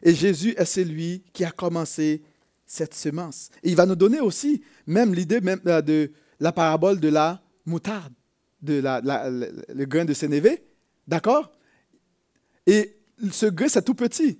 Et 0.02 0.14
Jésus 0.14 0.54
est 0.56 0.64
celui 0.64 1.24
qui 1.32 1.44
a 1.44 1.50
commencé 1.50 2.22
cette 2.66 2.94
semence. 2.94 3.50
Il 3.62 3.76
va 3.76 3.86
nous 3.86 3.94
donner 3.94 4.20
aussi 4.20 4.62
même 4.86 5.14
l'idée 5.14 5.40
même 5.40 5.60
euh, 5.66 5.80
de 5.80 6.12
la 6.40 6.52
parabole 6.52 6.98
de 7.00 7.08
la 7.08 7.40
moutarde, 7.64 8.12
de 8.60 8.80
la, 8.80 9.00
le 9.30 9.84
grain 9.84 10.04
de 10.04 10.12
Sénévé. 10.12 10.64
D'accord? 11.06 11.52
Et 12.66 12.95
ce 13.30 13.46
grain, 13.46 13.68
c'est 13.68 13.84
tout 13.84 13.94
petit. 13.94 14.38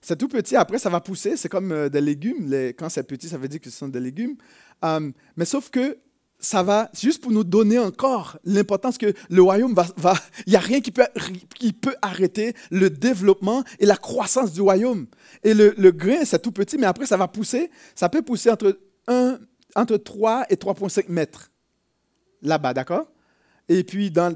C'est 0.00 0.16
tout 0.16 0.28
petit. 0.28 0.56
Après, 0.56 0.78
ça 0.78 0.90
va 0.90 1.00
pousser. 1.00 1.36
C'est 1.36 1.48
comme 1.48 1.72
euh, 1.72 1.88
des 1.88 2.00
légumes. 2.00 2.52
quand 2.78 2.88
c'est 2.88 3.02
petit, 3.02 3.28
ça 3.28 3.38
veut 3.38 3.48
dire 3.48 3.60
que 3.60 3.70
ce 3.70 3.78
sont 3.78 3.88
des 3.88 4.00
légumes. 4.00 4.36
Euh, 4.84 5.10
mais 5.36 5.44
sauf 5.44 5.70
que 5.70 5.98
ça 6.40 6.62
va 6.62 6.88
juste 6.94 7.20
pour 7.20 7.32
nous 7.32 7.42
donner 7.42 7.80
encore 7.80 8.38
l'importance 8.44 8.96
que 8.96 9.12
le 9.28 9.42
royaume 9.42 9.74
va... 9.74 10.14
il 10.46 10.50
n'y 10.50 10.56
a 10.56 10.60
rien 10.60 10.80
qui 10.80 10.92
peut, 10.92 11.94
arrêter 12.00 12.54
le 12.70 12.90
développement 12.90 13.64
et 13.80 13.86
la 13.86 13.96
croissance 13.96 14.52
du 14.52 14.60
royaume. 14.60 15.06
Et 15.42 15.52
le, 15.52 15.74
le 15.76 15.90
grain, 15.90 16.24
c'est 16.24 16.40
tout 16.40 16.52
petit, 16.52 16.78
mais 16.78 16.86
après, 16.86 17.06
ça 17.06 17.16
va 17.16 17.26
pousser. 17.26 17.70
Ça 17.96 18.08
peut 18.08 18.22
pousser 18.22 18.50
entre, 18.50 18.78
un, 19.08 19.38
entre 19.74 19.96
3 19.96 20.46
et 20.48 20.54
3,5 20.54 21.06
mètres 21.08 21.50
là-bas, 22.42 22.72
d'accord? 22.72 23.10
Et 23.68 23.84
puis, 23.84 24.10
dans, 24.10 24.34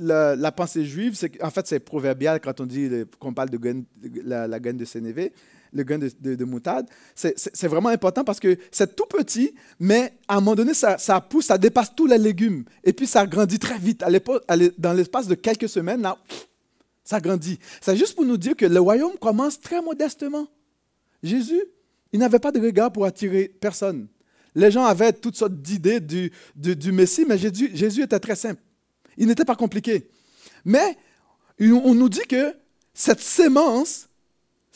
la, 0.00 0.52
pensée 0.52 0.84
juive, 0.84 1.16
en 1.42 1.50
fait, 1.50 1.66
c'est 1.66 1.80
proverbial 1.80 2.40
quand 2.40 2.60
on 3.20 3.32
parle 3.34 3.50
de, 3.50 3.58
la, 4.24 4.48
la 4.48 4.60
graine 4.60 4.78
de 4.78 4.84
Sénévé 4.84 5.32
le 5.72 5.84
grain 5.84 5.98
de, 5.98 6.10
de, 6.34 6.44
moutarde. 6.44 6.86
C'est 7.14 7.68
vraiment 7.68 7.90
important 7.90 8.24
parce 8.24 8.40
que 8.40 8.56
c'est 8.70 8.96
tout 8.96 9.06
petit, 9.06 9.54
mais 9.78 10.14
à 10.26 10.36
un 10.36 10.40
moment 10.40 10.54
donné, 10.54 10.74
ça, 10.74 10.96
pousse, 11.20 11.46
ça 11.46 11.58
dépasse 11.58 11.94
tous 11.94 12.06
les 12.06 12.18
légumes. 12.18 12.64
Et 12.82 12.92
puis, 12.92 13.06
ça 13.06 13.26
grandit 13.26 13.58
très 13.58 13.78
vite. 13.78 14.02
Dans 14.78 14.92
l'espace 14.92 15.28
de 15.28 15.34
quelques 15.34 15.68
semaines, 15.68 16.02
là, 16.02 16.16
ça 17.04 17.20
grandit. 17.20 17.58
C'est 17.80 17.96
juste 17.96 18.14
pour 18.14 18.24
nous 18.24 18.36
dire 18.36 18.56
que 18.56 18.66
le 18.66 18.80
royaume 18.80 19.16
commence 19.20 19.60
très 19.60 19.80
modestement. 19.80 20.46
Jésus, 21.22 21.62
il 22.12 22.18
n'avait 22.18 22.38
pas 22.38 22.52
de 22.52 22.60
regard 22.60 22.90
pour 22.90 23.04
attirer 23.04 23.54
personne. 23.60 24.08
Les 24.56 24.72
gens 24.72 24.84
avaient 24.84 25.12
toutes 25.12 25.36
sortes 25.36 25.54
d'idées 25.54 26.00
du, 26.00 26.32
du, 26.56 26.90
Messie, 26.90 27.24
mais 27.28 27.38
Jésus, 27.38 27.70
Jésus 27.74 28.02
était 28.02 28.18
très 28.18 28.34
simple. 28.34 28.60
Il 29.16 29.28
n'était 29.28 29.44
pas 29.44 29.54
compliqué. 29.54 30.08
Mais 30.64 30.96
on 31.60 31.94
nous 31.94 32.08
dit 32.08 32.26
que 32.28 32.56
cette 32.92 33.20
sémence 33.20 34.08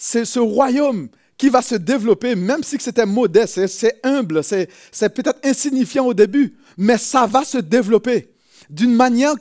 c'est 0.00 0.24
ce 0.24 0.38
royaume 0.38 1.08
qui 1.36 1.50
va 1.50 1.60
se 1.60 1.74
développer, 1.74 2.34
même 2.34 2.62
si 2.62 2.78
c'était 2.80 3.04
modeste, 3.04 3.66
c'est 3.66 4.00
humble, 4.02 4.42
c'est 4.42 4.68
peut-être 5.14 5.38
insignifiant 5.44 6.06
au 6.06 6.14
début, 6.14 6.56
mais 6.78 6.96
ça 6.96 7.26
va 7.26 7.44
se 7.44 7.58
développer 7.58 8.32
d'une 8.70 8.94
manière 8.94 9.34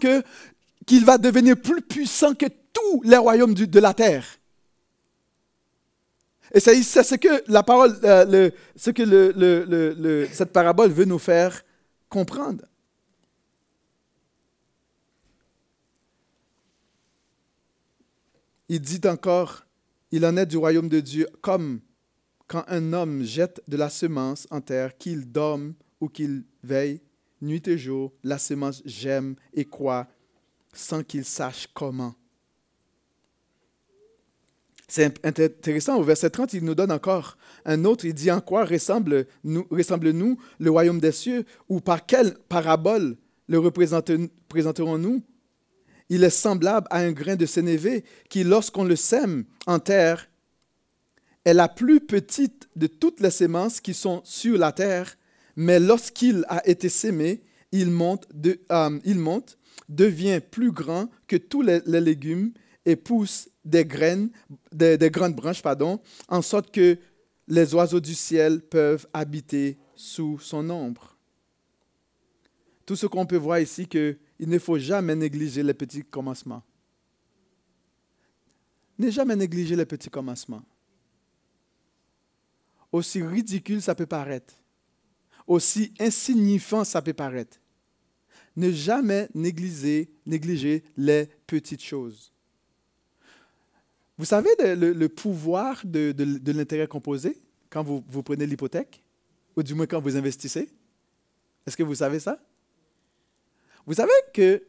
qu'il 0.86 1.06
va 1.06 1.18
devenir 1.18 1.56
plus 1.56 1.82
puissant 1.82 2.34
que 2.34 2.48
tous 2.48 3.02
les 3.04 3.16
royaumes 3.16 3.54
de 3.54 3.80
la 3.80 3.94
terre. 3.94 4.26
Et 6.54 6.60
c'est 6.60 6.82
ce 6.82 7.16
que 7.16 7.44
la 7.52 7.64
parole, 7.64 7.96
euh, 8.04 8.50
ce 8.76 8.92
que 8.92 10.28
cette 10.32 10.52
parabole 10.52 10.92
veut 10.92 11.06
nous 11.06 11.20
faire 11.20 11.64
comprendre. 12.10 12.66
Il 18.68 18.82
dit 18.82 19.02
encore, 19.08 19.66
il 20.12 20.26
en 20.26 20.38
est 20.38 20.46
du 20.46 20.58
royaume 20.58 20.90
de 20.90 21.00
Dieu 21.00 21.28
comme 21.42 21.82
quand 22.48 22.64
un 22.68 22.94
homme 22.94 23.24
jette 23.24 23.62
de 23.68 23.78
la 23.78 23.90
semence 23.90 24.48
en 24.50 24.60
terre, 24.60 24.98
qu'il 24.98 25.32
dorme 25.32 25.76
ou 26.02 26.10
qu'il 26.10 26.44
veille, 26.64 27.00
nuit 27.42 27.66
et 27.68 27.78
jour, 27.78 28.12
la 28.24 28.40
semence 28.40 28.82
gemme 28.86 29.36
et 29.54 29.66
croît 29.66 30.08
sans 30.74 31.04
qu'il 31.04 31.26
sache 31.26 31.68
comment. 31.74 32.16
C'est 34.92 35.24
intéressant, 35.24 35.98
au 35.98 36.04
verset 36.04 36.32
30, 36.32 36.54
il 36.54 36.66
nous 36.66 36.74
donne 36.76 36.92
encore 36.92 37.38
un 37.64 37.86
autre, 37.86 38.06
il 38.06 38.14
dit 38.14 38.32
en 38.32 38.42
quoi 38.42 38.66
ressemble-nous 38.66 39.68
ressemble 39.70 40.12
le 40.60 40.70
royaume 40.72 41.00
des 41.00 41.12
cieux 41.12 41.46
ou 41.70 41.80
par 41.80 42.06
quelle 42.06 42.34
parabole 42.50 43.16
le 43.48 43.60
représenterons-nous 43.60 45.22
il 46.10 46.24
est 46.24 46.32
semblable 46.32 46.88
à 46.90 47.00
un 47.00 47.12
grain 47.12 47.36
de 47.36 47.46
sénévé 47.46 48.04
qui, 48.30 48.44
lorsqu'on 48.44 48.84
le 48.84 48.96
sème 48.96 49.46
en 49.68 49.80
terre, 49.80 50.28
est 51.46 51.54
la 51.54 51.70
plus 51.70 52.02
petite 52.02 52.68
de 52.76 52.88
toutes 52.88 53.22
les 53.22 53.30
semences 53.30 53.80
qui 53.80 53.94
sont 53.94 54.22
sur 54.24 54.58
la 54.58 54.72
terre, 54.72 55.16
mais 55.56 55.80
lorsqu'il 55.80 56.46
a 56.50 56.68
été 56.68 56.90
sémé, 56.90 57.44
il 57.72 57.92
monte, 57.92 58.28
euh, 58.72 59.00
il 59.06 59.20
monte 59.20 59.58
devient 59.88 60.40
plus 60.40 60.72
grand 60.72 61.10
que 61.28 61.36
tous 61.36 61.62
les 61.62 61.82
légumes 61.86 62.52
et 62.86 62.96
pousse 62.96 63.49
des 63.66 63.86
graines, 63.86 64.30
des, 64.72 64.98
des 64.98 65.10
grandes 65.10 65.36
branches, 65.36 65.62
pardon, 65.62 66.00
en 66.28 66.42
sorte 66.42 66.72
que 66.72 66.98
les 67.48 67.74
oiseaux 67.74 68.00
du 68.00 68.14
ciel 68.14 68.62
peuvent 68.62 69.08
habiter 69.12 69.78
sous 69.96 70.40
son 70.40 70.70
ombre. 70.70 71.18
Tout 72.86 72.96
ce 72.96 73.08
qu'on 73.08 73.26
peut 73.26 73.38
voir 73.38 73.60
ici, 73.60 73.88
qu'il 73.88 74.18
ne 74.40 74.60
faut 74.60 74.78
jamais 74.78 75.16
négliger 75.16 75.64
les 75.64 75.74
petits 75.74 76.04
commencements. 76.04 76.64
Ne 78.98 79.10
jamais 79.10 79.36
négliger 79.36 79.76
les 79.76 79.86
petits 79.86 80.10
commencements. 80.10 80.64
Aussi 82.92 83.22
ridicule 83.22 83.82
ça 83.82 83.94
peut 83.96 84.06
paraître, 84.06 84.56
aussi 85.46 85.94
insignifiant 86.00 86.84
ça 86.84 87.02
peut 87.02 87.14
paraître. 87.14 87.58
Ne 88.56 88.72
jamais 88.72 89.30
négliger, 89.34 90.12
négliger 90.26 90.84
les 90.98 91.28
petites 91.46 91.84
choses. 91.84 92.32
Vous 94.20 94.26
savez 94.26 94.50
le, 94.60 95.08
pouvoir 95.08 95.82
de, 95.86 96.14
l'intérêt 96.52 96.88
composé 96.88 97.42
quand 97.70 97.84
vous, 97.84 98.22
prenez 98.22 98.46
l'hypothèque, 98.46 99.02
ou 99.56 99.64
du 99.64 99.74
moins 99.74 99.86
quand 99.86 100.02
vous 100.02 100.18
investissez? 100.18 100.70
Est-ce 101.66 101.78
que 101.78 101.84
vous 101.84 101.96
savez 101.96 102.20
ça? 102.20 102.38
Vous 103.86 103.94
savez 103.94 104.12
que 104.34 104.62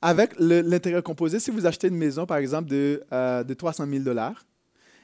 avec 0.00 0.34
l'intérêt 0.38 1.02
composé, 1.02 1.40
si 1.40 1.50
vous 1.50 1.66
achetez 1.66 1.88
une 1.88 1.96
maison, 1.96 2.24
par 2.24 2.36
exemple, 2.36 2.70
de, 2.70 3.02
euh, 3.12 3.42
de 3.42 3.52
300 3.52 3.84
000 3.84 4.04
dollars, 4.04 4.46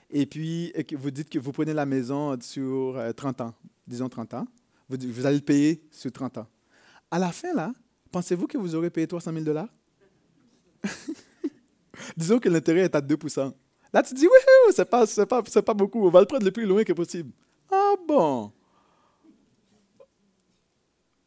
et 0.09 0.25
puis 0.25 0.73
vous 0.93 1.11
dites 1.11 1.29
que 1.29 1.41
vous 1.41 1.51
prenez 1.51 1.75
la 1.75 1.85
maison 1.85 2.39
sur 2.41 2.97
euh, 2.97 3.13
30 3.13 3.41
ans, 3.41 3.55
disons 3.89 4.09
30 4.09 4.35
ans, 4.35 4.47
vous, 4.89 4.97
vous, 5.11 5.27
allez 5.27 5.39
le 5.39 5.45
payer 5.45 5.83
sur 5.91 6.13
30 6.13 6.39
ans. 6.39 6.47
À 7.11 7.19
la 7.19 7.33
fin, 7.33 7.53
là, 7.55 7.73
pensez-vous 8.13 8.47
que 8.47 8.57
vous 8.57 8.77
aurez 8.77 8.91
payé 8.91 9.09
300 9.09 9.33
000 9.33 9.45
dollars? 9.45 9.69
disons 12.17 12.39
que 12.39 12.49
l'intérêt 12.49 12.81
est 12.81 12.95
à 12.95 13.01
2 13.01 13.17
Là, 13.93 14.03
tu 14.03 14.15
dis, 14.15 14.27
oui, 14.27 14.73
c'est 14.75 14.89
pas, 14.89 15.07
pas, 15.07 15.43
pas 15.43 15.75
beaucoup, 15.75 16.07
on 16.07 16.11
va 16.11 16.21
le 16.21 16.27
prendre 16.27 16.45
le 16.45 16.51
plus 16.51 16.67
loin 16.67 16.85
que 16.85 16.93
possible. 16.93 17.33
Ah 17.71 17.95
bon? 18.07 18.53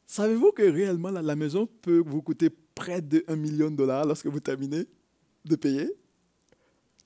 Savez-vous 0.05 0.51
que 0.51 0.63
réellement 0.63 1.09
la, 1.09 1.21
la, 1.21 1.35
maison 1.35 1.67
peut 1.81 2.03
vous 2.05 2.21
coûter 2.21 2.49
près 2.75 3.01
de 3.01 3.23
1 3.27 3.35
million 3.35 3.71
de 3.71 3.77
dollars 3.77 4.05
lorsque 4.05 4.27
vous 4.27 4.41
terminez 4.41 4.85
de 5.45 5.55
payer? 5.55 5.89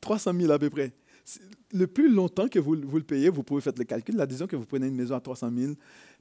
300 0.01 0.33
000 0.39 0.51
à 0.51 0.59
peu 0.59 0.69
près. 0.69 0.91
Le 1.71 1.87
plus 1.87 2.09
longtemps 2.09 2.47
que 2.47 2.59
vous, 2.59 2.75
vous 2.83 2.97
le 2.97 3.03
payez, 3.03 3.29
vous 3.29 3.43
pouvez 3.43 3.61
faire 3.61 3.73
le 3.77 3.83
calcul. 3.83 4.15
Là, 4.15 4.25
disons 4.25 4.47
que 4.47 4.55
vous 4.55 4.65
prenez 4.65 4.87
une 4.87 4.95
maison 4.95 5.15
à 5.15 5.19
300 5.19 5.51
000, 5.55 5.73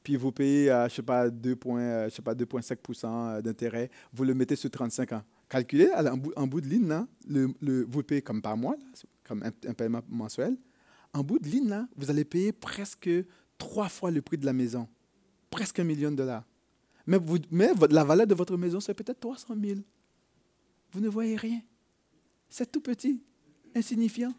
puis 0.03 0.17
vous 0.17 0.33
payez, 0.33 0.71
euh, 0.71 0.89
je 0.89 0.97
sais 0.97 1.03
pas, 1.03 1.29
2,5% 1.29 3.43
d'intérêt, 3.43 3.91
vous 4.13 4.25
le 4.25 4.35
mettez 4.35 4.57
sur 4.57 4.71
35 4.71 5.13
ans. 5.13 5.23
Calculez, 5.55 5.89
en 6.35 6.47
bout, 6.49 6.61
de 6.61 6.67
ligne, 6.67 6.89
là, 6.89 7.07
vous 7.29 8.03
payez 8.03 8.23
comme 8.23 8.43
par 8.43 8.57
mois, 8.57 8.75
comme 9.23 9.41
un, 9.45 9.53
un, 9.69 9.73
paiement 9.73 10.01
mensuel. 10.09 10.57
En 11.13 11.23
bout 11.23 11.39
de 11.39 11.49
ligne, 11.49 11.69
là, 11.69 11.87
vous 11.95 12.11
allez 12.11 12.25
payer 12.25 12.51
presque 12.53 13.09
trois 13.57 13.89
fois 13.89 14.11
le 14.11 14.21
prix 14.21 14.37
de 14.37 14.47
la 14.47 14.53
maison. 14.53 14.89
Presque 15.51 15.79
un 15.79 15.85
million 15.85 16.11
de 16.11 16.17
dollars. 16.17 16.43
Mais, 17.07 17.19
vous, 17.19 17.39
mais 17.53 17.71
la 17.89 18.03
valeur 18.03 18.27
de 18.27 18.35
votre 18.35 18.57
maison, 18.57 18.81
c'est 18.81 18.95
peut-être 18.95 19.21
300 19.21 19.55
000. 19.63 19.79
Vous 20.91 20.99
ne 20.99 21.09
voyez 21.09 21.37
rien. 21.37 21.61
C'est 22.49 22.73
tout 22.73 22.81
petit, 22.81 23.23
insignifiant. 23.77 24.35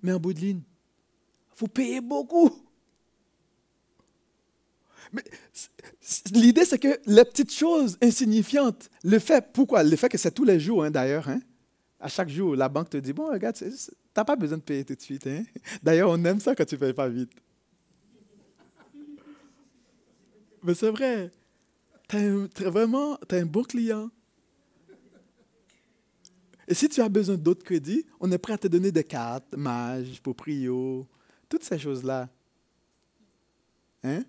Mais 0.00 0.12
en 0.12 0.20
bout 0.20 0.32
de 0.32 0.38
ligne, 0.38 0.62
vous 1.56 1.66
payez 1.66 2.00
beaucoup. 2.00 2.52
Mais 5.12 5.22
l'idée, 6.32 6.64
c'est 6.64 6.78
que 6.78 6.98
les 7.06 7.24
petites 7.24 7.52
choses 7.52 7.98
insignifiantes, 8.02 8.90
le 9.02 9.18
fait, 9.18 9.44
pourquoi? 9.52 9.82
Le 9.82 9.96
fait 9.96 10.08
que 10.08 10.18
c'est 10.18 10.30
tous 10.30 10.44
les 10.44 10.60
jours, 10.60 10.84
hein, 10.84 10.90
d'ailleurs, 10.90 11.28
hein, 11.28 11.40
à 12.02 12.08
chaque 12.08 12.28
jour, 12.28 12.56
la 12.56 12.68
banque 12.68 12.90
te 12.90 12.96
dit, 12.96 13.12
bon, 13.12 13.30
regarde, 13.30 13.56
tu 13.56 13.64
n'as 14.16 14.24
pas 14.24 14.36
besoin 14.36 14.58
de 14.58 14.62
payer 14.62 14.84
tout 14.84 14.94
de 14.94 15.00
suite. 15.00 15.26
Hein. 15.26 15.44
D'ailleurs, 15.82 16.10
on 16.10 16.22
aime 16.24 16.40
ça 16.40 16.54
quand 16.54 16.64
tu 16.64 16.74
ne 16.74 16.80
payes 16.80 16.92
pas 16.92 17.08
vite. 17.08 17.30
Mais 20.64 20.74
c'est 20.74 20.90
vrai. 20.90 21.30
Tu 22.08 22.16
as, 22.16 22.70
vraiment 22.70 23.14
as 23.14 23.36
un 23.36 23.46
bon 23.46 23.62
client. 23.62 24.10
Et 26.66 26.74
si 26.74 26.88
tu 26.88 27.00
as 27.00 27.08
besoin 27.08 27.36
d'autres 27.36 27.64
crédits, 27.64 28.04
on 28.18 28.30
est 28.32 28.38
prêt 28.38 28.54
à 28.54 28.58
te 28.58 28.66
donner 28.66 28.90
des 28.90 29.04
cartes, 29.04 29.54
Mage, 29.56 30.20
Poprio, 30.22 31.06
toutes 31.48 31.64
ces 31.64 31.78
choses-là. 31.78 32.28
Hein? 34.02 34.24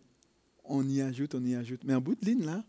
On 0.76 0.90
y 0.90 1.02
ajoute, 1.02 1.36
on 1.36 1.46
y 1.46 1.54
ajoute. 1.54 1.84
Mais 1.84 1.94
en 1.94 2.02
bout 2.02 2.16
de 2.16 2.26
ligne, 2.26 2.46
là, 2.46 2.64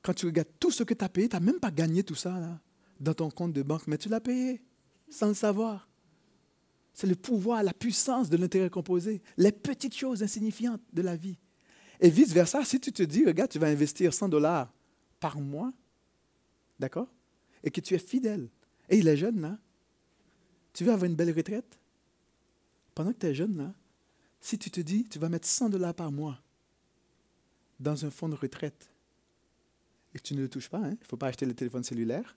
quand 0.00 0.14
tu 0.14 0.24
regardes 0.24 0.48
tout 0.58 0.70
ce 0.70 0.82
que 0.82 0.94
tu 0.94 1.04
as 1.04 1.08
payé, 1.10 1.28
tu 1.28 1.36
n'as 1.36 1.40
même 1.40 1.60
pas 1.60 1.70
gagné 1.70 2.02
tout 2.02 2.14
ça 2.14 2.58
dans 2.98 3.12
ton 3.12 3.30
compte 3.30 3.52
de 3.52 3.62
banque, 3.62 3.86
mais 3.86 3.98
tu 3.98 4.08
l'as 4.08 4.18
payé 4.18 4.62
sans 5.10 5.28
le 5.28 5.34
savoir. 5.34 5.86
C'est 6.94 7.06
le 7.06 7.16
pouvoir, 7.16 7.62
la 7.62 7.74
puissance 7.74 8.30
de 8.30 8.38
l'intérêt 8.38 8.70
composé, 8.70 9.20
les 9.36 9.52
petites 9.52 9.94
choses 9.94 10.22
insignifiantes 10.22 10.80
de 10.94 11.02
la 11.02 11.16
vie. 11.16 11.36
Et 12.00 12.08
vice-versa, 12.08 12.64
si 12.64 12.80
tu 12.80 12.92
te 12.92 13.02
dis, 13.02 13.26
regarde, 13.26 13.50
tu 13.50 13.58
vas 13.58 13.68
investir 13.68 14.14
100 14.14 14.30
dollars 14.30 14.72
par 15.20 15.38
mois, 15.38 15.70
d'accord 16.78 17.12
Et 17.62 17.70
que 17.70 17.82
tu 17.82 17.92
es 17.92 17.98
fidèle. 17.98 18.48
Et 18.88 18.96
il 18.96 19.06
est 19.06 19.18
jeune, 19.18 19.42
là. 19.42 19.58
Tu 20.72 20.84
veux 20.84 20.92
avoir 20.92 21.04
une 21.04 21.14
belle 21.14 21.36
retraite? 21.36 21.78
Pendant 22.94 23.12
que 23.12 23.18
tu 23.18 23.26
es 23.26 23.34
jeune, 23.34 23.58
là, 23.58 23.74
si 24.42 24.58
tu 24.58 24.70
te 24.70 24.80
dis, 24.80 25.04
tu 25.08 25.18
vas 25.18 25.30
mettre 25.30 25.48
100 25.48 25.70
dollars 25.70 25.94
par 25.94 26.12
mois 26.12 26.38
dans 27.80 28.04
un 28.04 28.10
fonds 28.10 28.28
de 28.28 28.34
retraite 28.34 28.90
et 30.14 30.20
tu 30.20 30.34
ne 30.34 30.42
le 30.42 30.48
touches 30.48 30.68
pas, 30.68 30.80
il 30.80 30.84
hein, 30.84 30.96
ne 31.00 31.06
faut 31.06 31.16
pas 31.16 31.28
acheter 31.28 31.46
le 31.46 31.54
téléphone 31.54 31.84
cellulaire, 31.84 32.36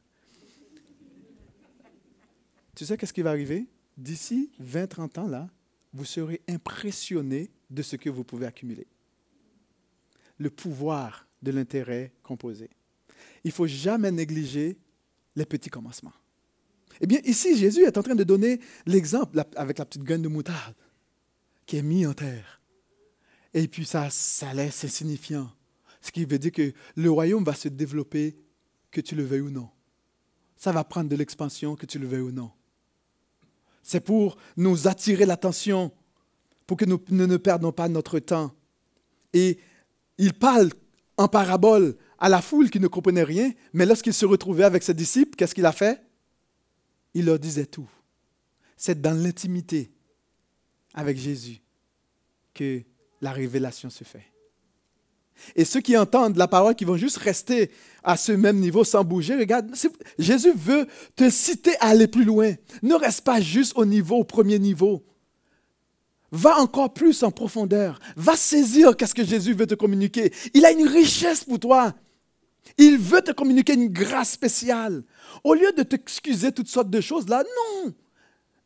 tu 2.76 2.86
sais 2.86 2.98
qu'est-ce 2.98 3.14
qui 3.14 3.22
va 3.22 3.32
arriver? 3.32 3.68
D'ici 3.98 4.52
20-30 4.62 5.20
ans, 5.20 5.28
là, 5.28 5.50
vous 5.94 6.06
serez 6.06 6.42
impressionné 6.48 7.50
de 7.70 7.82
ce 7.82 7.96
que 7.96 8.10
vous 8.10 8.24
pouvez 8.24 8.46
accumuler 8.46 8.88
le 10.38 10.50
pouvoir 10.50 11.28
de 11.42 11.52
l'intérêt 11.52 12.12
composé. 12.22 12.70
Il 13.44 13.50
ne 13.50 13.54
faut 13.54 13.68
jamais 13.68 14.12
négliger 14.12 14.78
les 15.36 15.46
petits 15.46 15.70
commencements. 15.70 16.14
Eh 17.00 17.08
bien, 17.08 17.20
ici, 17.24 17.58
Jésus 17.58 17.84
est 17.84 17.98
en 17.98 18.04
train 18.04 18.16
de 18.16 18.24
donner 18.24 18.60
l'exemple 18.86 19.42
avec 19.56 19.78
la 19.78 19.86
petite 19.86 20.04
graine 20.04 20.22
de 20.22 20.28
moutarde 20.28 20.76
qui 21.66 21.78
est 21.78 21.82
mise 21.82 22.08
en 22.08 22.14
terre. 22.14 22.62
Et 23.54 23.68
puis 23.68 23.86
ça, 23.86 24.10
ça 24.10 24.54
laisse 24.54 24.84
insignifiant. 24.84 25.50
Ce 26.02 26.12
qui 26.12 26.26
veut 26.26 26.38
dire 26.38 26.52
que 26.52 26.74
le 26.96 27.10
royaume 27.10 27.44
va 27.44 27.56
se 27.56 27.68
développer, 27.68 28.38
que 28.92 29.02
tu 29.02 29.16
le 29.16 29.24
veuilles 29.24 29.42
ou 29.42 29.50
non. 29.50 29.70
Ça 30.58 30.72
va 30.72 30.84
prendre 30.84 31.10
de 31.10 31.16
l'expansion, 31.16 31.76
que 31.76 31.86
tu 31.86 32.00
le 32.00 32.08
veuilles 32.08 32.22
ou 32.22 32.32
non. 32.32 32.52
C'est 33.82 34.02
pour 34.02 34.38
nous 34.58 34.88
attirer 34.88 35.26
l'attention, 35.26 35.92
pour 36.68 36.78
que 36.78 36.86
nous 36.86 37.00
ne 37.10 37.38
perdons 37.38 37.72
pas 37.72 37.88
notre 37.88 38.20
temps. 38.20 38.54
Et 39.34 39.60
il 40.18 40.34
parle 40.34 40.70
en 41.18 41.28
parabole 41.28 41.96
à 42.18 42.30
la 42.30 42.42
foule 42.42 42.70
qui 42.70 42.80
ne 42.80 42.88
comprenait 42.88 43.24
rien, 43.24 43.52
mais 43.74 43.86
lorsqu'il 43.86 44.14
se 44.14 44.26
retrouvait 44.26 44.64
avec 44.64 44.84
ses 44.84 44.94
disciples, 44.94 45.36
qu'est-ce 45.36 45.56
qu'il 45.56 45.66
a 45.66 45.72
fait? 45.72 46.02
Il 47.14 47.26
leur 47.26 47.40
disait 47.40 47.66
tout. 47.66 47.90
C'est 48.78 49.02
dans 49.02 49.18
l'intimité 49.18 49.95
avec 50.96 51.18
Jésus 51.18 51.62
que 52.54 52.82
la 53.22 53.32
révélation 53.32 53.92
se 53.92 54.04
fait. 54.04 54.26
Et 55.56 55.66
ceux 55.66 55.82
qui 55.82 55.98
entendent 55.98 56.38
la 56.38 56.48
parole, 56.48 56.76
qui 56.76 56.86
vont 56.86 56.96
juste 56.96 57.18
rester 57.18 57.70
à 58.04 58.16
ce 58.16 58.32
même 58.32 58.58
niveau 58.58 58.86
sans 58.86 59.04
bouger, 59.04 59.36
regarde, 59.36 59.70
Jésus 60.18 60.54
veut 60.56 60.88
te 61.16 61.30
citer 61.30 61.76
à 61.80 61.88
aller 61.88 62.08
plus 62.08 62.24
loin. 62.24 62.54
Ne 62.82 62.96
reste 62.96 63.22
pas 63.22 63.42
juste 63.42 63.74
au 63.76 63.86
niveau, 63.86 64.16
au 64.16 64.24
premier 64.24 64.58
niveau. 64.60 65.04
Va 66.32 66.58
encore 66.60 66.94
plus 66.94 67.24
en 67.24 67.32
profondeur. 67.32 68.00
Va 68.16 68.36
saisir 68.38 68.96
qu'est-ce 68.96 69.14
que 69.14 69.26
Jésus 69.26 69.54
veut 69.54 69.68
te 69.68 69.76
communiquer. 69.76 70.34
Il 70.54 70.66
a 70.66 70.72
une 70.72 70.88
richesse 70.88 71.44
pour 71.44 71.60
toi. 71.60 71.94
Il 72.78 72.98
veut 72.98 73.22
te 73.22 73.32
communiquer 73.32 73.74
une 73.74 73.90
grâce 73.90 74.32
spéciale. 74.32 75.04
Au 75.44 75.54
lieu 75.54 75.72
de 75.74 75.84
t'excuser 75.84 76.52
toutes 76.52 76.68
sortes 76.68 76.90
de 76.90 77.02
choses 77.02 77.28
là, 77.28 77.44
non. 77.44 77.94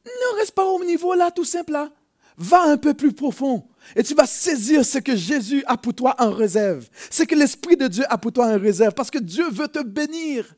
Ne 0.06 0.38
reste 0.38 0.54
pas 0.54 0.66
au 0.66 0.84
niveau 0.86 1.14
là, 1.16 1.32
tout 1.32 1.44
simple 1.44 1.74
là. 1.74 1.92
Va 2.40 2.64
un 2.64 2.78
peu 2.78 2.94
plus 2.94 3.14
profond 3.14 3.68
et 3.96 4.04
tu 4.04 4.16
vas 4.16 4.26
saisir 4.26 4.84
ce 4.86 4.98
que 4.98 5.16
Jésus 5.16 5.64
a 5.68 5.78
pour 5.78 5.94
toi 5.94 6.16
en 6.20 6.32
réserve. 6.32 6.88
Ce 7.12 7.24
que 7.24 7.36
l'Esprit 7.36 7.78
de 7.78 7.88
Dieu 7.88 8.04
a 8.10 8.18
pour 8.18 8.32
toi 8.32 8.48
en 8.48 8.58
réserve 8.58 8.94
parce 8.94 9.12
que 9.12 9.20
Dieu 9.20 9.50
veut 9.52 9.68
te 9.68 9.84
bénir. 9.84 10.56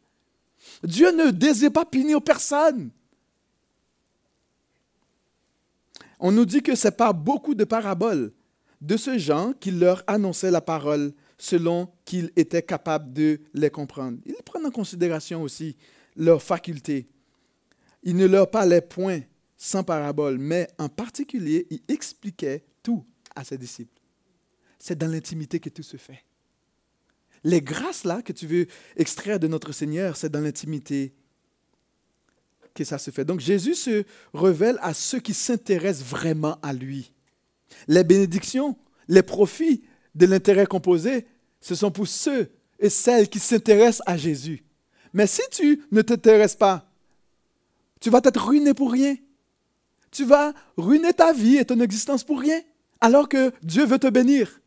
Dieu 0.83 1.11
ne 1.11 1.31
désire 1.31 1.71
pas 1.71 1.85
punir 1.85 2.21
personne. 2.21 2.91
on 6.21 6.31
nous 6.31 6.45
dit 6.45 6.61
que 6.61 6.75
c'est 6.75 6.95
par 6.95 7.13
beaucoup 7.13 7.55
de 7.55 7.63
paraboles 7.63 8.31
de 8.79 8.95
ce 8.95 9.17
genre 9.17 9.53
qu'il 9.59 9.79
leur 9.79 10.03
annonçait 10.07 10.51
la 10.51 10.61
parole 10.61 11.13
selon 11.37 11.89
qu'ils 12.05 12.31
étaient 12.35 12.61
capables 12.61 13.11
de 13.11 13.41
les 13.53 13.71
comprendre. 13.71 14.19
Ils 14.25 14.35
prennent 14.45 14.65
en 14.65 14.71
considération 14.71 15.41
aussi 15.41 15.75
leurs 16.15 16.41
facultés. 16.41 17.07
Il 18.03 18.15
ne 18.15 18.27
leur 18.27 18.49
parlait 18.49 18.81
point 18.81 19.21
sans 19.63 19.83
parabole, 19.83 20.39
mais 20.39 20.67
en 20.79 20.89
particulier, 20.89 21.67
il 21.69 21.81
expliquait 21.87 22.63
tout 22.81 23.05
à 23.35 23.43
ses 23.43 23.59
disciples. 23.59 24.01
C'est 24.79 24.97
dans 24.97 25.05
l'intimité 25.05 25.59
que 25.59 25.69
tout 25.69 25.83
se 25.83 25.97
fait. 25.97 26.25
Les 27.43 27.61
grâces 27.61 28.03
là 28.03 28.23
que 28.23 28.33
tu 28.33 28.47
veux 28.47 28.65
extraire 28.95 29.39
de 29.39 29.47
notre 29.47 29.71
Seigneur, 29.71 30.17
c'est 30.17 30.31
dans 30.31 30.41
l'intimité 30.41 31.13
que 32.73 32.83
ça 32.83 32.97
se 32.97 33.11
fait. 33.11 33.23
Donc 33.23 33.39
Jésus 33.39 33.75
se 33.75 34.03
révèle 34.33 34.79
à 34.81 34.95
ceux 34.95 35.19
qui 35.19 35.35
s'intéressent 35.35 36.07
vraiment 36.07 36.57
à 36.63 36.73
lui. 36.73 37.13
Les 37.87 38.03
bénédictions, 38.03 38.75
les 39.07 39.21
profits 39.21 39.83
de 40.15 40.25
l'intérêt 40.25 40.65
composé, 40.65 41.27
ce 41.59 41.75
sont 41.75 41.91
pour 41.91 42.07
ceux 42.07 42.49
et 42.79 42.89
celles 42.89 43.29
qui 43.29 43.37
s'intéressent 43.37 44.01
à 44.07 44.17
Jésus. 44.17 44.63
Mais 45.13 45.27
si 45.27 45.43
tu 45.51 45.83
ne 45.91 46.01
t'intéresses 46.01 46.55
pas, 46.55 46.91
tu 47.99 48.09
vas 48.09 48.21
t'être 48.21 48.43
ruiné 48.43 48.73
pour 48.73 48.91
rien. 48.91 49.17
Tu 50.11 50.25
vas 50.25 50.53
ruiner 50.77 51.13
ta 51.13 51.33
vie 51.33 51.57
et 51.57 51.65
ton 51.65 51.79
existence 51.79 52.23
pour 52.23 52.39
rien, 52.39 52.61
alors 52.99 53.29
que 53.29 53.51
Dieu 53.63 53.85
veut 53.85 53.99
te 53.99 54.07
bénir. 54.07 54.61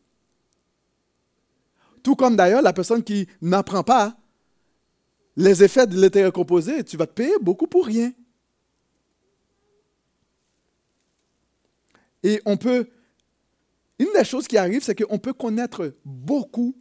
Tout 2.03 2.15
comme 2.15 2.35
d'ailleurs 2.35 2.61
la 2.61 2.73
personne 2.73 3.03
qui 3.03 3.27
n'apprend 3.41 3.83
pas 3.83 4.17
les 5.35 5.63
effets 5.63 5.87
de 5.87 5.99
l'intérêt 5.99 6.31
composé, 6.31 6.83
tu 6.83 6.97
vas 6.97 7.07
te 7.07 7.13
payer 7.13 7.37
beaucoup 7.41 7.67
pour 7.67 7.85
rien. 7.85 8.13
Et 12.23 12.41
on 12.45 12.57
peut, 12.57 12.89
une 13.99 14.11
des 14.15 14.23
choses 14.23 14.47
qui 14.47 14.57
arrive, 14.57 14.83
c'est 14.83 14.95
qu'on 14.95 15.19
peut 15.19 15.33
connaître 15.33 15.93
beaucoup 16.03 16.75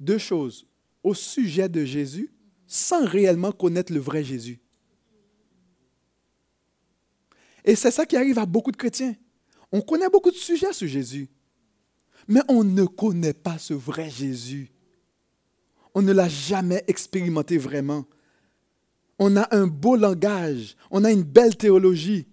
de 0.00 0.16
choses 0.16 0.66
au 1.02 1.12
sujet 1.12 1.68
de 1.68 1.84
Jésus 1.84 2.32
sans 2.66 3.04
réellement 3.04 3.52
connaître 3.52 3.92
le 3.92 4.00
vrai 4.00 4.24
Jésus. 4.24 4.63
Et 7.64 7.74
c'est 7.74 7.90
ça 7.90 8.06
qui 8.06 8.16
arrive 8.16 8.38
à 8.38 8.46
beaucoup 8.46 8.70
de 8.70 8.76
chrétiens. 8.76 9.14
On 9.72 9.80
connaît 9.80 10.08
beaucoup 10.08 10.30
de 10.30 10.36
sujets 10.36 10.72
sur 10.72 10.86
Jésus, 10.86 11.28
mais 12.28 12.40
on 12.48 12.62
ne 12.62 12.84
connaît 12.84 13.32
pas 13.32 13.58
ce 13.58 13.74
vrai 13.74 14.10
Jésus. 14.10 14.70
On 15.94 16.02
ne 16.02 16.12
l'a 16.12 16.28
jamais 16.28 16.84
expérimenté 16.86 17.56
vraiment. 17.58 18.04
On 19.18 19.36
a 19.36 19.48
un 19.54 19.66
beau 19.66 19.96
langage, 19.96 20.76
on 20.90 21.04
a 21.04 21.10
une 21.10 21.22
belle 21.22 21.56
théologie, 21.56 22.26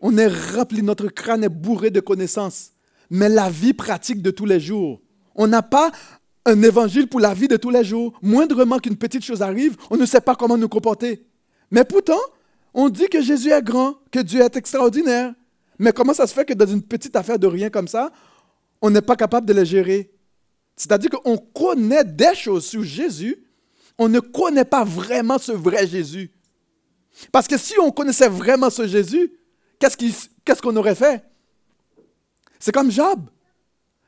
on 0.00 0.18
est 0.18 0.28
rempli, 0.52 0.82
notre 0.82 1.08
crâne 1.08 1.44
est 1.44 1.48
bourré 1.48 1.90
de 1.90 2.00
connaissances, 2.00 2.72
mais 3.10 3.28
la 3.28 3.48
vie 3.48 3.74
pratique 3.74 4.22
de 4.22 4.30
tous 4.30 4.44
les 4.44 4.60
jours, 4.60 5.00
on 5.34 5.46
n'a 5.46 5.62
pas 5.62 5.92
un 6.46 6.62
évangile 6.62 7.06
pour 7.06 7.20
la 7.20 7.34
vie 7.34 7.48
de 7.48 7.56
tous 7.56 7.70
les 7.70 7.84
jours. 7.84 8.12
Moindrement 8.22 8.78
qu'une 8.78 8.96
petite 8.96 9.24
chose 9.24 9.42
arrive, 9.42 9.76
on 9.90 9.96
ne 9.96 10.06
sait 10.06 10.20
pas 10.20 10.34
comment 10.34 10.56
nous 10.56 10.68
comporter. 10.68 11.26
Mais 11.70 11.84
pourtant, 11.84 12.20
on 12.74 12.88
dit 12.88 13.08
que 13.08 13.22
Jésus 13.22 13.50
est 13.50 13.62
grand, 13.62 13.94
que 14.10 14.18
Dieu 14.18 14.40
est 14.40 14.56
extraordinaire. 14.56 15.32
Mais 15.78 15.92
comment 15.92 16.12
ça 16.12 16.26
se 16.26 16.34
fait 16.34 16.44
que 16.44 16.52
dans 16.52 16.66
une 16.66 16.82
petite 16.82 17.16
affaire 17.16 17.38
de 17.38 17.46
rien 17.46 17.70
comme 17.70 17.88
ça, 17.88 18.12
on 18.82 18.90
n'est 18.90 19.02
pas 19.02 19.16
capable 19.16 19.46
de 19.46 19.52
les 19.52 19.64
gérer? 19.64 20.12
C'est-à-dire 20.76 21.10
qu'on 21.10 21.38
connaît 21.38 22.04
des 22.04 22.34
choses 22.34 22.66
sur 22.66 22.82
Jésus, 22.82 23.44
on 23.96 24.08
ne 24.08 24.18
connaît 24.20 24.64
pas 24.64 24.84
vraiment 24.84 25.38
ce 25.38 25.52
vrai 25.52 25.86
Jésus. 25.86 26.32
Parce 27.30 27.46
que 27.46 27.56
si 27.56 27.78
on 27.78 27.92
connaissait 27.92 28.28
vraiment 28.28 28.70
ce 28.70 28.88
Jésus, 28.88 29.32
qu'est-ce 29.78 30.60
qu'on 30.60 30.76
aurait 30.76 30.96
fait? 30.96 31.24
C'est 32.58 32.72
comme 32.72 32.90
Job. 32.90 33.30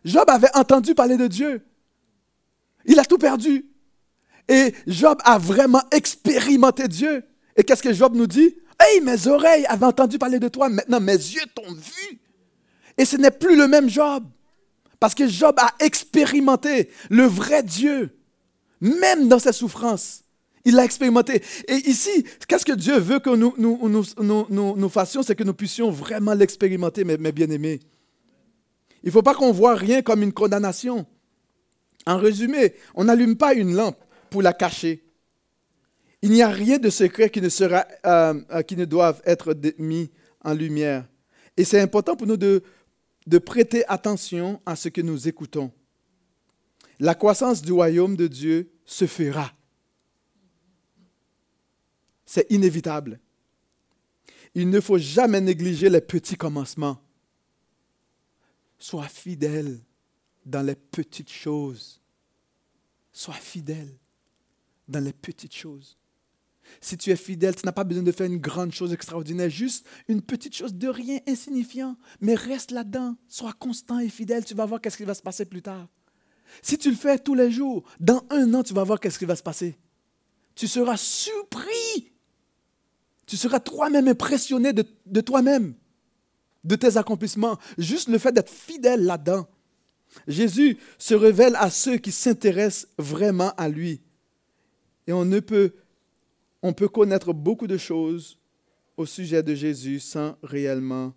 Job 0.05 0.29
avait 0.29 0.55
entendu 0.55 0.95
parler 0.95 1.17
de 1.17 1.29
Dieu. 1.29 1.65
Il 2.85 2.99
a 2.99 3.05
tout 3.05 3.19
perdu. 3.19 3.67
Et 4.49 4.75
Job 4.87 5.19
a 5.25 5.39
vraiment 5.39 5.83
expérimenté 5.93 6.89
Dieu. 6.89 7.23
Et 7.57 7.65
qu'est-ce 7.65 7.83
que 7.83 7.93
Job 7.93 8.15
nous 8.15 8.27
dit? 8.27 8.55
Hey, 8.79 9.01
mes 9.01 9.27
oreilles 9.27 9.65
avaient 9.67 9.87
entendu 9.87 10.19
parler 10.19 10.39
de 10.39 10.49
toi, 10.49 10.69
maintenant 10.69 11.01
mes 11.01 11.13
yeux 11.13 11.47
t'ont 11.55 11.73
vu. 11.73 12.21
Et 12.99 13.05
ce 13.05 13.17
n'est 13.17 13.31
plus 13.31 13.57
le 13.57 13.69
même 13.69 13.89
Job. 13.89 14.25
Parce 15.01 15.15
que 15.15 15.29
Job 15.29 15.55
a 15.59 15.75
expérimenté 15.81 16.91
le 17.11 17.25
vrai 17.25 17.63
Dieu, 17.63 18.17
même 18.81 19.29
dans 19.29 19.39
ses 19.39 19.53
souffrances. 19.53 20.23
Il 20.65 20.75
l'a 20.75 20.85
expérimenté. 20.85 21.43
Et 21.69 21.77
ici, 21.89 22.25
qu'est-ce 22.49 22.65
que 22.65 22.73
Dieu 22.73 22.99
veut 22.99 23.21
que 23.21 23.31
nous, 23.31 23.55
nous, 23.57 24.89
fassions? 24.89 25.23
C'est 25.23 25.37
que 25.37 25.45
nous 25.45 25.55
puissions 25.55 25.91
vraiment 25.91 26.35
l'expérimenter, 26.35 27.05
mes, 27.05 27.17
bien-aimés. 27.33 27.81
Il 29.05 29.07
ne 29.07 29.13
faut 29.13 29.23
pas 29.23 29.35
qu'on 29.35 29.53
voit 29.53 29.77
rien 29.77 30.03
comme 30.03 30.23
une 30.23 30.33
condamnation. 30.33 31.07
En 32.05 32.19
résumé, 32.19 32.75
on 32.97 33.05
n'allume 33.05 33.37
pas 33.37 33.55
une 33.55 33.77
lampe 33.77 34.03
pour 34.29 34.43
la 34.43 34.53
cacher. 34.53 35.05
Il 36.23 36.31
n'y 36.31 36.43
a 36.43 36.49
rien 36.49 36.79
de 36.79 36.91
secret 36.91 37.31
qui 37.31 37.41
ne, 37.41 37.49
sera, 37.49 37.87
euh, 38.07 38.41
euh, 38.51 38.63
qui 38.63 38.77
ne 38.77 38.85
doive 38.85 39.21
être 39.25 39.55
mis 39.79 40.11
en 40.43 40.55
lumière. 40.55 41.07
Et 41.57 41.65
c'est 41.65 41.81
important 41.81 42.17
pour 42.17 42.27
nous 42.27 42.37
de, 42.37 42.63
de 43.27 43.39
prêter 43.39 43.87
attention 43.87 44.61
à 44.65 44.77
ce 44.77 44.89
que 44.89 45.01
nous 45.01 45.29
écoutons. 45.29 45.73
La 46.99 47.15
croissance 47.15 47.63
du 47.63 47.73
royaume 47.73 48.17
de 48.17 48.27
Dieu 48.27 48.71
se 48.85 49.07
fera. 49.07 49.53
C'est 52.25 52.47
inévitable. 52.51 53.21
Il 54.55 54.71
ne 54.71 54.81
faut 54.81 54.99
jamais 54.99 55.41
négliger 55.41 55.91
les 55.91 56.01
petits 56.01 56.37
commencements. 56.37 56.99
Sois 58.79 59.09
fidèle 59.09 59.79
dans 60.45 60.63
les 60.63 60.75
petites 60.75 61.31
choses. 61.31 62.01
Sois 63.13 63.35
fidèle 63.35 63.95
dans 64.89 65.01
les 65.01 65.13
petites 65.13 65.55
choses. 65.55 65.99
Si 66.81 66.97
tu 66.97 67.11
es 67.11 67.17
fidèle, 67.17 67.57
tu 67.57 67.65
n'as 67.65 67.73
pas 67.73 67.85
besoin 67.85 68.03
de 68.03 68.13
faire 68.13 68.27
une 68.27 68.39
grande 68.39 68.73
chose 68.73 68.93
extraordinaire, 68.93 69.51
juste 69.51 69.87
une 70.09 70.23
petite 70.23 70.55
chose 70.55 70.75
de 70.75 70.89
rien, 70.89 71.19
insignifiant, 71.27 71.97
mais 72.21 72.35
reste 72.35 72.71
là-dedans. 72.71 73.17
Sois 73.29 73.53
constant 73.53 73.99
et 73.99 74.09
fidèle, 74.09 74.45
tu 74.45 74.55
vas 74.55 74.67
voir 74.67 74.81
qu'est-ce 74.81 74.97
qui 74.97 75.05
va 75.05 75.15
se 75.15 75.23
passer 75.23 75.45
plus 75.45 75.63
tard. 75.63 75.89
Si 76.63 76.79
tu 76.79 76.91
le 76.91 76.97
fais 76.97 77.19
tous 77.19 77.35
les 77.35 77.51
jours, 77.51 77.85
dans 78.01 78.25
un 78.31 78.53
an, 78.55 78.63
tu 78.63 78.75
vas 78.75 78.85
voir 78.85 79.01
qu'est-ce 79.01 79.19
qui 79.19 79.25
va 79.25 79.37
se 79.37 79.43
passer. 79.43 79.77
Tu 80.55 80.69
seras 80.69 80.97
surpris. 80.97 82.13
Tu 83.27 83.37
seras 83.37 83.61
toi-même 83.61 84.09
impressionné 84.09 84.73
de, 84.73 84.85
de 85.07 85.21
toi-même, 85.21 85.75
de 86.65 86.77
tes 86.77 86.97
accomplissements. 86.97 87.59
Juste 87.77 88.09
le 88.09 88.19
fait 88.19 88.33
d'être 88.33 88.53
fidèle 88.53 89.05
là-dedans. 89.05 89.49
Jésus 90.29 90.79
se 90.99 91.15
révèle 91.15 91.57
à 91.57 91.71
ceux 91.71 91.97
qui 91.99 92.13
s'intéressent 92.13 92.89
vraiment 92.99 93.53
à 93.57 93.69
lui. 93.69 94.01
Et 95.07 95.13
on 95.13 95.25
ne 95.25 95.41
peut 95.41 95.73
on 96.67 96.73
peut 96.73 96.89
connaître 96.89 97.33
beaucoup 97.33 97.69
de 97.69 97.77
choses 97.77 98.41
au 98.97 99.07
sujet 99.07 99.41
de 99.41 99.55
Jésus 99.55 100.01
sans 100.01 100.37
réellement 100.43 101.15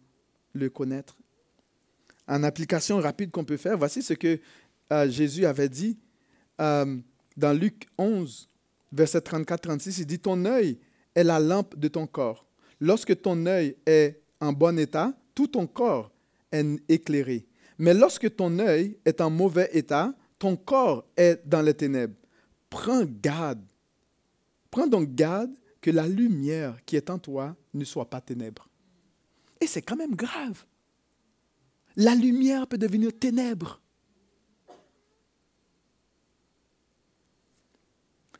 le 0.54 0.70
connaître. 0.70 1.18
En 2.28 2.44
application 2.44 3.00
rapide 3.00 3.32
qu'on 3.32 3.44
peut 3.44 3.58
faire, 3.58 3.76
voici 3.76 4.04
ce 4.04 4.14
que 4.14 4.40
euh, 4.94 5.10
Jésus 5.10 5.48
avait 5.48 5.70
dit 5.70 5.98
euh, 6.62 6.98
dans 7.36 7.54
Luc 7.54 7.88
11, 7.98 8.48
verset 8.92 9.20
34-36. 9.20 10.02
Il 10.02 10.06
dit, 10.06 10.20
Ton 10.20 10.46
œil 10.46 10.78
est 11.16 11.24
la 11.24 11.40
lampe 11.40 11.76
de 11.80 11.88
ton 11.88 12.06
corps. 12.06 12.46
Lorsque 12.80 13.20
ton 13.20 13.48
œil 13.48 13.76
est 13.88 14.22
en 14.40 14.54
bon 14.54 14.78
état, 14.78 15.14
tout 15.34 15.48
ton 15.48 15.66
corps 15.66 16.12
est 16.52 16.64
éclairé. 16.90 17.48
Mais 17.80 17.96
lorsque 17.96 18.36
ton 18.36 18.60
œil 18.60 19.00
est 19.04 19.20
en 19.20 19.32
mauvais 19.32 19.70
état, 19.74 20.14
ton 20.38 20.56
corps 20.56 21.06
est 21.18 21.42
dans 21.44 21.64
les 21.64 21.74
ténèbres. 21.74 22.14
Prends 22.70 23.04
garde 23.04 23.64
Prends 24.72 24.88
donc 24.88 25.14
garde 25.16 25.54
que 25.82 25.92
la 25.92 26.08
lumière 26.08 26.78
qui 26.86 26.96
est 26.96 27.10
en 27.10 27.20
toi 27.20 27.56
ne 27.74 27.84
soit 27.84 28.10
pas 28.10 28.22
ténèbres. 28.22 28.68
Et 29.62 29.68
c'est 29.68 29.82
quand 29.82 29.96
même 29.96 30.16
grave. 30.16 30.66
La 31.96 32.16
lumière 32.16 32.68
peut 32.68 32.78
devenir 32.78 33.18
ténèbres. 33.18 33.82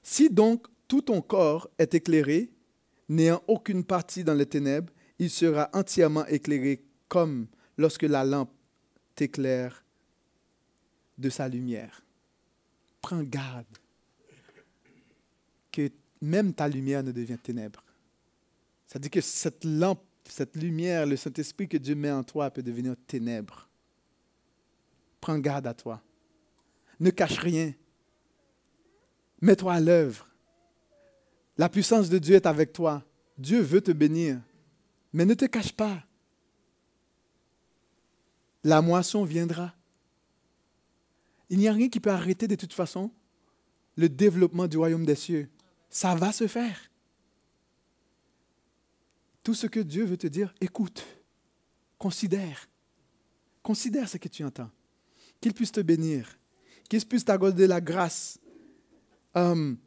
Si 0.04 0.30
donc 0.30 0.68
tout 0.88 1.02
ton 1.02 1.22
corps 1.22 1.70
est 1.78 1.94
éclairé, 1.94 2.52
n'ayant 3.10 3.44
aucune 3.48 3.84
partie 3.84 4.24
dans 4.24 4.34
les 4.34 4.46
ténèbres, 4.46 4.92
il 5.20 5.30
sera 5.30 5.70
entièrement 5.74 6.26
éclairé 6.28 6.84
comme 7.08 7.48
lorsque 7.78 8.04
la 8.04 8.24
lampe 8.24 8.52
t'éclaire 9.16 9.84
de 11.18 11.30
sa 11.30 11.48
lumière. 11.48 12.04
Prends 13.02 13.24
garde 13.24 13.66
que 15.72 15.92
même 16.22 16.54
ta 16.54 16.68
lumière 16.68 17.04
ne 17.04 17.12
devient 17.12 17.38
ténèbre. 17.42 17.84
C'est-à-dire 18.88 19.12
que 19.12 19.22
cette 19.22 19.64
lampe, 19.64 20.04
cette 20.26 20.56
lumière, 20.56 21.06
le 21.06 21.16
Saint-Esprit 21.16 21.68
que 21.68 21.78
Dieu 21.78 21.96
met 21.96 22.12
en 22.12 22.24
toi 22.24 22.50
peut 22.50 22.64
devenir 22.64 22.96
ténèbre. 23.08 23.70
Prends 25.22 25.38
garde 25.38 25.68
à 25.68 25.74
toi. 25.74 26.02
Ne 27.00 27.10
cache 27.12 27.38
rien. 27.38 27.74
Mets-toi 29.42 29.74
à 29.74 29.80
l'œuvre. 29.80 30.28
La 31.58 31.70
puissance 31.70 32.10
de 32.10 32.18
Dieu 32.18 32.36
est 32.36 32.46
avec 32.46 32.74
toi. 32.74 33.06
Dieu 33.38 33.62
veut 33.62 33.82
te 33.82 33.92
bénir. 33.92 34.40
Mais 35.14 35.26
ne 35.26 35.34
te 35.34 35.46
cache 35.46 35.72
pas. 35.72 36.04
La 38.64 38.82
moisson 38.82 39.24
viendra. 39.24 39.74
Il 41.50 41.58
n'y 41.60 41.68
a 41.68 41.74
rien 41.74 41.90
qui 41.90 42.00
peut 42.00 42.12
arrêter 42.12 42.48
de 42.48 42.56
toute 42.56 42.74
façon 42.74 43.12
le 43.96 44.08
développement 44.08 44.68
du 44.68 44.78
royaume 44.78 45.06
des 45.06 45.16
cieux. 45.16 45.50
Ça 45.90 46.16
va 46.16 46.32
se 46.32 46.48
faire. 46.48 46.90
Tout 49.44 49.54
ce 49.54 49.68
que 49.68 49.80
Dieu 49.80 50.06
veut 50.06 50.18
te 50.18 50.28
dire, 50.28 50.54
écoute, 50.62 51.06
considère, 51.98 52.70
considère 53.64 54.08
ce 54.08 54.18
que 54.18 54.28
tu 54.28 54.44
entends. 54.44 54.70
Qu'il 55.42 55.54
puisse 55.54 55.72
te 55.72 55.80
bénir, 55.80 56.38
qu'il 56.90 57.04
puisse 57.06 57.26
t'accorder 57.26 57.66
la 57.66 57.82
grâce. 57.82 58.40
Hum, 59.34 59.78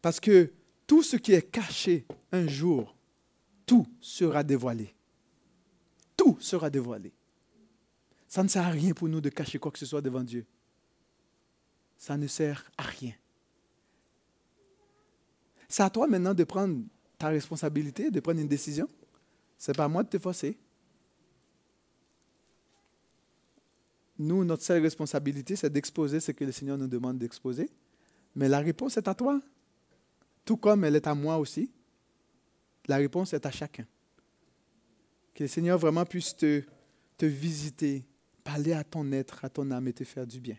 parce 0.00 0.20
que 0.20 0.52
tout 0.86 1.02
ce 1.02 1.16
qui 1.16 1.32
est 1.32 1.50
caché 1.50 2.06
un 2.30 2.46
jour, 2.46 2.96
tout 3.66 3.86
sera 4.00 4.42
dévoilé. 4.42 4.94
Tout 6.16 6.36
sera 6.40 6.70
dévoilé. 6.70 7.12
Ça 8.28 8.42
ne 8.42 8.48
sert 8.48 8.66
à 8.66 8.70
rien 8.70 8.92
pour 8.92 9.08
nous 9.08 9.20
de 9.20 9.28
cacher 9.28 9.58
quoi 9.58 9.70
que 9.70 9.78
ce 9.78 9.86
soit 9.86 10.00
devant 10.00 10.22
Dieu. 10.22 10.46
Ça 11.98 12.16
ne 12.16 12.26
sert 12.26 12.70
à 12.78 12.82
rien. 12.82 13.12
C'est 15.72 15.82
à 15.82 15.88
toi 15.88 16.06
maintenant 16.06 16.34
de 16.34 16.44
prendre 16.44 16.84
ta 17.16 17.28
responsabilité, 17.28 18.10
de 18.10 18.20
prendre 18.20 18.38
une 18.38 18.46
décision. 18.46 18.86
C'est 19.56 19.74
pas 19.74 19.84
à 19.84 19.88
moi 19.88 20.02
de 20.02 20.08
te 20.10 20.18
forcer. 20.18 20.58
Nous, 24.18 24.44
notre 24.44 24.62
seule 24.62 24.82
responsabilité, 24.82 25.56
c'est 25.56 25.70
d'exposer 25.70 26.20
ce 26.20 26.30
que 26.32 26.44
le 26.44 26.52
Seigneur 26.52 26.76
nous 26.76 26.88
demande 26.88 27.16
d'exposer. 27.16 27.70
Mais 28.36 28.50
la 28.50 28.58
réponse 28.58 28.98
est 28.98 29.08
à 29.08 29.14
toi. 29.14 29.40
Tout 30.44 30.58
comme 30.58 30.84
elle 30.84 30.94
est 30.94 31.06
à 31.06 31.14
moi 31.14 31.38
aussi. 31.38 31.70
La 32.86 32.96
réponse 32.98 33.32
est 33.32 33.46
à 33.46 33.50
chacun. 33.50 33.86
Que 35.32 35.44
le 35.44 35.48
Seigneur 35.48 35.78
vraiment 35.78 36.04
puisse 36.04 36.36
te, 36.36 36.62
te 37.16 37.24
visiter, 37.24 38.04
parler 38.44 38.74
à 38.74 38.84
ton 38.84 39.10
être, 39.10 39.42
à 39.42 39.48
ton 39.48 39.70
âme 39.70 39.88
et 39.88 39.94
te 39.94 40.04
faire 40.04 40.26
du 40.26 40.38
bien. 40.38 40.58